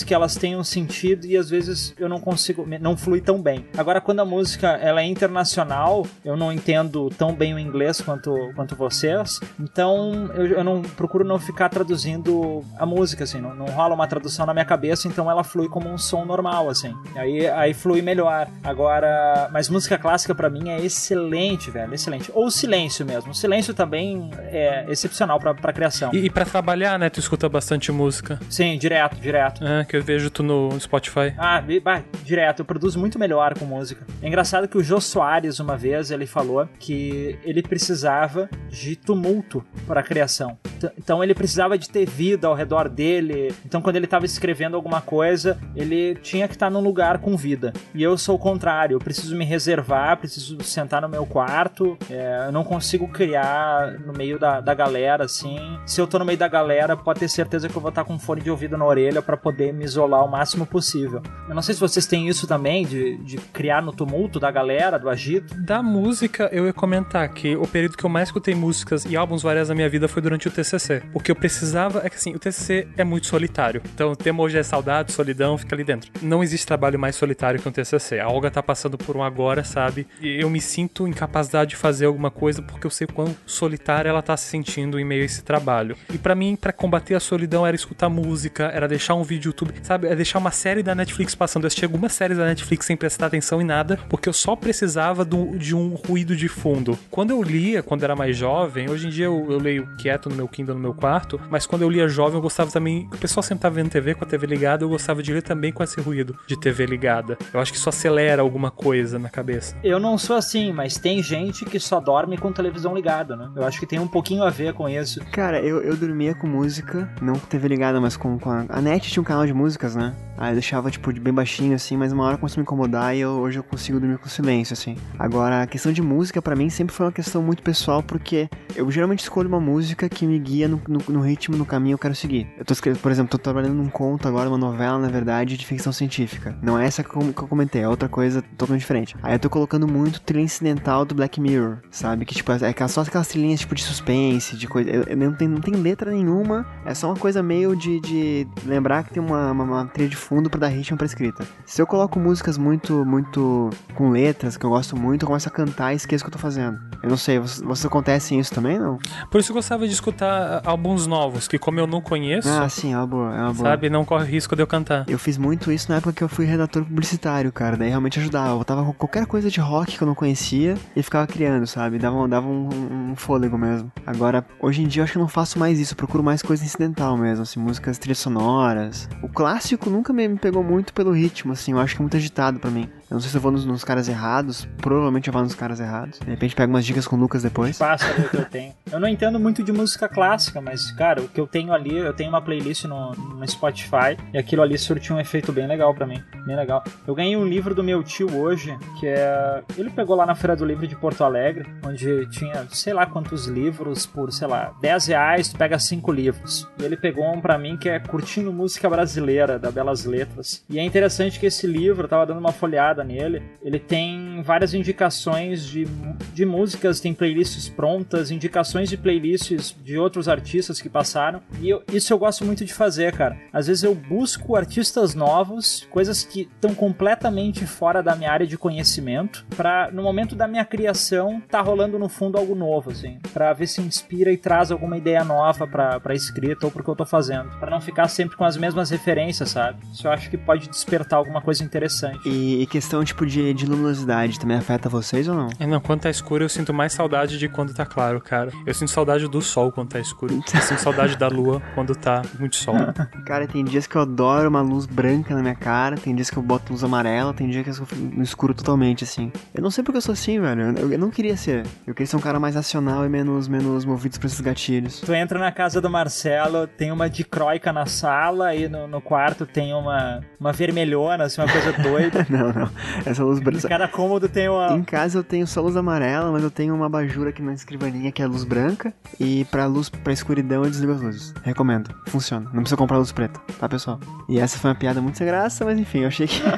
que 0.05 0.15
elas 0.15 0.37
um 0.57 0.65
sentido 0.65 1.27
e 1.27 1.37
às 1.37 1.51
vezes 1.51 1.95
eu 1.99 2.09
não 2.09 2.21
consigo, 2.21 2.67
não 2.81 2.97
flui 2.97 3.21
tão 3.21 3.41
bem. 3.41 3.67
Agora, 3.77 4.01
quando 4.01 4.21
a 4.21 4.25
música 4.25 4.69
ela 4.69 5.01
é 5.01 5.05
internacional, 5.05 6.07
eu 6.25 6.37
não 6.37 6.53
entendo 6.53 7.11
tão 7.11 7.35
bem 7.35 7.55
o 7.55 7.59
inglês 7.59 8.01
quanto, 8.01 8.35
quanto 8.55 8.77
vocês, 8.77 9.41
então 9.59 10.31
eu, 10.35 10.47
eu 10.47 10.65
não 10.65 10.83
procuro 10.83 11.25
não 11.25 11.39
ficar 11.39 11.69
traduzindo 11.69 12.65
a 12.79 12.87
música, 12.87 13.25
assim, 13.25 13.41
não, 13.41 13.55
não 13.55 13.67
rola 13.67 13.95
uma 13.95 14.07
tradução 14.07 14.47
na 14.47 14.53
minha 14.53 14.65
cabeça, 14.65 15.09
então 15.09 15.31
ela 15.31 15.45
flui 15.45 15.69
como 15.69 15.89
um 15.89 15.99
som 15.99 16.25
normal, 16.25 16.69
assim. 16.69 16.95
Aí, 17.17 17.47
aí 17.49 17.75
flui 17.75 18.03
melhor. 18.03 18.49
Agora, 18.63 19.49
mas 19.53 19.69
música 19.69 19.99
clássica 19.99 20.35
para 20.35 20.49
mim 20.49 20.71
é 20.71 20.81
excelente, 20.81 21.71
velho, 21.71 21.95
excelente. 21.95 22.31
Ou 22.35 22.51
silêncio 22.51 23.05
mesmo. 23.05 23.33
O 23.33 23.35
silêncio 23.35 23.75
também 23.75 24.31
é 24.51 24.87
excepcional 24.89 25.39
pra, 25.39 25.55
pra 25.55 25.73
criação. 25.73 26.11
E, 26.13 26.27
e 26.27 26.31
para 26.31 26.45
trabalhar, 26.45 26.99
né, 26.99 27.11
tu 27.11 27.21
escuta 27.21 27.49
bastante 27.49 27.91
música? 27.93 28.39
Sim, 28.49 28.79
direto, 28.79 29.17
direto. 29.29 29.65
É, 29.65 29.85
que 29.85 29.97
eu 29.97 30.03
vejo 30.03 30.31
tu 30.31 30.43
no 30.43 30.79
Spotify. 30.81 31.35
Ah, 31.37 31.63
vai, 31.83 32.05
direto. 32.25 32.61
Eu 32.61 32.65
produzo 32.65 32.99
muito 32.99 33.19
melhor 33.19 33.57
com 33.59 33.65
música. 33.65 34.07
É 34.23 34.27
engraçado 34.27 34.67
que 34.67 34.79
o 34.79 34.83
Jô 34.83 35.01
Soares, 35.01 35.61
uma 35.61 35.77
vez, 35.77 36.11
ele 36.11 36.27
falou 36.27 36.69
que 36.79 37.39
ele 37.45 37.63
precisava 37.63 38.49
de 38.71 38.97
tumulto 38.97 39.65
para 39.87 40.01
a 40.01 40.03
criação. 40.03 40.59
Então 40.97 41.23
ele 41.23 41.35
precisava 41.35 41.79
de 41.79 41.89
ter 41.89 42.07
vida 42.07 42.47
ao 42.47 42.55
redor 42.55 42.89
dele. 42.89 43.55
Então 43.65 43.81
quando 43.81 43.97
ele 43.97 44.05
estava 44.05 44.25
escrevendo 44.25 44.77
alguma 44.77 45.01
coisa, 45.01 45.59
ele 45.75 46.15
tinha 46.17 46.49
que 46.49 46.55
estar 46.55 46.71
num 46.71 46.81
lugar 46.81 47.19
com 47.19 47.37
vida. 47.37 47.73
E 47.95 48.03
eu 48.03 48.17
sou 48.17 48.37
o 48.37 48.39
contrário. 48.39 48.95
Eu 48.95 48.99
preciso 48.99 49.37
me 49.37 49.45
reservar, 49.45 50.17
preciso 50.19 50.63
sentar 50.63 51.03
no 51.03 51.09
meu 51.09 51.27
quarto. 51.27 51.97
É, 52.11 52.45
eu 52.47 52.53
não 52.53 52.65
consigo 52.65 53.09
criar 53.09 53.99
no 54.01 54.13
meio 54.13 54.39
da, 54.39 54.61
da 54.61 54.75
galera, 54.75 55.25
assim. 55.25 55.59
Se 55.87 56.01
eu 56.01 56.07
tô 56.07 56.19
no 56.19 56.25
meio 56.25 56.39
da 56.39 56.49
galera, 56.49 56.97
pode 56.97 57.21
ter 57.21 57.29
certeza 57.29 57.69
que 57.69 57.77
eu 57.77 57.83
vou 57.83 57.91
estar 57.91 58.05
com 58.05 58.19
fone 58.19 58.41
de 58.41 58.51
ouvido 58.51 58.77
na 58.77 58.85
orelha 58.85 59.21
para 59.21 59.37
poder 59.37 59.73
me 59.73 59.85
isolar 59.85 60.25
o 60.25 60.31
máximo 60.31 60.67
possível. 60.67 61.23
Eu 61.49 61.55
não 61.55 61.63
sei 61.63 61.75
se 61.75 61.81
vocês 61.81 62.07
têm 62.07 62.29
isso 62.29 62.47
também, 62.47 62.87
de, 62.87 63.17
de 63.19 63.37
criar 63.37 63.83
no 63.83 63.93
tumulto 63.93 64.39
da 64.39 64.51
galera, 64.51 64.99
do 64.99 65.09
agito. 65.09 65.55
Da 65.63 65.83
música, 65.83 66.49
eu 66.53 66.67
ia 66.67 66.73
comentar 66.73 67.29
que 67.29 67.57
o 67.57 67.67
período 67.67 67.97
que 67.97 68.05
eu 68.05 68.11
mais 68.11 68.29
escutei 68.29 68.55
músicas 68.55 69.05
e 69.05 69.17
álbuns 69.17 69.43
várias 69.43 69.69
na 69.69 69.75
minha 69.75 69.89
vida 69.89 70.09
foi 70.09 70.23
durante 70.23 70.49
o 70.49 70.51
TCC. 70.51 70.68
Porque 71.13 71.31
eu 71.31 71.37
precisava, 71.37 72.03
é 72.05 72.11
que 72.11 72.17
assim, 72.17 72.35
o 72.35 72.39
TCC 72.39 72.89
é 72.97 73.05
muito 73.05 73.27
solitário. 73.27 73.83
Então 73.95 74.13
o 74.13 74.17
tema 74.17 74.43
hoje 74.43 74.59
é 74.59 74.63
saudade, 74.63 75.13
solidão, 75.13 75.59
fica 75.59 75.75
ali 75.75 75.85
dentro. 75.85 76.11
Não 76.23 76.43
existe 76.43 76.67
trabalho 76.67 76.99
mais 76.99 77.17
solitário 77.17 77.61
que 77.61 77.69
um 77.69 77.73
TCC. 77.73 78.21
A 78.21 78.29
Olga 78.29 78.51
tá 78.51 78.63
passando 78.63 78.97
por 78.97 79.17
um 79.17 79.23
agora, 79.23 79.65
sabe? 79.65 80.07
E 80.21 80.41
eu 80.41 80.49
me 80.49 80.61
sinto 80.61 81.07
incapacidade 81.07 81.71
de 81.71 81.77
fazer 81.77 82.07
alguma 82.07 82.31
coisa 82.31 82.63
porque 82.63 82.87
eu 82.87 82.91
sei 82.91 83.07
quão 83.07 83.35
solitária 83.47 84.09
ela 84.09 84.23
tá 84.23 84.37
se 84.37 84.49
sentindo 84.49 84.99
em 84.99 85.05
meio 85.05 85.23
a 85.23 85.25
esse 85.25 85.43
trabalho. 85.43 85.97
E 86.13 86.19
para 86.19 86.35
mim, 86.35 86.57
para 86.57 86.73
combater 86.73 87.15
a 87.15 87.21
solidão 87.21 87.67
era 87.67 87.77
escutar 87.77 88.09
música, 88.09 88.65
era 88.65 88.89
deixar 88.89 89.15
um 89.15 89.23
vídeo 89.23 89.49
YouTube, 89.49 89.75
sabe? 89.83 90.07
É 90.07 90.15
deixar 90.15 90.39
uma 90.39 90.51
série 90.51 90.83
da 90.83 90.95
Netflix 90.95 91.35
passando. 91.35 91.65
Eu 91.65 91.69
assisti 91.69 91.85
algumas 91.85 92.13
séries 92.13 92.39
da 92.39 92.45
Netflix 92.45 92.87
sem 92.87 92.97
prestar 92.97 93.27
atenção 93.27 93.61
em 93.61 93.65
nada, 93.65 93.99
porque 94.09 94.29
eu 94.29 94.33
só 94.33 94.55
precisava 94.55 95.25
do, 95.25 95.57
de 95.59 95.75
um 95.75 95.95
ruído 95.95 96.37
de 96.37 96.49
fundo. 96.49 96.99
Quando 97.11 97.31
eu 97.31 97.43
lia, 97.43 97.83
quando 97.83 98.05
era 98.05 98.15
mais 98.15 98.37
jovem, 98.37 98.91
hoje 98.91 99.07
em 99.07 99.11
dia 99.11 99.27
eu, 99.27 99.47
eu 99.51 99.59
leio 99.59 99.89
quieto 99.99 100.29
no 100.29 100.37
meu 100.37 100.49
Kindle, 100.59 100.75
no 100.75 100.81
meu 100.81 100.95
quarto, 100.95 101.41
mas 101.49 101.67
quando 101.67 101.83
eu 101.83 101.89
lia 101.89 102.09
jovem, 102.09 102.35
eu 102.35 102.43
gostava 102.43 102.71
também. 102.71 103.09
O 103.13 103.17
pessoal 103.17 103.43
sentava 103.43 103.77
vendo 103.77 103.91
TV 103.91 104.15
com 104.15 104.25
a 104.25 104.27
TV 104.27 104.47
ligada, 104.47 104.85
eu 104.85 104.89
gostava 104.89 105.23
de 105.23 105.33
ler 105.33 105.43
também 105.43 105.73
com 105.73 105.83
esse 105.83 106.01
ruído 106.01 106.37
de 106.47 106.59
TV 106.59 106.85
ligada. 106.85 107.39
Eu 107.55 107.61
acho 107.61 107.73
que 107.73 107.79
isso 107.79 107.89
acelera 107.89 108.43
alguma 108.43 108.71
coisa 108.71 109.19
na 109.19 109.29
cabeça. 109.29 109.77
Eu 109.85 110.01
não 110.01 110.19
sou 110.19 110.37
assim, 110.37 110.73
mas 110.73 110.97
tem 110.99 111.23
gente 111.23 111.65
que 111.65 111.79
só 111.79 112.01
dorme 112.01 112.37
com 112.37 112.53
televisão 112.53 112.95
ligada, 112.95 113.37
né? 113.37 113.51
Eu 113.55 113.65
acho 113.65 113.79
que 113.79 113.87
tem 113.87 114.01
um 114.01 114.09
pouquinho 114.09 114.43
a 114.43 114.51
ver 114.51 114.75
com 114.75 114.89
isso. 114.89 115.21
Cara, 115.31 115.61
eu, 115.61 115.81
eu 115.81 115.97
dormia 115.97 116.35
com 116.35 116.47
música, 116.47 117.09
não 117.23 117.35
com 117.35 117.47
TV 117.47 117.69
ligada, 117.69 118.01
mas 118.01 118.17
com, 118.17 118.39
com 118.39 118.51
a... 118.51 118.65
a 118.69 118.81
NET 118.81 119.09
tinha 119.09 119.21
um 119.21 119.25
canal 119.25 119.47
de 119.47 119.55
músicas, 119.55 119.95
né? 119.95 120.15
Aí 120.37 120.51
eu 120.51 120.55
deixava, 120.55 120.91
tipo, 120.91 121.13
de 121.13 121.21
bem 121.21 121.33
baixinho, 121.33 121.75
assim, 121.75 121.97
mas 121.97 122.13
uma 122.13 122.25
hora 122.25 122.37
começou 122.37 122.57
a 122.57 122.61
me 122.61 122.63
incomodar 122.63 123.17
e 123.17 123.21
eu, 123.21 123.31
hoje 123.31 123.59
eu 123.59 123.65
consigo 123.65 123.99
dormir 123.99 124.19
com 124.19 124.29
silêncio, 124.29 124.73
assim. 124.73 124.97
Agora, 125.19 125.63
a 125.63 125.67
questão 125.67 125.93
de 125.93 126.01
música, 126.01 126.41
para 126.41 126.55
mim, 126.55 126.71
sempre 126.71 126.95
foi 126.95 127.07
uma 127.07 127.13
questão 127.13 127.43
muito 127.43 127.63
pessoal, 127.63 128.03
porque 128.03 128.49
eu 128.77 128.89
geralmente 128.91 129.21
escolho 129.21 129.49
uma 129.49 129.61
música 129.61 130.09
que 130.09 130.27
me 130.27 130.39
guia 130.49 130.67
no, 130.67 130.81
no, 130.89 131.01
no 131.09 131.21
ritmo, 131.21 131.57
no 131.57 131.67
caminho 131.67 131.95
eu 131.95 131.99
quero 131.99 132.15
seguir. 132.15 132.49
Eu 132.57 132.65
tô 132.65 132.73
escrevendo, 132.73 133.03
por 133.03 133.13
exemplo, 133.13 133.31
tô 133.31 133.39
trabalhando 133.39 133.75
num 133.75 133.91
conto 133.91 134.27
agora, 134.27 134.49
uma 134.49 134.59
novela, 134.59 134.99
na 134.99 135.09
verdade, 135.09 135.57
de 135.57 135.67
ficção 135.67 135.93
científica. 135.93 136.57
Não 136.63 136.79
é 136.79 136.87
essa 136.87 137.05
que 137.05 137.15
eu, 137.15 137.33
que 137.33 137.43
eu 137.43 137.49
comentei, 137.49 137.83
é 137.83 137.89
outra 137.89 138.09
coisa 138.09 138.41
totalmente 138.41 138.81
diferente. 138.81 139.17
Aí 139.23 139.35
eu 139.35 139.39
tô 139.39 139.51
colocando 139.51 139.87
muito 139.87 140.21
trilha 140.21 140.43
incidental 140.43 141.05
do 141.05 141.15
Black 141.15 141.41
Mirror, 141.41 141.79
sabe? 141.91 142.25
Que, 142.25 142.35
tipo, 142.35 142.51
é 142.53 142.89
só 142.89 143.03
aquelas 143.03 143.29
trilhinhas, 143.29 143.61
tipo, 143.61 143.75
de 143.75 143.83
suspense, 143.83 144.57
de 144.57 144.67
coisa. 144.67 144.89
Eu, 144.89 145.03
eu 145.03 145.17
não, 145.17 145.35
tem, 145.35 145.49
não 145.49 145.61
tem 145.61 145.75
letra 145.75 146.11
nenhuma, 146.11 146.67
é 146.87 146.95
só 146.95 147.09
uma 147.09 147.17
coisa 147.17 147.43
meio 147.43 147.77
de, 147.77 148.01
de 148.01 148.49
lembrar 148.65 149.05
que 149.05 149.13
tem 149.13 149.23
uma, 149.23 149.53
uma, 149.53 149.65
uma 149.65 149.87
trilha 149.87 150.09
de 150.09 150.17
fundo 150.17 150.49
para 150.49 150.61
dar 150.61 150.69
ritmo 150.69 150.97
pra 150.97 151.07
escrita. 151.07 151.47
Se 151.67 151.83
eu 151.83 151.87
coloco 151.87 152.19
músicas 152.19 152.57
muito, 152.57 153.05
muito 153.05 153.71
com 153.95 154.11
letras, 154.11 154.57
que 154.57 154.65
eu 154.65 154.71
gosto 154.71 154.97
muito, 154.97 155.25
eu 155.25 155.27
começo 155.27 155.49
a 155.49 155.53
cantar 155.53 155.93
e 155.93 155.97
esqueço 155.97 156.25
o 156.25 156.27
que 156.27 156.35
eu 156.35 156.39
tô 156.39 156.43
fazendo. 156.43 156.79
Eu 157.03 157.11
não 157.11 157.17
sei, 157.17 157.39
vocês, 157.39 157.61
vocês 157.61 157.87
acontecem 157.87 158.41
isso 158.41 158.53
também, 158.55 158.79
não? 158.79 158.99
Por 159.31 159.41
isso 159.41 159.53
eu 159.53 159.55
gostava 159.55 159.87
de 159.87 159.93
escutar 159.93 160.38
álbuns 160.65 161.07
novos, 161.07 161.49
que 161.49 161.59
como 161.59 161.81
eu 161.81 161.87
não 161.87 162.01
conheço. 162.01 162.49
Ah, 162.49 162.69
sim, 162.69 162.93
é 162.93 162.97
uma 162.97 163.07
boa, 163.07 163.35
é 163.35 163.41
uma 163.41 163.53
boa. 163.53 163.71
Sabe, 163.71 163.91
não 163.91 164.05
corre 164.05 164.27
risco 164.27 164.55
de 164.55 164.63
eu 164.63 164.67
cantar. 164.67 165.05
Eu 165.09 165.19
fiz 165.19 165.39
muito 165.39 165.71
isso 165.71 165.91
na 165.91 165.99
época 165.99 166.13
que 166.13 166.23
eu 166.23 166.29
fui 166.29 166.45
redator 166.45 166.85
publicitário, 166.85 167.53
cara. 167.53 167.77
Daí 167.77 167.89
realmente 167.89 168.19
ajudava. 168.19 168.59
Eu 168.59 168.65
tava 168.65 168.85
com 168.85 168.93
qualquer 168.93 169.27
coisa 169.27 169.51
de 169.51 169.61
rock 169.61 169.97
que 169.97 170.03
eu 170.03 170.07
não 170.07 170.15
conhecia 170.15 170.77
e 170.95 171.03
ficava 171.03 171.27
criando, 171.27 171.67
sabe? 171.67 171.99
Dava, 171.99 172.27
dava 172.29 172.47
um, 172.47 173.11
um, 173.11 173.17
fôlego 173.17 173.59
mesmo. 173.59 173.91
Agora, 174.07 174.45
hoje 174.61 174.83
em 174.83 174.87
dia 174.87 175.01
eu 175.01 175.05
acho 175.05 175.13
que 175.13 175.19
eu 175.19 175.23
não 175.23 175.29
faço 175.29 175.59
mais 175.59 175.79
isso. 175.79 175.93
Eu 175.93 175.97
procuro 175.97 176.23
mais 176.23 176.43
coisa 176.43 176.65
incidental 176.65 177.17
mesmo, 177.17 177.43
assim, 177.43 177.61
músicas 177.61 177.99
trilhas 177.99 178.19
sonoras. 178.19 179.09
O 179.23 179.29
clássico 179.29 179.91
nunca 179.91 180.13
me 180.13 180.29
pegou 180.37 180.63
muito 180.63 180.93
pelo 180.93 181.13
ritmo, 181.13 181.53
assim. 181.53 181.73
Eu 181.73 181.79
acho 181.79 181.95
que 181.95 182.01
é 182.01 182.05
muito 182.05 182.17
agitado 182.17 182.59
para 182.59 182.71
mim. 182.71 182.89
Eu 183.11 183.15
não 183.15 183.21
sei 183.21 183.31
se 183.31 183.37
eu 183.37 183.41
vou 183.41 183.51
nos, 183.51 183.65
nos, 183.65 183.85
caras 183.85 184.09
errados. 184.09 184.69
Provavelmente 184.77 185.29
eu 185.29 185.33
vou 185.33 185.43
nos 185.43 185.55
caras 185.55 185.81
errados. 185.81 186.19
De 186.19 186.31
repente 186.31 186.55
pego 186.55 186.73
umas 186.73 186.85
dicas 186.85 187.07
com 187.07 187.17
o 187.17 187.19
Lucas 187.19 187.43
depois. 187.43 187.79
Passa 187.79 188.07
o 188.11 188.29
que 188.29 188.37
eu 188.37 188.45
tenho. 188.45 188.75
Eu 188.93 189.01
não 189.01 189.09
entendo 189.09 189.41
muito 189.41 189.63
de 189.63 189.73
música 189.73 190.09
clássica, 190.09 190.61
mas, 190.61 190.91
cara, 190.93 191.23
o 191.23 191.29
que 191.29 191.41
eu 191.41 191.47
tenho 191.47 191.73
ali, 191.73 191.97
eu 191.97 192.13
tenho 192.13 192.29
uma 192.29 192.43
playlist 192.43 192.85
no, 192.85 193.13
no 193.13 193.49
Spotify 193.49 194.17
e 194.33 194.39
aquilo 194.39 194.63
ali 194.63 194.77
surtiu 194.77 195.17
um 195.17 195.21
efeito 195.21 195.53
bem 195.53 195.67
legal 195.67 195.95
para 195.95 196.07
mim. 196.07 196.23
Bem 196.47 196.57
legal. 196.57 196.85
Eu 197.07 197.15
ganhei 197.15 197.37
um 197.37 197.47
livro 197.47 197.75
do 197.75 197.83
meu 197.83 198.03
tio 198.03 198.35
hoje, 198.37 198.77
que 199.01 199.07
é. 199.07 199.63
Ele 199.77 199.91
pegou 199.91 200.15
lá 200.15 200.27
na 200.27 200.35
Feira 200.35 200.55
do 200.55 200.65
Livro 200.65 200.87
de 200.87 200.97
Porto 200.97 201.25
Alegre, 201.25 201.67
onde 201.85 202.27
tinha 202.29 202.67
sei 202.71 202.93
lá 202.93 203.07
quantos 203.07 203.47
livros 203.47 204.05
por, 204.05 204.33
sei 204.33 204.49
lá, 204.49 204.75
10 204.81 205.07
reais, 205.07 205.49
tu 205.49 205.57
pega 205.57 205.79
5 205.79 206.13
livros. 206.13 206.69
E 206.79 206.85
ele 206.85 206.97
pegou 206.97 207.25
um 207.33 207.41
pra 207.41 207.59
mim 207.59 207.77
que 207.77 207.89
é 207.89 207.99
Curtindo 207.99 208.53
Música 208.53 208.89
Brasileira, 208.89 209.59
da 209.59 209.71
Belas 209.71 210.05
Letras. 210.05 210.65
E 210.69 210.79
é 210.79 210.85
interessante 210.85 211.41
que 211.41 211.47
esse 211.47 211.67
livro, 211.67 212.05
eu 212.05 212.09
tava 212.09 212.27
dando 212.27 212.39
uma 212.39 212.53
folhada 212.99 213.05
nele, 213.05 213.43
ele 213.63 213.79
tem 213.79 214.43
várias 214.43 214.75
indicações 214.75 215.65
de, 215.65 215.87
de 216.35 216.45
músicas, 216.45 217.01
tem 217.01 217.15
playlists 217.15 217.69
prontas, 217.69 218.31
indicações 218.31 218.89
de 218.89 218.97
playlists 218.97 219.75
de 219.83 219.99
outros 219.99 220.29
artistas 220.29 220.81
que 220.81 220.89
passaram. 220.89 221.41
E 221.61 221.69
eu, 221.69 221.83
isso 221.93 222.13
eu 222.13 222.19
gosto 222.19 222.45
muito 222.45 222.65
de 222.65 222.75
fazer, 222.75 223.15
cara. 223.15 223.37
Às 223.53 223.67
vezes 223.67 223.83
eu 223.83 223.95
busco 223.95 224.57
artistas 224.57 225.15
novos, 225.15 225.87
coisas 225.91 226.23
que 226.25 226.43
estão 226.43 226.75
completamente 226.75 227.67
fora 227.67 228.03
da 228.03 228.17
minha 228.17 228.31
área 228.31 228.47
de 228.47 228.59
conhecimento, 228.59 229.47
para 229.57 229.91
no 229.91 230.03
momento 230.03 230.35
da 230.35 230.49
minha 230.49 230.65
criação 230.65 231.41
tá 231.49 231.61
rolando 231.61 231.99
no 231.99 232.09
fundo 232.09 232.39
algo 232.39 232.55
novo, 232.55 232.91
assim, 232.91 233.19
para 233.33 233.53
ver 233.53 233.67
se 233.67 233.81
inspira 233.81 234.33
e 234.33 234.37
traz 234.37 234.71
alguma 234.71 234.97
ideia 234.97 235.25
nova 235.25 235.67
pra 235.67 236.15
escrita 236.15 236.67
ou 236.67 236.73
pro 236.73 236.83
que 236.83 236.91
eu 236.91 236.97
tô 236.97 237.05
fazendo, 237.05 237.51
para 237.59 237.71
não 237.71 237.81
ficar 237.81 238.09
sempre 238.09 238.37
com 238.37 238.45
as 238.45 238.57
mesmas 238.57 238.91
referências, 238.91 239.51
sabe? 239.51 239.79
Isso 239.93 240.07
eu 240.07 240.13
acho 240.13 240.31
que 240.31 240.37
pode 240.37 240.69
despertar 240.69 241.17
alguma 241.17 241.41
coisa 241.41 241.63
interessante. 241.69 242.27
E, 242.27 242.63
e 242.63 242.67
questão, 242.89 243.05
tipo, 243.05 243.27
de, 243.27 243.53
de 243.53 243.67
luminosidade 243.67 244.41
também 244.41 244.57
afeta 244.57 244.89
vocês 244.89 245.29
ou 245.29 245.35
não? 245.35 245.49
É, 245.59 245.67
não, 245.67 245.79
quando 245.79 246.01
tá 246.01 246.09
escuro 246.11 246.45
eu 246.45 246.49
sinto 246.49 246.73
mais 246.73 246.95
saudade 246.95 247.39
de 247.39 247.47
quando 247.47 247.75
tá 247.75 247.85
claro, 247.85 248.19
cara. 248.19 248.51
Eu 248.65 248.73
sinto 248.73 248.91
saudade 248.91 249.29
do 249.29 249.43
sol 249.43 249.71
quando 249.71 249.91
tá 249.91 250.01
escuro. 250.01 250.43
Eu 250.55 250.61
sinto 250.63 250.81
saudade 250.81 251.15
da 251.15 251.29
lua 251.29 251.61
quando 251.75 251.95
tá 251.95 252.23
muito 252.39 252.57
sol. 252.57 252.75
cara, 253.27 253.47
tem 253.47 253.63
dias 253.63 253.87
que 253.87 253.95
eu 253.95 254.01
adoro 254.01 254.49
uma 254.49 254.63
luz 254.63 254.87
branca 254.87 255.35
na 255.35 255.43
minha 255.43 255.55
cara, 255.55 255.97
tem 255.97 256.15
dias 256.15 256.31
que 256.31 256.39
eu 256.39 256.43
boto 256.43 256.73
luz 256.73 256.83
amarela, 256.83 257.35
tem 257.35 257.51
dias 257.51 257.63
que 257.63 257.83
eu 257.83 257.87
fico 257.87 258.17
no 258.17 258.23
escuro 258.23 258.55
totalmente, 258.55 259.05
assim. 259.05 259.31
Eu 259.55 259.63
não 259.63 259.71
sei 259.71 259.85
porque 259.85 259.99
eu 259.99 260.03
sou 260.03 260.15
assim, 260.15 260.41
velho. 260.41 260.79
Eu, 260.79 260.93
eu 260.93 260.99
não 260.99 261.11
queria 261.11 261.37
ser. 261.37 261.67
Eu 261.87 261.93
queria 261.93 262.07
ser 262.07 262.17
um 262.17 262.21
cara 262.21 262.41
mais 262.41 262.55
racional 262.55 263.05
e 263.05 263.09
menos, 263.11 263.49
menos 263.49 263.85
movidos 263.85 264.17
por 264.17 264.29
esses 264.29 264.41
gatilhos. 264.41 265.01
Tu 265.01 265.13
entra 265.13 265.39
na 265.39 265.53
casa 265.53 265.79
do 265.79 265.91
Marcelo, 265.91 266.67
tem 266.67 266.91
uma 266.91 267.11
dicróica 267.11 267.71
na 267.71 267.85
sala 267.85 268.55
e 268.55 268.67
no, 268.67 268.89
no 268.89 269.03
quarto 269.03 269.45
tem 269.45 269.75
uma, 269.75 270.21
uma 270.41 270.53
vermelhona, 270.55 271.25
assim, 271.25 271.43
uma 271.43 271.53
coisa 271.53 271.73
doida. 271.73 272.27
não, 272.31 272.51
não. 272.51 272.78
Essa 273.05 273.25
luz 273.25 273.39
branca. 273.41 273.69
Cada 273.69 273.89
cômodo 273.89 274.29
tem 274.29 274.49
uma. 274.49 274.77
Em 274.77 274.83
casa 274.83 275.19
eu 275.19 275.25
tenho 275.25 275.47
só 275.47 275.61
luz 275.61 275.77
amarela, 275.77 276.31
mas 276.31 276.43
eu 276.43 276.51
tenho 276.51 276.75
uma 276.75 276.87
abajur 276.87 277.29
aqui 277.29 277.43
na 277.43 277.53
escrivaninha 277.53 278.11
que 278.13 278.23
é 278.23 278.27
luz 278.27 278.45
branca. 278.45 278.93
E 279.19 279.45
pra 279.47 279.67
luz, 279.67 279.89
pra 279.89 280.13
escuridão 280.13 280.65
eu 280.65 280.71
desligo 280.71 280.93
as 280.93 281.01
luzes. 281.01 281.35
Recomendo. 281.43 281.95
Funciona. 282.07 282.47
Não 282.47 282.61
precisa 282.61 282.77
comprar 282.77 282.99
luz 282.99 283.13
preta, 283.13 283.41
tá, 283.59 283.69
pessoal? 283.69 284.01
E 284.29 284.39
essa 284.39 284.59
foi 284.59 284.71
uma 284.71 284.77
piada 284.77 285.01
muito 285.01 285.19
sem 285.19 285.27
graça, 285.27 285.65
mas 285.65 285.79
enfim, 285.79 286.01
eu 286.01 286.09
achei 286.09 286.27
que. 286.27 286.43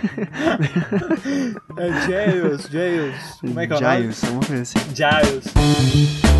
é 1.76 2.06
Jails, 2.06 2.68
Jails. 2.70 3.38
Como 3.40 3.60
é 3.60 3.66
que 3.66 3.72
é 3.72 3.76
o 3.76 3.80
nome? 3.80 3.96
Giles, 3.96 4.24
alguma 4.24 4.44
coisa 4.44 4.62
assim. 4.62 4.78
Giles. 4.94 6.39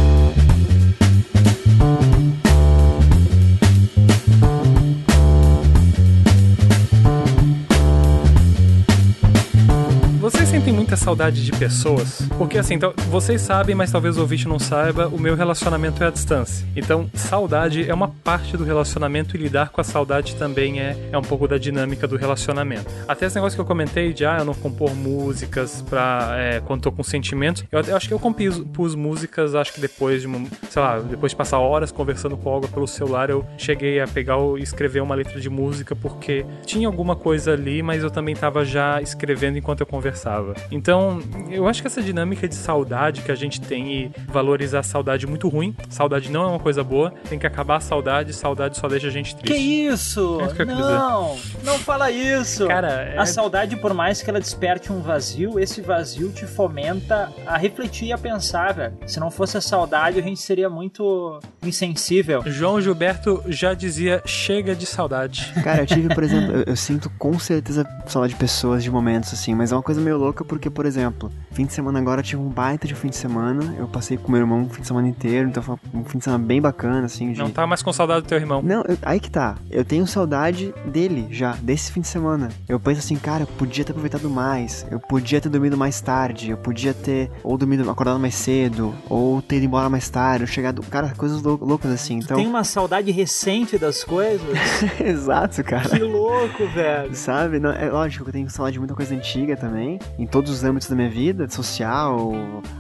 Muita 10.91 11.05
saudade 11.05 11.45
de 11.45 11.53
pessoas? 11.53 12.21
Porque 12.37 12.59
assim, 12.59 12.75
então, 12.75 12.93
vocês 13.09 13.41
sabem, 13.41 13.77
mas 13.77 13.93
talvez 13.93 14.17
o 14.17 14.23
ouvinte 14.23 14.49
não 14.49 14.59
saiba, 14.59 15.07
o 15.07 15.21
meu 15.21 15.37
relacionamento 15.37 16.03
é 16.03 16.09
à 16.09 16.11
distância. 16.11 16.67
Então, 16.75 17.09
saudade 17.15 17.89
é 17.89 17.95
uma 17.95 18.09
parte 18.09 18.57
do 18.57 18.65
relacionamento 18.65 19.37
e 19.37 19.39
lidar 19.39 19.69
com 19.69 19.81
a 19.81 19.85
saudade 19.85 20.35
também 20.35 20.81
é, 20.81 20.97
é 21.13 21.17
um 21.17 21.23
pouco 21.23 21.47
da 21.47 21.59
dinâmica 21.59 22.09
do 22.09 22.17
relacionamento. 22.17 22.91
Até 23.07 23.27
esse 23.27 23.37
negócio 23.37 23.57
que 23.57 23.61
eu 23.61 23.67
comentei 23.67 24.13
de, 24.13 24.27
ah, 24.27 24.39
eu 24.41 24.45
não 24.45 24.53
compor 24.53 24.93
músicas 24.93 25.81
pra, 25.83 26.35
é, 26.37 26.61
quando 26.61 26.83
tô 26.83 26.91
com 26.91 27.05
sentimentos. 27.05 27.63
Eu, 27.71 27.81
eu 27.83 27.97
acho 27.97 28.09
que 28.09 28.15
eu 28.15 28.19
compus, 28.19 28.59
pus 28.73 28.97
músicas, 28.97 29.55
acho 29.55 29.73
que 29.73 29.81
depois 29.81 30.23
de, 30.23 30.27
uma, 30.27 30.45
sei 30.69 30.83
lá, 30.83 30.99
depois 30.99 31.31
de 31.31 31.37
passar 31.37 31.61
horas 31.61 31.93
conversando 31.93 32.37
com 32.37 32.51
algo 32.51 32.67
pelo 32.67 32.89
celular, 32.89 33.31
eu 33.31 33.47
cheguei 33.57 34.01
a 34.01 34.09
pegar 34.09 34.39
e 34.59 34.63
escrever 34.63 35.01
uma 35.01 35.15
letra 35.15 35.41
de 35.41 35.49
música 35.49 35.95
porque 35.95 36.45
tinha 36.67 36.89
alguma 36.89 37.15
coisa 37.15 37.53
ali, 37.53 37.81
mas 37.81 38.03
eu 38.03 38.11
também 38.11 38.35
tava 38.35 38.65
já 38.65 39.01
escrevendo 39.01 39.57
enquanto 39.57 39.83
eu 39.83 39.87
conversava. 39.87 40.55
Então, 40.81 41.21
eu 41.51 41.69
acho 41.69 41.83
que 41.83 41.87
essa 41.87 42.01
dinâmica 42.01 42.49
de 42.49 42.55
saudade 42.55 43.21
que 43.21 43.31
a 43.31 43.35
gente 43.35 43.61
tem 43.61 43.93
e 43.93 44.13
valorizar 44.29 44.79
a 44.79 44.83
saudade 44.83 45.27
muito 45.27 45.47
ruim. 45.47 45.77
Saudade 45.91 46.31
não 46.31 46.45
é 46.45 46.47
uma 46.47 46.59
coisa 46.59 46.83
boa, 46.83 47.13
tem 47.29 47.39
que 47.39 47.47
acabar 47.47 47.77
a 47.77 47.81
saudade, 47.81 48.33
saudade 48.33 48.79
só 48.79 48.89
deixa 48.89 49.09
a 49.09 49.11
gente 49.11 49.37
triste. 49.37 49.55
Que 49.55 49.61
isso? 49.61 50.41
É 50.41 50.55
que 50.55 50.65
não, 50.65 51.37
não 51.63 51.79
fala 51.79 52.11
isso. 52.11 52.67
Cara, 52.67 53.03
é... 53.03 53.19
a 53.19 53.27
saudade, 53.27 53.77
por 53.77 53.93
mais 53.93 54.23
que 54.23 54.31
ela 54.31 54.41
desperte 54.41 54.91
um 54.91 55.03
vazio, 55.03 55.61
esse 55.61 55.83
vazio 55.83 56.31
te 56.31 56.47
fomenta 56.47 57.31
a 57.47 57.59
refletir 57.59 58.07
e 58.07 58.13
a 58.15 58.19
pensar, 58.19 58.73
velho. 58.73 58.95
Se 59.07 59.21
não 59.21 59.31
fosse 59.31 59.59
a 59.59 59.61
saudade, 59.61 60.19
a 60.19 60.23
gente 60.23 60.41
seria 60.41 60.71
muito 60.71 61.41
insensível. 61.63 62.43
João 62.47 62.81
Gilberto 62.81 63.45
já 63.49 63.75
dizia: 63.75 64.23
chega 64.25 64.75
de 64.75 64.87
saudade. 64.87 65.53
Cara, 65.63 65.83
eu 65.83 65.87
tive, 65.87 66.15
por 66.15 66.25
exemplo, 66.25 66.57
eu, 66.57 66.63
eu 66.69 66.77
sinto 66.77 67.11
com 67.19 67.39
certeza 67.39 67.87
saudade 68.07 68.33
de 68.33 68.39
pessoas, 68.39 68.83
de 68.83 68.91
momentos, 68.91 69.35
assim, 69.35 69.55
mas 69.55 69.73
é 69.73 69.77
uma 69.77 69.83
coisa 69.83 70.01
meio 70.01 70.17
louca 70.17 70.45
porque, 70.45 70.70
por 70.71 70.87
exemplo, 70.87 71.31
fim 71.53 71.67
de 71.67 71.73
semana 71.73 71.99
agora 71.99 72.21
eu 72.21 72.25
tive 72.25 72.41
um 72.41 72.49
baita 72.49 72.87
de 72.87 72.95
fim 72.95 73.09
de 73.09 73.17
semana. 73.17 73.75
Eu 73.79 73.89
passei 73.89 74.17
com 74.17 74.31
meu 74.31 74.41
irmão 74.41 74.65
o 74.65 74.69
fim 74.69 74.81
de 74.83 74.87
semana 74.87 75.09
inteiro, 75.09 75.49
então 75.49 75.63
foi 75.63 75.77
um 75.95 76.05
fim 76.05 76.19
de 76.19 76.25
semana 76.25 76.45
bem 76.45 76.61
bacana, 76.61 77.07
assim. 77.07 77.33
De... 77.33 77.39
Não 77.39 77.51
tá 77.51 77.67
mais 77.67 77.83
com 77.83 77.93
saudade 77.93 78.23
do 78.23 78.29
teu 78.29 78.39
irmão. 78.39 78.63
Não, 78.63 78.83
eu, 78.83 78.97
aí 79.03 79.21
que 79.21 79.31
tá. 79.31 79.57
Eu 79.71 79.85
tenho 79.85 80.07
saudade 80.07 80.73
dele 80.87 81.27
já, 81.31 81.53
desse 81.61 81.93
fim 81.93 82.01
de 82.01 82.09
semana. 82.09 82.49
Eu 82.69 82.79
penso 82.79 83.01
assim, 83.01 83.17
cara, 83.17 83.43
eu 83.43 83.47
podia 83.47 83.85
ter 83.85 83.93
aproveitado 83.93 84.29
mais. 84.31 84.87
Eu 84.91 85.01
podia 85.01 85.41
ter 85.41 85.49
dormido 85.49 85.77
mais 85.77 86.01
tarde. 86.01 86.51
Eu 86.51 86.57
podia 86.57 86.95
ter 86.95 87.31
ou 87.43 87.57
dormido, 87.57 87.89
acordado 87.91 88.19
mais 88.19 88.35
cedo, 88.35 88.95
ou 89.09 89.43
ter 89.43 89.57
ido 89.57 89.67
embora 89.67 89.89
mais 89.89 90.09
tarde, 90.09 90.45
ou 90.45 90.49
chegado. 90.49 90.83
Cara, 90.83 91.13
coisas 91.17 91.43
loucas 91.43 91.91
assim. 91.91 92.17
Então... 92.19 92.37
Tem 92.37 92.47
uma 92.47 92.65
saudade 92.65 93.11
recente 93.11 93.79
das 93.79 94.05
coisas? 94.05 94.41
Exato, 95.01 95.63
cara. 95.65 95.89
Que 95.89 95.99
louco, 95.99 96.67
velho. 96.69 97.15
Sabe? 97.15 97.59
Não, 97.59 97.71
é 97.71 97.91
lógico 97.91 98.25
que 98.25 98.31
eu 98.31 98.33
tenho 98.33 98.51
saudade 98.51 98.75
de 98.75 98.79
muita 98.79 98.95
coisa 98.95 99.15
antiga 99.15 99.57
também 99.57 99.99
em 100.19 100.27
todos 100.27 100.51
os 100.51 100.60
âmbitos 100.65 100.89
da 100.89 100.97
minha 100.97 101.11
vida, 101.11 101.49
social, 101.49 102.33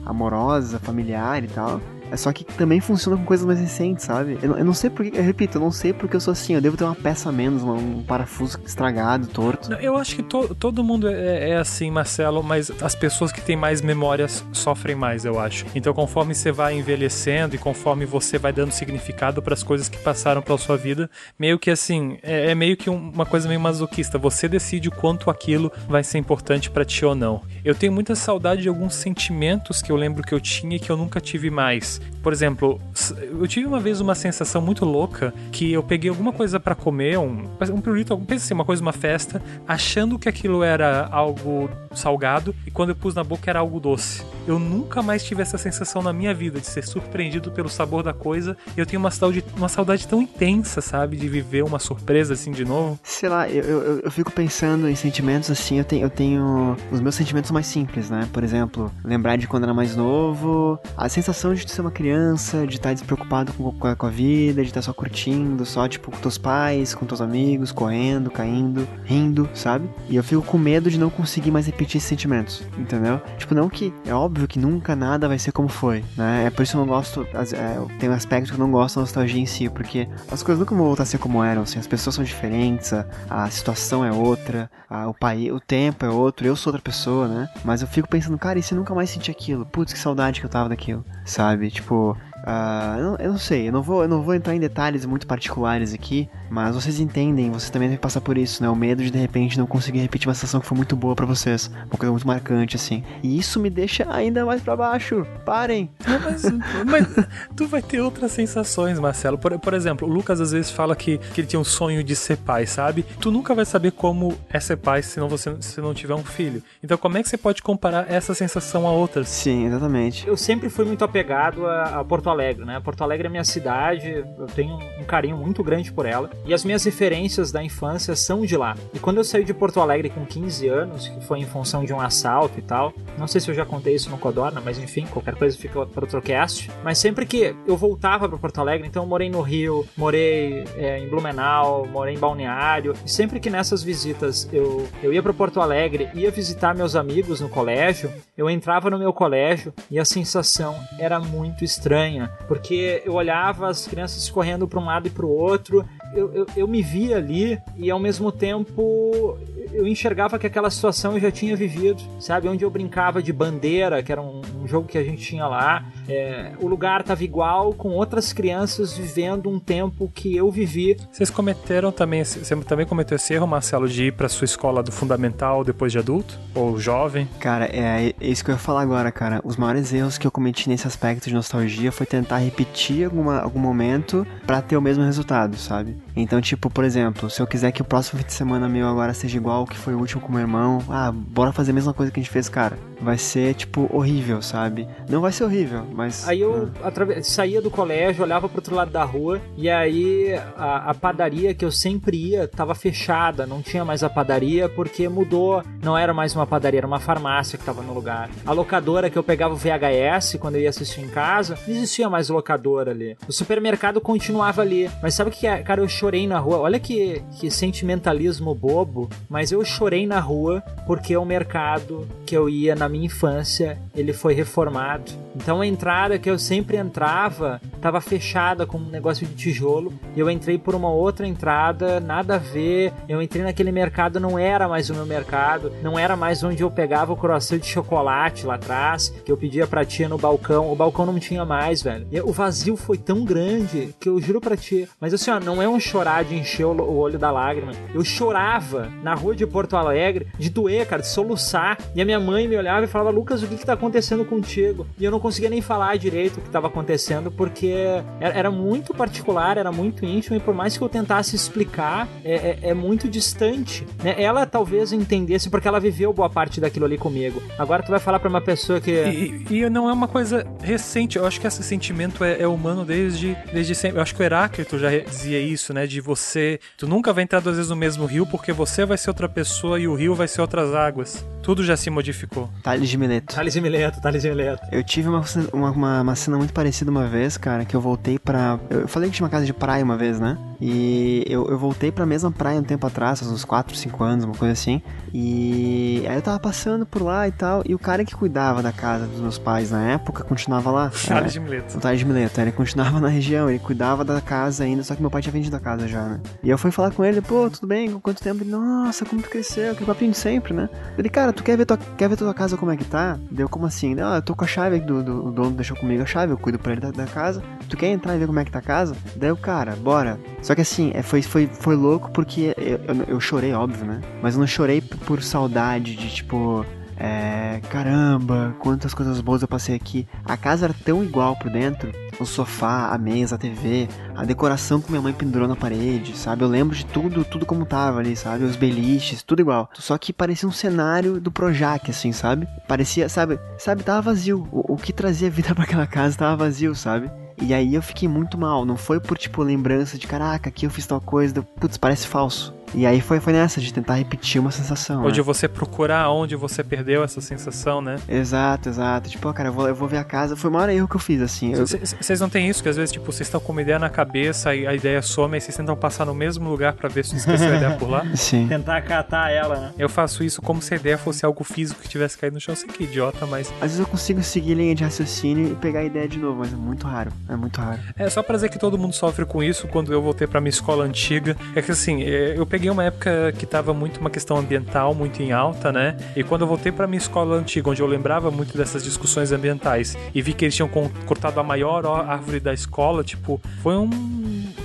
amorosa, 0.05 0.79
familiar 0.79 1.43
e 1.45 1.49
tal. 1.49 1.81
É 2.11 2.17
só 2.17 2.33
que 2.33 2.45
também 2.45 2.81
funciona 2.81 3.17
com 3.17 3.25
coisas 3.25 3.47
mais 3.47 3.61
recentes, 3.61 4.05
sabe? 4.05 4.39
Eu, 4.43 4.57
eu 4.57 4.65
não 4.65 4.75
sei 4.75 4.91
porque, 4.91 5.17
eu 5.17 5.23
repito, 5.23 5.59
eu 5.59 5.63
não 5.63 5.71
sei 5.71 5.93
porque 5.93 6.17
eu 6.17 6.21
sou 6.21 6.33
assim. 6.33 6.55
Eu 6.55 6.61
devo 6.61 6.77
ter 6.77 6.85
uma 6.85 6.95
peça 6.95 7.29
a 7.29 7.33
menos, 7.33 7.63
um 7.63 8.03
parafuso 8.03 8.59
estragado, 8.65 9.27
torto. 9.29 9.73
Eu 9.75 9.97
acho 9.97 10.17
que 10.17 10.23
to, 10.23 10.55
todo 10.55 10.83
mundo 10.83 11.09
é, 11.09 11.51
é, 11.51 11.57
assim, 11.57 11.91
Marcelo, 11.91 12.43
mas 12.43 12.71
as 12.83 12.95
pessoas 12.95 13.31
que 13.31 13.41
têm 13.41 13.57
mais 13.57 13.81
memórias 13.81 14.45
sofrem 14.53 14.97
mais, 14.97 15.25
eu 15.25 15.39
acho. 15.39 15.67
Então, 15.75 15.95
conforme 15.95 16.35
você 16.35 16.51
vai 16.51 16.77
envelhecendo 16.77 17.55
e 17.55 17.59
conforme 17.59 18.05
você 18.05 18.39
vai 18.39 18.53
dando 18.53 18.73
significado 18.73 19.41
para 19.41 19.55
as 19.55 19.63
coisas 19.63 19.89
que 19.89 19.99
passaram 19.99 20.43
pela 20.43 20.59
sua 20.59 20.77
vida, 20.77 21.09
meio 21.39 21.59
que 21.59 21.71
assim, 21.71 22.19
é, 22.23 22.51
é 22.51 22.55
meio 22.55 22.77
que 22.77 22.91
um, 22.91 23.11
uma 23.11 23.27
coisa 23.27 23.49
meio 23.49 23.61
masoquista. 23.61 24.19
Você 24.19 24.49
decide 24.49 24.89
o 24.89 24.93
quanto 24.93 25.31
aquilo 25.31 25.71
vai 25.89 26.03
ser 26.03 26.19
importante 26.19 26.71
para 26.71 26.85
ti 26.85 27.05
ou 27.05 27.15
não. 27.15 27.43
Eu 27.65 27.75
tenho 27.75 27.93
muita 27.93 28.15
saudade 28.15 28.63
de 28.63 28.69
alguns 28.69 28.95
sentimentos 28.95 29.81
que 29.83 29.93
eu 29.93 29.97
lembro 29.97 30.23
que 30.23 30.35
eu 30.35 30.41
tinha 30.41 30.77
e 30.77 30.81
que 30.81 30.91
eu 30.91 30.97
nunca 30.97 31.21
tive 31.21 31.51
mais. 31.51 32.00
Por 32.23 32.33
exemplo, 32.33 32.81
eu 33.21 33.47
tive 33.49 33.67
uma 33.67 33.81
vez 33.81 34.01
uma 34.01 34.15
sensação 34.15 34.61
muito 34.61 34.85
louca 34.85 35.33
que 35.51 35.73
eu 35.73 35.83
peguei 35.83 36.11
alguma 36.11 36.33
coisa 36.33 36.61
para 36.61 36.75
comer, 36.75 37.19
um, 37.19 37.45
um 37.73 37.81
pirulito, 37.81 38.17
pensa 38.19 38.45
assim, 38.45 38.55
uma 38.55 38.65
coisa, 38.65 38.83
uma 38.83 38.93
festa, 38.93 39.43
achando 39.67 40.19
que 40.19 40.29
aquilo 40.29 40.63
era 40.63 41.09
algo 41.11 41.71
salgado 41.95 42.55
e 42.67 42.71
quando 42.71 42.91
eu 42.91 42.97
pus 42.97 43.15
na 43.15 43.25
boca 43.25 43.51
era 43.51 43.59
algo 43.59 43.81
doce. 43.81 44.23
Eu 44.47 44.59
nunca 44.59 45.03
mais 45.03 45.25
tive 45.25 45.43
essa 45.43 45.59
sensação 45.59 46.03
na 46.03 46.13
minha 46.13 46.35
vida 46.35 46.61
de 46.61 46.67
ser 46.67 46.85
surpreendido 46.85 47.51
pelo 47.51 47.69
sabor 47.69 48.03
da 48.03 48.13
coisa. 48.13 48.57
Eu 48.77 48.87
tenho 48.87 49.01
uma 49.01 49.11
saudade, 49.11 49.45
uma 49.57 49.69
saudade 49.69 50.07
tão 50.07 50.23
intensa, 50.23 50.81
sabe, 50.81 51.17
de 51.17 51.29
viver 51.29 51.63
uma 51.63 51.79
surpresa 51.79 52.35
assim 52.35 52.51
de 52.51 52.65
novo. 52.65 52.99
Sei 53.03 53.29
lá, 53.29 53.49
eu, 53.49 53.65
eu, 53.65 54.01
eu 54.01 54.11
fico 54.11 54.31
pensando 54.31 54.89
em 54.89 54.95
sentimentos 54.95 55.51
assim, 55.51 55.79
eu 55.79 55.85
tenho, 55.85 56.03
eu 56.03 56.11
tenho 56.11 56.77
os 56.91 57.01
meus 57.01 57.15
sentimentos 57.15 57.51
mais 57.51 57.67
simples, 57.67 58.11
né? 58.11 58.29
Por 58.33 58.43
exemplo, 58.43 58.91
lembrar 59.05 59.37
de 59.37 59.47
quando 59.47 59.65
era 59.65 59.75
mais 59.75 59.95
novo, 59.97 60.79
a 60.97 61.09
sensação 61.09 61.55
de 61.55 61.71
ser 61.71 61.81
uma 61.81 61.90
criança, 61.91 62.67
de 62.67 62.77
estar 62.77 62.93
despreocupado 62.93 63.53
com, 63.53 63.73
com 63.73 64.07
a 64.07 64.11
vida, 64.11 64.63
de 64.63 64.69
estar 64.69 64.83
só 64.83 64.93
curtindo, 64.93 65.65
só 65.65 65.89
tipo 65.89 66.11
com 66.11 66.19
teus 66.19 66.39
pais, 66.39 66.95
com 66.95 67.07
teus 67.07 67.21
amigos, 67.21 67.73
correndo, 67.73 68.31
caindo, 68.31 68.87
rindo, 69.05 69.49
sabe? 69.55 69.89
E 70.09 70.17
eu 70.17 70.25
fico 70.25 70.43
com 70.43 70.59
medo 70.59 70.91
de 70.91 70.99
não 70.99 71.11
conseguir 71.11 71.51
mais 71.51 71.67
repetir 71.67 71.99
esses 71.99 72.09
sentimentos, 72.09 72.63
entendeu? 72.79 73.21
Tipo, 73.39 73.55
não 73.55 73.69
que 73.69 73.93
é 74.07 74.15
óbvio 74.15 74.49
que 74.49 74.59
nunca 74.59 74.95
nada 74.95 75.29
vai 75.29 75.39
ser 75.39 75.53
como 75.53 75.69
foi, 75.69 76.05
né? 76.17 76.47
É 76.47 76.51
por 76.51 76.63
isso 76.63 76.73
que 76.73 76.79
eu 76.79 76.81
não 76.81 76.89
gosto, 76.89 77.27
é, 77.33 77.99
tem 77.99 78.09
um 78.09 78.13
aspecto 78.13 78.49
que 78.49 78.55
eu 78.55 78.59
não 78.65 78.71
gosto 78.71 78.97
da 78.97 79.03
nostalgia 79.03 79.41
em 79.41 79.47
si, 79.47 79.69
porque 79.69 80.09
as 80.31 80.43
coisas 80.43 80.59
nunca 80.59 80.75
vão 80.75 80.85
voltar 80.85 81.05
a 81.05 81.07
ser 81.07 81.19
como 81.19 81.43
eram, 81.43 81.63
assim, 81.63 81.79
as 81.79 81.87
pessoas 81.87 82.15
são 82.15 82.25
diferentes, 82.25 82.93
a, 82.93 83.07
a 83.29 83.51
situação 83.51 84.05
é 84.05 84.13
outra, 84.13 84.71
a, 84.89 85.09
o 85.09 85.15
país, 85.15 85.53
o 85.53 85.61
tempo 85.61 86.05
é 86.05 86.09
outro, 86.09 86.47
eu 86.47 86.57
sou 86.57 86.73
outra 86.73 86.83
pessoa, 86.83 87.29
né? 87.29 87.49
Mas 87.65 87.83
eu 87.83 87.89
fico 87.89 88.09
pensando, 88.09 88.37
cara, 88.39 88.59
e 88.59 88.63
se 88.63 88.75
eu 88.75 88.79
nunca 88.79 88.95
mais 88.95 89.11
sentir 89.11 89.31
aquilo? 89.31 89.65
Putz, 89.67 89.93
que 89.93 89.99
saudade 89.99 90.41
que 90.41 90.47
eu 90.47 90.51
tava 90.51 90.69
daquilo, 90.69 91.05
sabe? 91.25 91.71
Tipo, 91.71 91.80
tipo, 91.81 92.17
Uh, 92.41 92.99
eu, 92.99 93.05
não, 93.05 93.17
eu, 93.17 93.31
não, 93.33 93.39
sei, 93.39 93.69
eu 93.69 93.73
não, 93.73 93.83
vou, 93.83 94.03
eu 94.03 94.09
não 94.09 94.23
vou 94.23 94.35
entrar 94.35 94.55
em 94.55 94.61
detalhes 94.61 95.05
muito 95.05 95.27
particulares 95.27 95.93
aqui, 95.93 96.29
mas 96.49 96.75
vocês 96.75 96.99
entendem, 96.99 97.51
vocês 97.51 97.71
também 97.71 97.89
devem 97.89 98.01
passar 98.01 98.21
por 98.21 98.39
isso, 98.39 98.63
né? 98.63 98.69
O 98.69 98.75
medo 98.75 99.03
de 99.03 99.11
de 99.11 99.19
repente 99.19 99.59
não 99.59 99.67
conseguir 99.67 99.99
repetir 99.99 100.27
uma 100.27 100.35
sensação 100.35 100.61
que 100.61 100.67
foi 100.67 100.77
muito 100.77 100.97
boa 100.97 101.15
para 101.15 101.27
vocês, 101.27 101.71
uma 101.87 101.99
coisa 101.99 102.11
muito 102.11 102.27
marcante, 102.27 102.77
assim. 102.77 103.05
E 103.23 103.39
isso 103.39 103.61
me 103.61 103.69
deixa 103.69 104.07
ainda 104.11 104.45
mais 104.45 104.63
para 104.63 104.77
baixo. 104.77 105.27
Parem! 105.45 105.91
Mas, 106.07 106.43
mas, 106.87 107.27
tu 107.57 107.67
vai 107.67 107.83
ter 107.83 108.01
outras 108.01 108.33
sensações, 108.33 108.99
Marcelo. 108.99 109.37
Por, 109.37 109.59
por 109.59 109.75
exemplo, 109.75 110.09
o 110.09 110.11
Lucas 110.11 110.41
às 110.41 110.53
vezes 110.53 110.71
fala 110.71 110.97
que, 110.97 111.19
que 111.19 111.41
ele 111.41 111.49
tinha 111.49 111.61
um 111.61 111.65
sonho 111.65 112.03
de 112.03 112.17
ser 112.17 112.39
pai, 112.39 112.67
sabe? 112.67 113.05
Tu 113.21 113.31
nunca 113.31 113.55
vai 113.55 113.65
saber 113.65 113.93
como 113.93 114.37
é 114.49 114.61
ser 114.61 114.77
pai 114.77 115.03
se 115.03 115.21
não 115.21 115.29
você 115.29 115.55
se 115.61 115.81
não 115.81 115.93
tiver 115.93 116.15
um 116.15 116.25
filho. 116.25 116.63
Então, 116.83 116.97
como 116.97 117.19
é 117.19 117.23
que 117.23 117.29
você 117.29 117.37
pode 117.37 117.63
comparar 117.63 118.11
essa 118.11 118.35
sensação 118.35 118.87
a 118.87 118.93
outras? 118.93 119.29
Sim, 119.29 119.67
exatamente. 119.67 120.27
Eu 120.27 120.37
sempre 120.37 120.71
fui 120.71 120.85
muito 120.85 121.05
apegado 121.05 121.67
a, 121.67 122.01
a 122.01 122.05
Porto 122.05 122.30
Alegre, 122.31 122.65
né? 122.65 122.81
Porto 122.81 123.03
Alegre 123.03 123.27
é 123.27 123.31
minha 123.31 123.45
cidade, 123.45 124.25
eu 124.39 124.47
tenho 124.55 124.79
um 124.99 125.05
carinho 125.05 125.37
muito 125.37 125.63
grande 125.63 125.93
por 125.93 126.07
ela. 126.07 126.31
E 126.45 126.55
as 126.55 126.65
minhas 126.65 126.85
referências 126.85 127.53
da 127.53 127.63
infância 127.63 128.15
são 128.17 128.45
de 128.45 128.57
lá. 128.57 128.75
E 128.95 128.99
quando 128.99 129.19
eu 129.19 129.25
saí 129.25 129.45
de 129.45 129.55
Porto 129.55 129.81
Alegre 129.81 130.11
com 130.11 130.25
15 130.25 130.69
anos, 130.69 131.09
que 131.09 131.21
foi 131.25 131.41
em 131.41 131.47
função 131.47 131.85
de 131.85 131.93
um 131.93 132.01
assalto 132.01 132.59
e 132.59 132.63
tal, 132.63 132.93
não 133.19 133.27
sei 133.27 133.41
se 133.41 133.51
eu 133.51 133.55
já 133.55 133.65
contei 133.65 133.95
isso 133.95 134.11
no 134.11 134.19
Codorna, 134.19 134.61
mas 134.65 134.79
enfim, 134.79 135.07
qualquer 135.07 135.35
coisa 135.35 135.57
fica 135.57 135.85
para 135.87 136.05
outro 136.05 136.21
cast. 136.23 136.71
Mas 136.83 136.99
sempre 136.99 137.27
que 137.27 137.55
eu 137.67 137.77
voltava 137.77 138.29
para 138.29 138.39
Porto 138.39 138.61
Alegre, 138.61 138.87
então 138.87 139.03
eu 139.03 139.09
morei 139.09 139.31
no 139.31 139.41
Rio, 139.41 139.87
morei 139.97 140.65
é, 140.77 140.99
em 140.99 141.09
Blumenau, 141.09 141.87
morei 141.87 142.15
em 142.15 142.19
Balneário, 142.19 142.95
e 143.05 143.11
sempre 143.11 143.41
que 143.41 143.51
nessas 143.51 143.83
visitas 143.83 144.49
eu, 144.53 144.89
eu 145.03 145.13
ia 145.13 145.23
para 145.23 145.33
Porto 145.33 145.61
Alegre, 145.61 146.09
ia 146.15 146.31
visitar 146.31 146.75
meus 146.75 146.97
amigos 146.97 147.41
no 147.41 147.49
colégio, 147.49 148.13
eu 148.37 148.49
entrava 148.51 148.91
no 148.91 148.99
meu 148.99 149.13
colégio 149.13 149.73
e 149.91 149.99
a 149.99 150.05
sensação 150.05 150.77
era 150.99 151.21
muito 151.21 151.65
estranha, 151.65 152.20
porque 152.49 152.71
porque 152.71 153.03
eu 153.05 153.15
olhava 153.15 153.69
as 153.69 153.87
crianças 153.87 154.31
correndo 154.31 154.69
para 154.69 154.79
um 154.79 154.85
lado 154.85 155.09
e 155.09 155.11
para 155.11 155.27
o 155.27 155.29
outro, 155.29 155.85
eu, 156.15 156.33
eu, 156.33 156.47
eu 156.57 156.69
me 156.69 156.83
via 156.83 157.17
ali 157.17 157.61
e 157.77 157.91
ao 157.91 157.99
mesmo 157.99 158.31
tempo 158.31 159.37
eu 159.73 159.87
enxergava 159.87 160.39
que 160.39 160.47
aquela 160.47 160.71
situação 160.71 161.15
eu 161.15 161.21
já 161.21 161.31
tinha 161.31 161.57
vivido, 161.57 162.03
sabe? 162.19 162.49
Onde 162.49 162.65
eu 162.65 162.71
brincava 162.71 163.23
de 163.23 163.33
bandeira, 163.33 164.03
que 164.03 164.13
era 164.13 164.21
um, 164.21 164.41
um 164.63 164.67
jogo 164.67 164.87
que 164.87 164.99
a 164.99 165.05
gente 165.05 165.23
tinha 165.23 165.47
lá. 165.47 165.85
É, 166.09 166.53
o 166.61 166.67
lugar 166.67 167.01
estava 167.01 167.23
igual 167.25 167.73
com 167.75 167.91
outras 167.91 168.33
crianças 168.33 168.97
vivendo 168.97 169.49
um 169.49 169.59
tempo 169.59 170.11
que 170.15 170.37
eu 170.37 170.51
vivi. 170.51 170.97
Vocês 171.11 171.31
cometeram 171.31 171.93
também, 171.93 172.25
você 172.25 172.57
também 172.57 172.87
cometeu 172.87 173.17
esse 173.17 173.33
erro, 173.35 173.47
Marcelo, 173.47 173.89
de 173.89 174.05
ir 174.05 174.13
para 174.13 174.29
sua 174.29 174.45
escola 174.45 174.83
do 174.83 174.93
fundamental 174.93 175.65
depois 175.65 175.93
de 175.93 175.99
adulto? 175.99 176.39
Ou 176.55 176.79
jovem? 176.79 177.29
Cara, 177.39 177.67
é, 177.67 178.13
é 178.21 178.27
isso 178.27 178.45
que 178.45 178.51
eu 178.51 178.55
ia 178.55 178.59
falar 178.59 178.83
agora, 178.83 179.11
cara. 179.13 179.41
Os 179.45 179.57
maiores 179.57 179.93
erros 179.93 180.19
que 180.19 180.27
eu 180.27 180.31
cometi 180.31 180.69
nesse 180.69 180.87
aspecto 180.87 181.29
de 181.29 181.35
nostalgia 181.35 181.93
foi 181.93 182.07
tentar 182.07 182.39
repetir 182.39 183.05
alguma, 183.05 183.41
algum 183.41 183.61
momento 183.61 184.27
para 184.47 184.61
ter 184.61 184.77
o 184.77 184.83
mesmo 184.83 185.05
resultado, 185.05 185.57
sabe? 185.57 185.97
Então, 186.17 186.41
tipo, 186.41 186.69
por 186.69 186.85
exemplo, 186.85 187.31
se 187.31 187.41
eu 187.41 187.47
quiser 187.47 187.73
que 187.73 187.83
o 187.83 187.85
próximo 187.85 188.21
fim 188.21 188.27
de 188.27 188.33
semana 188.33 188.69
meu 188.69 188.87
agora 188.87 189.15
seja 189.15 189.37
igual 189.37 189.60
que 189.67 189.77
foi 189.77 189.95
o 189.95 189.99
último 189.99 190.21
com 190.21 190.33
meu 190.33 190.41
irmão, 190.41 190.83
ah, 190.89 191.13
bora 191.13 191.53
fazer 191.53 191.71
a 191.71 191.75
mesma 191.75 191.93
coisa 191.93 192.11
que 192.13 192.21
a 192.21 192.23
gente 192.23 192.33
fez, 192.33 192.49
cara. 192.49 192.79
Vai 193.01 193.17
ser, 193.17 193.55
tipo, 193.55 193.89
horrível, 193.93 194.43
sabe? 194.43 194.87
Não 195.09 195.21
vai 195.21 195.33
ser 195.33 195.45
horrível, 195.45 195.87
mas. 195.93 196.29
Aí 196.29 196.41
eu 196.41 196.71
ah. 196.83 197.23
saía 197.23 197.61
do 197.63 197.71
colégio, 197.71 198.23
olhava 198.23 198.49
pro 198.49 198.59
outro 198.59 198.75
lado 198.75 198.91
da 198.91 199.03
rua, 199.05 199.41
e 199.57 199.71
aí 199.71 200.35
a, 200.57 200.91
a, 200.91 200.95
padaria 200.95 201.55
que 201.55 201.65
eu 201.65 201.73
sempre 201.73 202.17
ia 202.17 202.47
tava 202.47 202.75
fechada, 202.75 203.47
não 203.47 203.63
tinha 203.63 203.85
mais 203.85 204.03
a 204.03 204.11
padaria 204.11 204.69
porque 204.69 205.09
mudou, 205.09 205.63
não 205.83 205.97
era 205.97 206.13
mais 206.13 206.35
uma 206.35 206.47
padaria, 206.47 206.81
era 206.81 206.87
uma 206.87 207.01
farmácia 207.01 207.59
que 207.59 207.65
tava 207.65 207.83
no 207.83 207.95
lugar. 207.95 208.29
A 208.45 208.53
locadora 208.53 209.09
que 209.09 209.19
eu 209.19 209.23
pegava 209.23 209.55
o 209.55 209.57
VHS 209.57 210.37
quando 210.39 210.57
eu 210.57 210.63
ia 210.63 210.69
assistir 210.71 211.01
em 211.01 211.09
casa, 211.09 211.59
não 211.67 211.75
existia 211.75 212.11
mais 212.11 212.29
locadora 212.29 212.91
ali. 212.91 213.17
O 213.27 213.33
supermercado 213.33 214.01
continuava 214.01 214.63
ali, 214.63 214.91
mas 215.03 215.15
sabe 215.15 215.31
o 215.31 215.33
que 215.33 215.47
é? 215.47 215.63
Cara, 215.63 215.81
eu 215.81 215.89
chorei 215.89 216.27
na 216.27 216.39
rua. 216.39 216.59
Olha 216.59 216.79
que, 216.79 217.23
que 217.39 217.51
sentimentalismo 217.51 218.55
bobo, 218.55 219.09
mas 219.29 219.50
eu 219.53 219.65
chorei 219.65 220.07
na 220.07 220.21
rua 220.21 220.63
porque 220.87 221.17
o 221.17 221.25
mercado 221.25 222.07
que 222.27 222.37
eu 222.37 222.49
ia 222.49 222.75
na 222.75 222.89
minha 222.89 223.07
infância, 223.07 223.79
ele 223.95 224.13
foi 224.13 224.35
reformado. 224.35 225.11
Então 225.35 225.61
a 225.61 225.67
entrada 225.67 226.19
que 226.19 226.31
eu 226.31 226.39
sempre 226.39 226.77
entrava 226.77 227.61
estava 227.75 228.01
fechada 228.01 228.67
com 228.67 228.79
um 228.79 228.89
negócio 228.89 229.27
de 229.27 229.35
tijolo. 229.35 229.93
E 230.15 230.21
eu 230.21 230.31
entrei 230.31 230.59
por 230.59 230.75
uma 230.75 230.91
outra 230.91 231.27
entrada, 231.27 232.01
nada 232.01 232.37
a 232.37 232.39
ver. 232.39 232.93
Eu 233.09 233.23
entrei 233.23 233.43
naquele 233.43 233.73
mercado, 233.73 234.21
não 234.21 234.39
era 234.39 234.69
mais 234.69 234.91
o 234.91 234.95
meu 234.95 235.07
mercado, 235.07 235.73
não 235.83 235.99
era 235.99 236.17
mais 236.17 236.43
onde 236.43 236.63
eu 236.63 236.71
pegava 236.71 237.13
o 237.13 237.17
croissant 237.17 237.59
de 237.59 237.67
chocolate 237.67 238.47
lá 238.47 238.55
atrás, 238.55 239.09
que 239.25 239.31
eu 239.31 239.37
pedia 239.37 239.67
pra 239.67 239.85
tia 239.85 240.09
no 240.09 240.19
balcão. 240.19 240.71
O 240.71 240.77
balcão 240.77 241.07
não 241.07 241.19
tinha 241.19 241.45
mais, 241.45 241.83
velho. 241.83 242.07
E 242.11 242.21
o 242.21 242.33
vazio 242.33 242.77
foi 242.77 242.99
tão 242.99 243.25
grande 243.25 243.95
que 243.99 244.09
eu 244.09 244.21
juro 244.21 244.41
pra 244.41 244.57
ti. 244.57 244.89
Mas 245.01 245.15
assim, 245.15 245.31
ó, 245.31 245.41
não 245.41 245.63
é 245.63 245.69
um 245.69 245.81
chorar 245.81 246.25
de 246.25 246.35
encher 246.35 246.65
o 246.65 246.97
olho 246.97 247.19
da 247.19 247.31
lágrima. 247.31 247.73
Eu 247.95 248.05
chorava 248.05 248.91
na 249.03 249.15
rua 249.15 249.35
de 249.41 249.47
Porto 249.47 249.77
Alegre, 249.77 250.27
de 250.39 250.51
doer, 250.51 250.87
cara, 250.87 251.03
de 251.03 251.09
soluçar. 251.09 251.79
E 251.95 252.01
a 252.01 252.05
minha 252.05 252.21
mãe 252.21 252.47
me 252.47 252.57
olhava 252.57 252.85
e 252.85 252.89
falava: 252.89 253.11
Lucas, 253.11 253.43
o 253.43 253.47
que 253.47 253.57
que 253.57 253.67
tá 253.67 253.73
acontecendo 253.73 254.25
contigo? 254.25 254.87
E 254.99 255.05
eu 255.05 255.11
não 255.11 255.21
conseguia 255.21 255.51
nem 255.51 255.61
falar 255.61 255.97
direito 255.97 256.39
o 256.39 256.41
que 256.41 256.49
estava 256.49 256.67
acontecendo, 256.67 257.31
porque 257.31 257.75
era 258.21 258.51
muito 258.51 258.95
particular, 258.95 259.57
era 259.57 259.73
muito 259.73 260.05
íntimo, 260.05 260.37
e 260.37 260.41
por 260.41 260.55
mais 260.55 260.77
que 260.77 260.85
eu 260.85 260.89
tentasse 260.89 261.35
explicar, 261.35 262.09
é, 262.25 262.35
é, 262.35 262.59
é 262.71 262.75
muito 262.75 263.09
distante. 263.09 263.87
Né? 264.03 264.15
Ela 264.19 264.47
talvez 264.47 264.93
entendesse, 264.93 265.49
porque 265.49 265.67
ela 265.67 265.81
viveu 265.81 266.13
boa 266.13 266.29
parte 266.29 266.61
daquilo 266.61 266.85
ali 266.85 266.99
comigo. 266.99 267.43
Agora 267.59 267.83
tu 267.83 267.91
vai 267.91 268.01
falar 268.01 268.19
para 268.19 268.29
uma 268.29 268.41
pessoa 268.41 268.81
que. 268.81 268.91
E, 268.91 269.47
e, 269.51 269.71
não 269.71 269.89
é 269.89 269.93
uma 269.93 270.09
coisa 270.09 270.47
recente, 270.63 271.17
eu 271.17 271.27
acho 271.27 271.41
que 271.41 271.47
esse 271.47 271.63
sentimento 271.63 272.23
é, 272.23 272.43
é 272.43 272.47
humano 272.47 272.85
desde, 272.85 273.37
desde 273.53 273.75
sempre. 273.75 273.99
Eu 273.99 274.03
acho 274.03 274.15
que 274.15 274.23
o 274.23 274.25
Heráclito 274.25 274.79
já 274.79 274.91
dizia 274.99 275.41
isso, 275.41 275.73
né? 275.73 275.87
De 275.87 276.01
você. 276.01 276.61
Tu 276.77 276.87
nunca 276.87 277.13
vai 277.13 277.25
entrar 277.25 277.41
duas 277.41 277.57
vezes 277.57 277.71
no 277.71 277.77
mesmo 277.77 278.05
rio 278.05 278.27
porque 278.27 278.53
você 278.53 278.85
vai 278.85 278.99
ser 278.99 279.11
outra 279.11 279.29
pessoa 279.31 279.79
e 279.79 279.89
o 279.89 279.95
rio 279.95 280.15
vai 280.15 280.29
ser 280.29 280.41
outras 280.41 280.75
águas. 280.75 281.25
Tu 281.51 281.57
Tudo 281.57 281.65
já 281.65 281.77
se 281.77 281.91
modificou. 281.91 282.49
Thales 282.63 282.89
de 282.89 282.97
Mileto. 282.97 283.35
Thales 283.35 283.55
de 283.55 283.61
Mileto, 283.61 284.01
Thales 284.01 284.23
de 284.23 284.29
Mileto. 284.29 284.63
Eu 284.71 284.85
tive 284.85 285.09
uma, 285.09 285.25
uma, 285.53 285.71
uma, 285.73 286.01
uma 286.03 286.15
cena 286.15 286.37
muito 286.37 286.53
parecida 286.53 286.93
uma 286.93 287.09
vez, 287.09 287.37
cara, 287.37 287.65
que 287.65 287.75
eu 287.75 287.81
voltei 287.81 288.21
pra. 288.21 288.61
Eu 288.71 288.87
falei 288.87 289.11
que 289.11 289.17
tinha 289.17 289.25
uma 289.25 289.31
casa 289.31 289.45
de 289.45 289.53
praia 289.53 289.83
uma 289.83 289.97
vez, 289.97 290.21
né? 290.21 290.39
E 290.61 291.25
eu, 291.27 291.49
eu 291.49 291.59
voltei 291.59 291.91
pra 291.91 292.07
mesma 292.07 292.31
praia 292.31 292.61
um 292.61 292.63
tempo 292.63 292.87
atrás, 292.87 293.23
uns 293.23 293.45
4, 293.45 293.75
5 293.75 294.05
anos, 294.05 294.25
uma 294.27 294.35
coisa 294.35 294.53
assim. 294.53 294.81
E 295.13 296.05
aí 296.07 296.15
eu 296.15 296.23
tava 296.23 296.39
passando 296.39 296.87
por 296.87 297.03
lá 297.03 297.27
e 297.27 297.33
tal. 297.33 297.63
E 297.67 297.75
o 297.75 297.79
cara 297.79 298.05
que 298.05 298.15
cuidava 298.15 298.63
da 298.63 298.71
casa 298.71 299.07
dos 299.07 299.21
meus 299.21 299.39
pais 299.39 299.73
na 299.73 299.91
época 299.91 300.23
continuava 300.23 300.71
lá. 300.71 300.91
Thales 300.91 301.33
de 301.33 301.41
Mileto. 301.41 301.79
O 301.79 301.81
Thales 301.81 301.99
de 301.99 302.05
Mileto, 302.05 302.41
ele 302.41 302.53
continuava 302.53 303.01
na 303.01 303.09
região, 303.09 303.49
ele 303.49 303.59
cuidava 303.59 304.05
da 304.05 304.21
casa 304.21 304.63
ainda, 304.63 304.85
só 304.85 304.95
que 304.95 305.01
meu 305.01 305.11
pai 305.11 305.21
tinha 305.21 305.33
vendido 305.33 305.57
a 305.57 305.61
casa 305.61 305.89
já, 305.89 306.05
né? 306.05 306.21
E 306.45 306.51
eu 306.51 306.59
fui 306.59 306.71
falar 306.71 306.93
com 306.93 307.05
ele, 307.05 307.21
pô, 307.21 307.51
tudo 307.51 307.67
bem? 307.67 307.91
Com 307.91 307.99
quanto 307.99 308.23
tempo? 308.23 308.45
Ele, 308.45 308.51
nossa, 308.51 309.05
como 309.05 309.21
tu 309.21 309.31
cresceu, 309.31 309.73
aquele 309.73 309.87
papinho 309.87 310.13
de 310.13 310.19
sempre, 310.19 310.55
né? 310.55 310.69
Ele, 310.97 311.09
cara, 311.09 311.33
tu 311.41 311.45
quer 311.45 311.57
ver 311.57 311.65
tua, 311.65 311.79
quer 311.79 312.09
ver 312.09 312.17
tua 312.17 312.35
casa 312.35 312.57
como 312.57 312.71
é 312.71 312.77
que 312.77 312.85
tá? 312.85 313.19
Deu 313.31 313.49
como 313.49 313.65
assim? 313.65 313.97
Ah, 313.99 314.17
eu 314.17 314.23
tô 314.23 314.35
com 314.35 314.45
a 314.45 314.47
chave 314.47 314.79
do, 314.79 315.03
do 315.03 315.29
o 315.29 315.33
dono 315.33 315.53
deixou 315.53 315.77
comigo 315.77 316.03
a 316.03 316.07
chave, 316.07 316.33
eu 316.33 316.39
cuido 316.39 316.59
pra 316.59 316.73
ele 316.73 316.83
da, 316.83 316.91
da, 316.91 317.07
casa. 317.07 317.43
Tu 317.69 317.77
quer 317.77 317.89
entrar 317.89 318.15
e 318.15 318.19
ver 318.19 318.27
como 318.27 318.39
é 318.39 318.45
que 318.45 318.51
tá 318.51 318.59
a 318.59 318.63
casa? 318.63 318.95
Daí 319.17 319.33
o 319.33 319.37
cara, 319.37 319.75
bora. 319.75 320.21
Só 320.43 320.55
que 320.55 320.61
assim, 320.61 320.91
é, 320.95 321.03
foi, 321.03 321.23
foi, 321.23 321.47
foi 321.47 321.75
louco 321.75 322.11
porque 322.11 322.55
eu, 322.59 322.95
eu, 322.95 323.05
eu 323.09 323.21
chorei, 323.21 323.55
óbvio, 323.55 323.87
né? 323.87 324.01
Mas 324.23 324.35
eu 324.35 324.41
não 324.41 324.47
chorei 324.47 324.81
por 324.81 325.23
saudade 325.23 325.97
de 325.97 326.11
tipo. 326.11 326.65
É, 327.03 327.61
caramba, 327.71 328.55
quantas 328.59 328.93
coisas 328.93 329.19
boas 329.23 329.41
eu 329.41 329.49
passei 329.49 329.75
aqui. 329.75 330.07
A 330.23 330.37
casa 330.37 330.67
era 330.67 330.75
tão 330.85 331.03
igual 331.03 331.35
por 331.37 331.51
dentro. 331.51 331.91
O 332.21 332.27
sofá, 332.27 332.89
a 332.93 332.99
mesa, 332.99 333.35
a 333.35 333.39
TV, 333.39 333.89
a 334.15 334.25
decoração 334.25 334.81
que 334.81 334.91
minha 334.91 335.01
mãe 335.01 335.13
pendurou 335.13 335.49
na 335.49 335.57
parede, 335.57 336.17
sabe? 336.17 336.45
Eu 336.45 336.49
lembro 336.49 336.77
de 336.77 336.85
tudo, 336.85 337.25
tudo 337.25 337.47
como 337.47 337.65
tava 337.65 337.99
ali, 337.99 338.15
sabe? 338.15 338.45
Os 338.45 338.57
beliches, 338.57 339.23
tudo 339.23 339.41
igual. 339.41 339.71
Só 339.75 339.97
que 339.97 340.13
parecia 340.13 340.49
um 340.49 340.53
cenário 340.53 341.19
do 341.19 341.33
Projac, 341.33 341.91
assim, 341.91 342.13
sabe? 342.13 342.47
Parecia, 342.69 343.09
sabe? 343.09 343.41
Sabe, 343.59 343.83
tava 343.83 344.03
vazio. 344.03 344.47
O, 344.53 344.75
o 344.75 344.77
que 344.77 344.93
trazia 344.93 345.31
vida 345.31 345.53
para 345.57 345.65
aquela 345.65 345.87
casa 345.87 346.19
tava 346.19 346.45
vazio, 346.45 346.75
sabe? 346.75 347.11
E 347.41 347.55
aí 347.55 347.75
eu 347.75 347.81
fiquei 347.83 348.07
muito 348.07 348.37
mal. 348.37 348.67
Não 348.67 348.77
foi 348.77 349.01
por, 349.01 349.17
tipo, 349.17 349.43
lembrança 349.43 349.97
de 349.97 350.07
caraca, 350.07 350.51
aqui 350.51 350.67
eu 350.67 350.71
fiz 350.71 350.87
tal 350.87 351.01
coisa. 351.01 351.43
Putz, 351.59 351.79
parece 351.79 352.07
falso. 352.07 352.55
E 352.75 352.87
aí 352.87 353.01
foi, 353.01 353.21
foi 353.21 353.33
nessa, 353.33 353.61
de 353.61 353.73
tentar 353.73 353.95
repetir 353.95 354.41
uma 354.41 354.51
sensação. 354.51 355.01
Ou 355.03 355.09
né? 355.09 355.13
de 355.13 355.21
você 355.21 355.49
procurar 355.49 356.11
onde 356.11 356.37
você 356.37 356.63
perdeu 356.63 357.03
essa 357.03 357.21
sensação, 357.21 357.81
né? 357.81 357.97
Exato, 358.09 358.69
exato. 358.69 359.11
Tipo, 359.11 359.29
ó, 359.29 359.33
cara, 359.33 359.49
eu 359.49 359.53
vou, 359.53 359.69
eu 359.69 359.75
vou 359.75 359.89
ver 359.89 359.99
a 359.99 360.05
casa. 360.05 360.37
Foi 360.37 360.51
o 360.51 360.53
maior 360.53 360.69
erro 360.69 360.89
que 360.89 360.97
eu 360.97 361.01
fiz, 361.01 361.21
assim. 361.21 361.53
Eu... 361.53 361.67
Vocês 361.67 362.21
não 362.21 362.29
tem 362.29 362.49
isso, 362.49 362.63
que 362.63 362.69
às 362.69 362.77
vezes, 362.77 362.93
tipo, 362.93 363.05
vocês 363.07 363.27
estão 363.27 363.41
com 363.41 363.53
uma 363.53 363.63
ideia 363.63 363.79
na 363.79 363.91
cabeça 363.91 364.55
e 364.55 364.67
a 364.67 364.75
ideia 364.75 365.03
some, 365.03 365.35
aí 365.35 365.41
vocês 365.41 365.57
tentam 365.57 365.77
passar 365.77 366.05
no 366.05 366.15
mesmo 366.15 366.49
lugar 366.49 366.75
para 366.75 366.89
ver 366.89 367.05
se 367.05 367.17
esqueceu 367.17 367.53
a 367.53 367.57
ideia 367.57 367.77
por 367.77 367.89
lá? 367.89 368.05
Sim. 368.15 368.47
Tentar 368.49 368.81
catar 368.83 369.31
ela, 369.31 369.57
né? 369.57 369.73
Eu 369.79 369.89
faço 369.89 370.23
isso 370.23 370.41
como 370.41 370.63
se 370.63 370.75
a 370.75 370.77
ideia 370.77 370.99
fosse 370.99 371.25
algo 371.25 371.43
físico 371.45 371.81
que 371.81 371.89
tivesse 371.89 372.17
caído 372.17 372.35
no 372.35 372.41
chão. 372.41 372.53
Eu 372.53 372.57
sei 372.57 372.69
que 372.69 372.85
idiota, 372.85 373.27
mas. 373.27 373.53
Às 373.55 373.63
vezes 373.63 373.81
eu 373.81 373.87
consigo 373.87 374.23
seguir 374.23 374.55
linha 374.55 374.75
de 374.75 374.85
raciocínio 374.85 375.53
e 375.53 375.55
pegar 375.57 375.81
a 375.81 375.85
ideia 375.85 376.09
de 376.09 376.19
novo, 376.19 376.39
mas 376.39 376.53
é 376.53 376.57
muito 376.57 376.87
raro. 376.87 377.13
É 377.29 377.37
muito 377.37 377.61
raro. 377.61 377.81
É 377.97 378.09
só 378.09 378.23
pra 378.23 378.37
dizer 378.37 378.49
que 378.49 378.59
todo 378.59 378.79
mundo 378.79 378.95
sofre 378.95 379.25
com 379.25 379.43
isso 379.43 379.67
quando 379.69 379.93
eu 379.93 380.03
voltei 380.03 380.27
pra 380.27 380.41
minha 380.41 380.51
escola 380.51 380.85
antiga. 380.85 381.37
É 381.55 381.63
que 381.63 381.73
assim, 381.73 382.01
eu 382.03 382.47
peguei 382.47 382.60
uma 382.69 382.85
época 382.85 383.33
que 383.39 383.47
tava 383.47 383.73
muito 383.73 384.01
uma 384.01 384.11
questão 384.11 384.37
ambiental 384.37 384.95
muito 384.95 385.23
em 385.23 385.33
alta, 385.33 385.73
né? 385.73 385.97
E 386.15 386.23
quando 386.23 386.43
eu 386.43 386.47
voltei 386.47 386.73
para 386.73 386.87
minha 386.87 386.99
escola 386.99 387.37
antiga, 387.37 387.71
onde 387.71 387.81
eu 387.81 387.87
lembrava 387.87 388.31
muito 388.31 388.57
dessas 388.57 388.83
discussões 388.83 389.33
ambientais 389.33 389.97
e 390.15 390.21
vi 390.21 390.33
que 390.33 390.45
eles 390.45 390.55
tinham 390.55 390.69
cortado 391.07 391.39
a 391.41 391.43
maior 391.43 391.87
árvore 391.87 392.41
da 392.41 392.53
escola, 392.53 393.03
tipo, 393.05 393.41
foi 393.63 393.77
um 393.77 393.89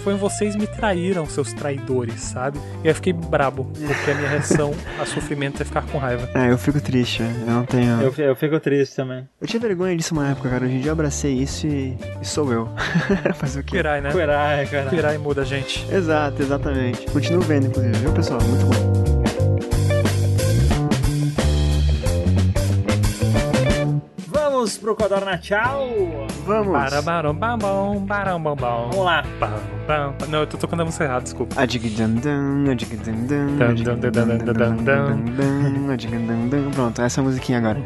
foi 0.06 0.14
um 0.14 0.18
vocês 0.18 0.56
me 0.56 0.68
traíram, 0.68 1.26
seus 1.26 1.52
traidores, 1.52 2.22
sabe? 2.22 2.60
E 2.84 2.88
eu 2.88 2.93
fiquei 2.93 3.12
brabo, 3.12 3.66
porque 3.66 4.12
a 4.12 4.14
minha 4.14 4.30
reação 4.30 4.72
a 5.02 5.06
sofrimento 5.06 5.64
é 5.64 5.66
ficar 5.66 5.82
com 5.82 5.98
raiva. 5.98 6.30
É, 6.36 6.52
eu 6.52 6.60
fico 6.60 6.80
triste, 6.80 7.24
eu 7.24 7.52
não 7.52 7.66
tenho. 7.66 8.00
Eu, 8.02 8.14
eu 8.16 8.36
fico 8.36 8.60
triste 8.60 8.96
também. 8.96 9.28
Eu 9.41 9.48
tinha 9.48 9.60
vergonha 9.60 9.98
disso 9.98 10.14
uma 10.14 10.30
época, 10.30 10.48
cara. 10.48 10.66
Hoje 10.66 10.76
em 10.76 10.80
dia 10.80 10.89
eu 10.89 10.93
abracei 10.93 11.34
isso 11.34 11.66
e, 11.66 11.98
e 12.22 12.26
sou 12.26 12.54
eu. 12.54 12.70
Fazer 13.34 13.62
o 13.62 13.64
quê? 13.64 13.78
Pirai, 13.78 14.00
né? 14.00 14.12
Pirai, 14.12 14.68
cara. 14.68 14.89
Pirai 14.91 15.18
muda 15.18 15.41
a 15.41 15.46
gente. 15.46 15.84
Exato, 15.91 16.39
exatamente. 16.39 17.08
Continuo 17.08 17.41
vendo, 17.41 17.66
inclusive, 17.66 17.85
viu, 17.94 18.12
pessoal? 18.14 18.40
Muito 18.42 18.66
bom. 18.66 18.96
Vamos 24.28 24.78
pro 24.78 24.96
Codorna 24.96 25.38
Tchau? 25.38 25.88
Vamos. 26.46 26.72
Barabaram, 26.74 27.34
bambom, 27.34 28.00
baram, 28.06 28.42
bambom. 28.42 28.90
Vamos 28.92 29.06
lá. 29.06 29.24
Não, 30.30 30.40
eu 30.40 30.48
tô 30.48 30.58
tocando 30.58 30.82
a 30.82 30.86
música 30.86 31.04
errada, 31.04 31.22
desculpa. 31.22 31.60
Pronto, 36.74 37.02
essa 37.02 37.20
é 37.20 37.22
a 37.22 37.26
musiquinha 37.26 37.58
agora. 37.60 37.80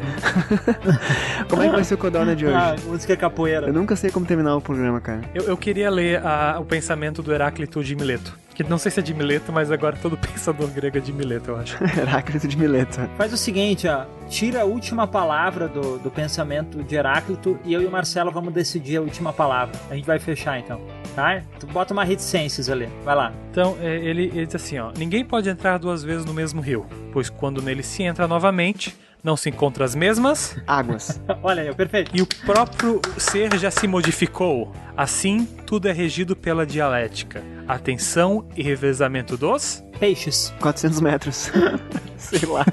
como 1.50 1.62
é 1.64 1.66
que 1.68 1.72
vai 1.76 1.84
ser 1.84 1.94
o 1.96 1.98
Codorna 1.98 2.36
de 2.36 2.46
hoje? 2.46 2.56
Ah, 2.56 2.76
música 2.88 3.16
capoeira. 3.18 3.68
Eu 3.68 3.74
nunca 3.74 3.96
sei 3.96 4.10
como 4.10 4.26
terminar 4.26 4.56
o 4.56 4.62
programa, 4.62 5.02
cara. 5.02 5.22
Eu, 5.34 5.44
eu 5.44 5.58
queria 5.58 5.90
ler 5.90 6.26
a- 6.26 6.58
o 6.60 6.66
pensamento 6.66 7.22
do 7.22 7.34
Heráclito 7.34 7.84
de 7.84 7.96
Mileto. 7.96 8.38
Que 8.60 8.70
não 8.70 8.78
sei 8.78 8.92
se 8.92 9.00
é 9.00 9.04
de 9.04 9.14
Mileto, 9.14 9.54
mas 9.54 9.72
agora 9.72 9.96
todo 9.96 10.18
pensador 10.20 10.68
grego 10.68 10.98
é 10.98 11.00
de 11.00 11.14
Mileto, 11.14 11.52
eu 11.52 11.56
acho. 11.56 11.82
Heráclito 11.98 12.46
de 12.46 12.58
Mileto. 12.58 13.00
Faz 13.18 13.32
o 13.32 13.38
seguinte, 13.38 13.88
ó. 13.88 14.04
Tira 14.28 14.64
a 14.64 14.66
última 14.66 15.08
palavra 15.08 15.70
do, 15.70 15.98
do 15.98 16.12
pensamento 16.12 16.84
de 16.84 16.94
Heráclito 16.94 17.58
e 17.64 17.72
eu 17.72 17.82
e 17.82 17.86
o 17.86 17.90
Marcelo 17.90 18.30
vamos 18.32 18.54
decidir 18.54 18.98
a 18.98 19.02
última 19.02 19.32
palavra. 19.32 19.80
A 19.90 19.96
gente 19.96 20.06
vai 20.06 20.20
fechar 20.20 20.60
então. 20.60 20.82
Tá? 21.16 21.42
Tu 21.58 21.68
bota 21.68 21.94
uma 21.94 22.04
reticências 22.04 22.70
ali. 22.70 22.90
Vai 23.06 23.16
lá. 23.16 23.32
Então, 23.50 23.78
é, 23.80 23.96
ele, 23.96 24.26
ele 24.26 24.46
diz 24.46 24.56
assim, 24.56 24.78
ó. 24.78 24.92
Ninguém 24.98 25.24
pode 25.24 25.48
entrar 25.48 25.78
duas 25.78 26.04
vezes 26.04 26.26
no 26.26 26.34
mesmo 26.34 26.60
rio, 26.60 26.86
pois 27.14 27.30
quando 27.30 27.62
nele 27.62 27.82
se 27.82 28.04
entra 28.04 28.28
novamente, 28.28 28.94
não 29.24 29.36
se 29.36 29.50
encontra 29.50 29.84
as 29.86 29.96
mesmas, 29.96 30.58
Águas. 30.66 31.20
Olha 31.44 31.64
aí, 31.64 31.76
perfeito. 31.76 32.12
e 32.14 32.22
o 32.22 32.28
próprio 32.46 33.02
ser 33.18 33.58
já 33.58 33.70
se 33.70 33.88
modificou. 33.88 34.72
Assim, 34.96 35.46
tudo 35.66 35.88
é 35.88 35.92
regido 35.92 36.36
pela 36.36 36.66
dialética, 36.66 37.44
atenção 37.68 38.48
e 38.56 38.64
revezamento 38.64 39.38
dos... 39.38 39.84
Peixes. 40.00 40.54
400 40.60 41.02
metros. 41.02 41.52
sei 42.18 42.48
lá. 42.48 42.66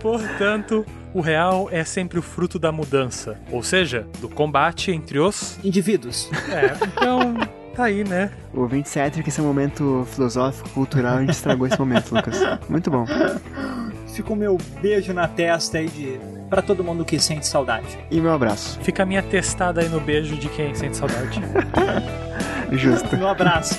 Portanto, 0.00 0.84
o 1.12 1.20
real 1.20 1.68
é 1.70 1.84
sempre 1.84 2.18
o 2.18 2.22
fruto 2.22 2.58
da 2.58 2.72
mudança, 2.72 3.38
ou 3.50 3.62
seja, 3.62 4.06
do 4.20 4.28
combate 4.28 4.90
entre 4.90 5.18
os... 5.18 5.58
Indivíduos. 5.62 6.30
É, 6.50 6.76
então... 6.86 7.34
Tá 7.74 7.84
aí, 7.84 8.02
né? 8.02 8.32
O 8.52 8.66
27 8.66 9.22
que 9.22 9.28
esse 9.28 9.38
é 9.38 9.42
um 9.42 9.46
momento 9.46 10.04
filosófico, 10.10 10.68
cultural, 10.70 11.18
a 11.18 11.20
gente 11.20 11.30
estragou 11.30 11.64
esse 11.64 11.78
momento, 11.78 12.12
Lucas. 12.12 12.36
Muito 12.68 12.90
bom. 12.90 13.06
Fica 14.18 14.32
o 14.32 14.36
meu 14.36 14.58
beijo 14.82 15.14
na 15.14 15.28
testa 15.28 15.78
aí 15.78 15.86
de. 15.86 16.18
Pra 16.50 16.60
todo 16.60 16.82
mundo 16.82 17.04
que 17.04 17.20
sente 17.20 17.46
saudade. 17.46 17.96
E 18.10 18.20
meu 18.20 18.32
abraço. 18.32 18.76
Fica 18.82 19.04
a 19.04 19.06
minha 19.06 19.22
testada 19.22 19.80
aí 19.80 19.88
no 19.88 20.00
beijo 20.00 20.34
de 20.34 20.48
quem 20.48 20.74
sente 20.74 20.96
saudade. 20.96 21.40
Justo. 22.72 23.14
Um 23.14 23.28
abraço. 23.28 23.78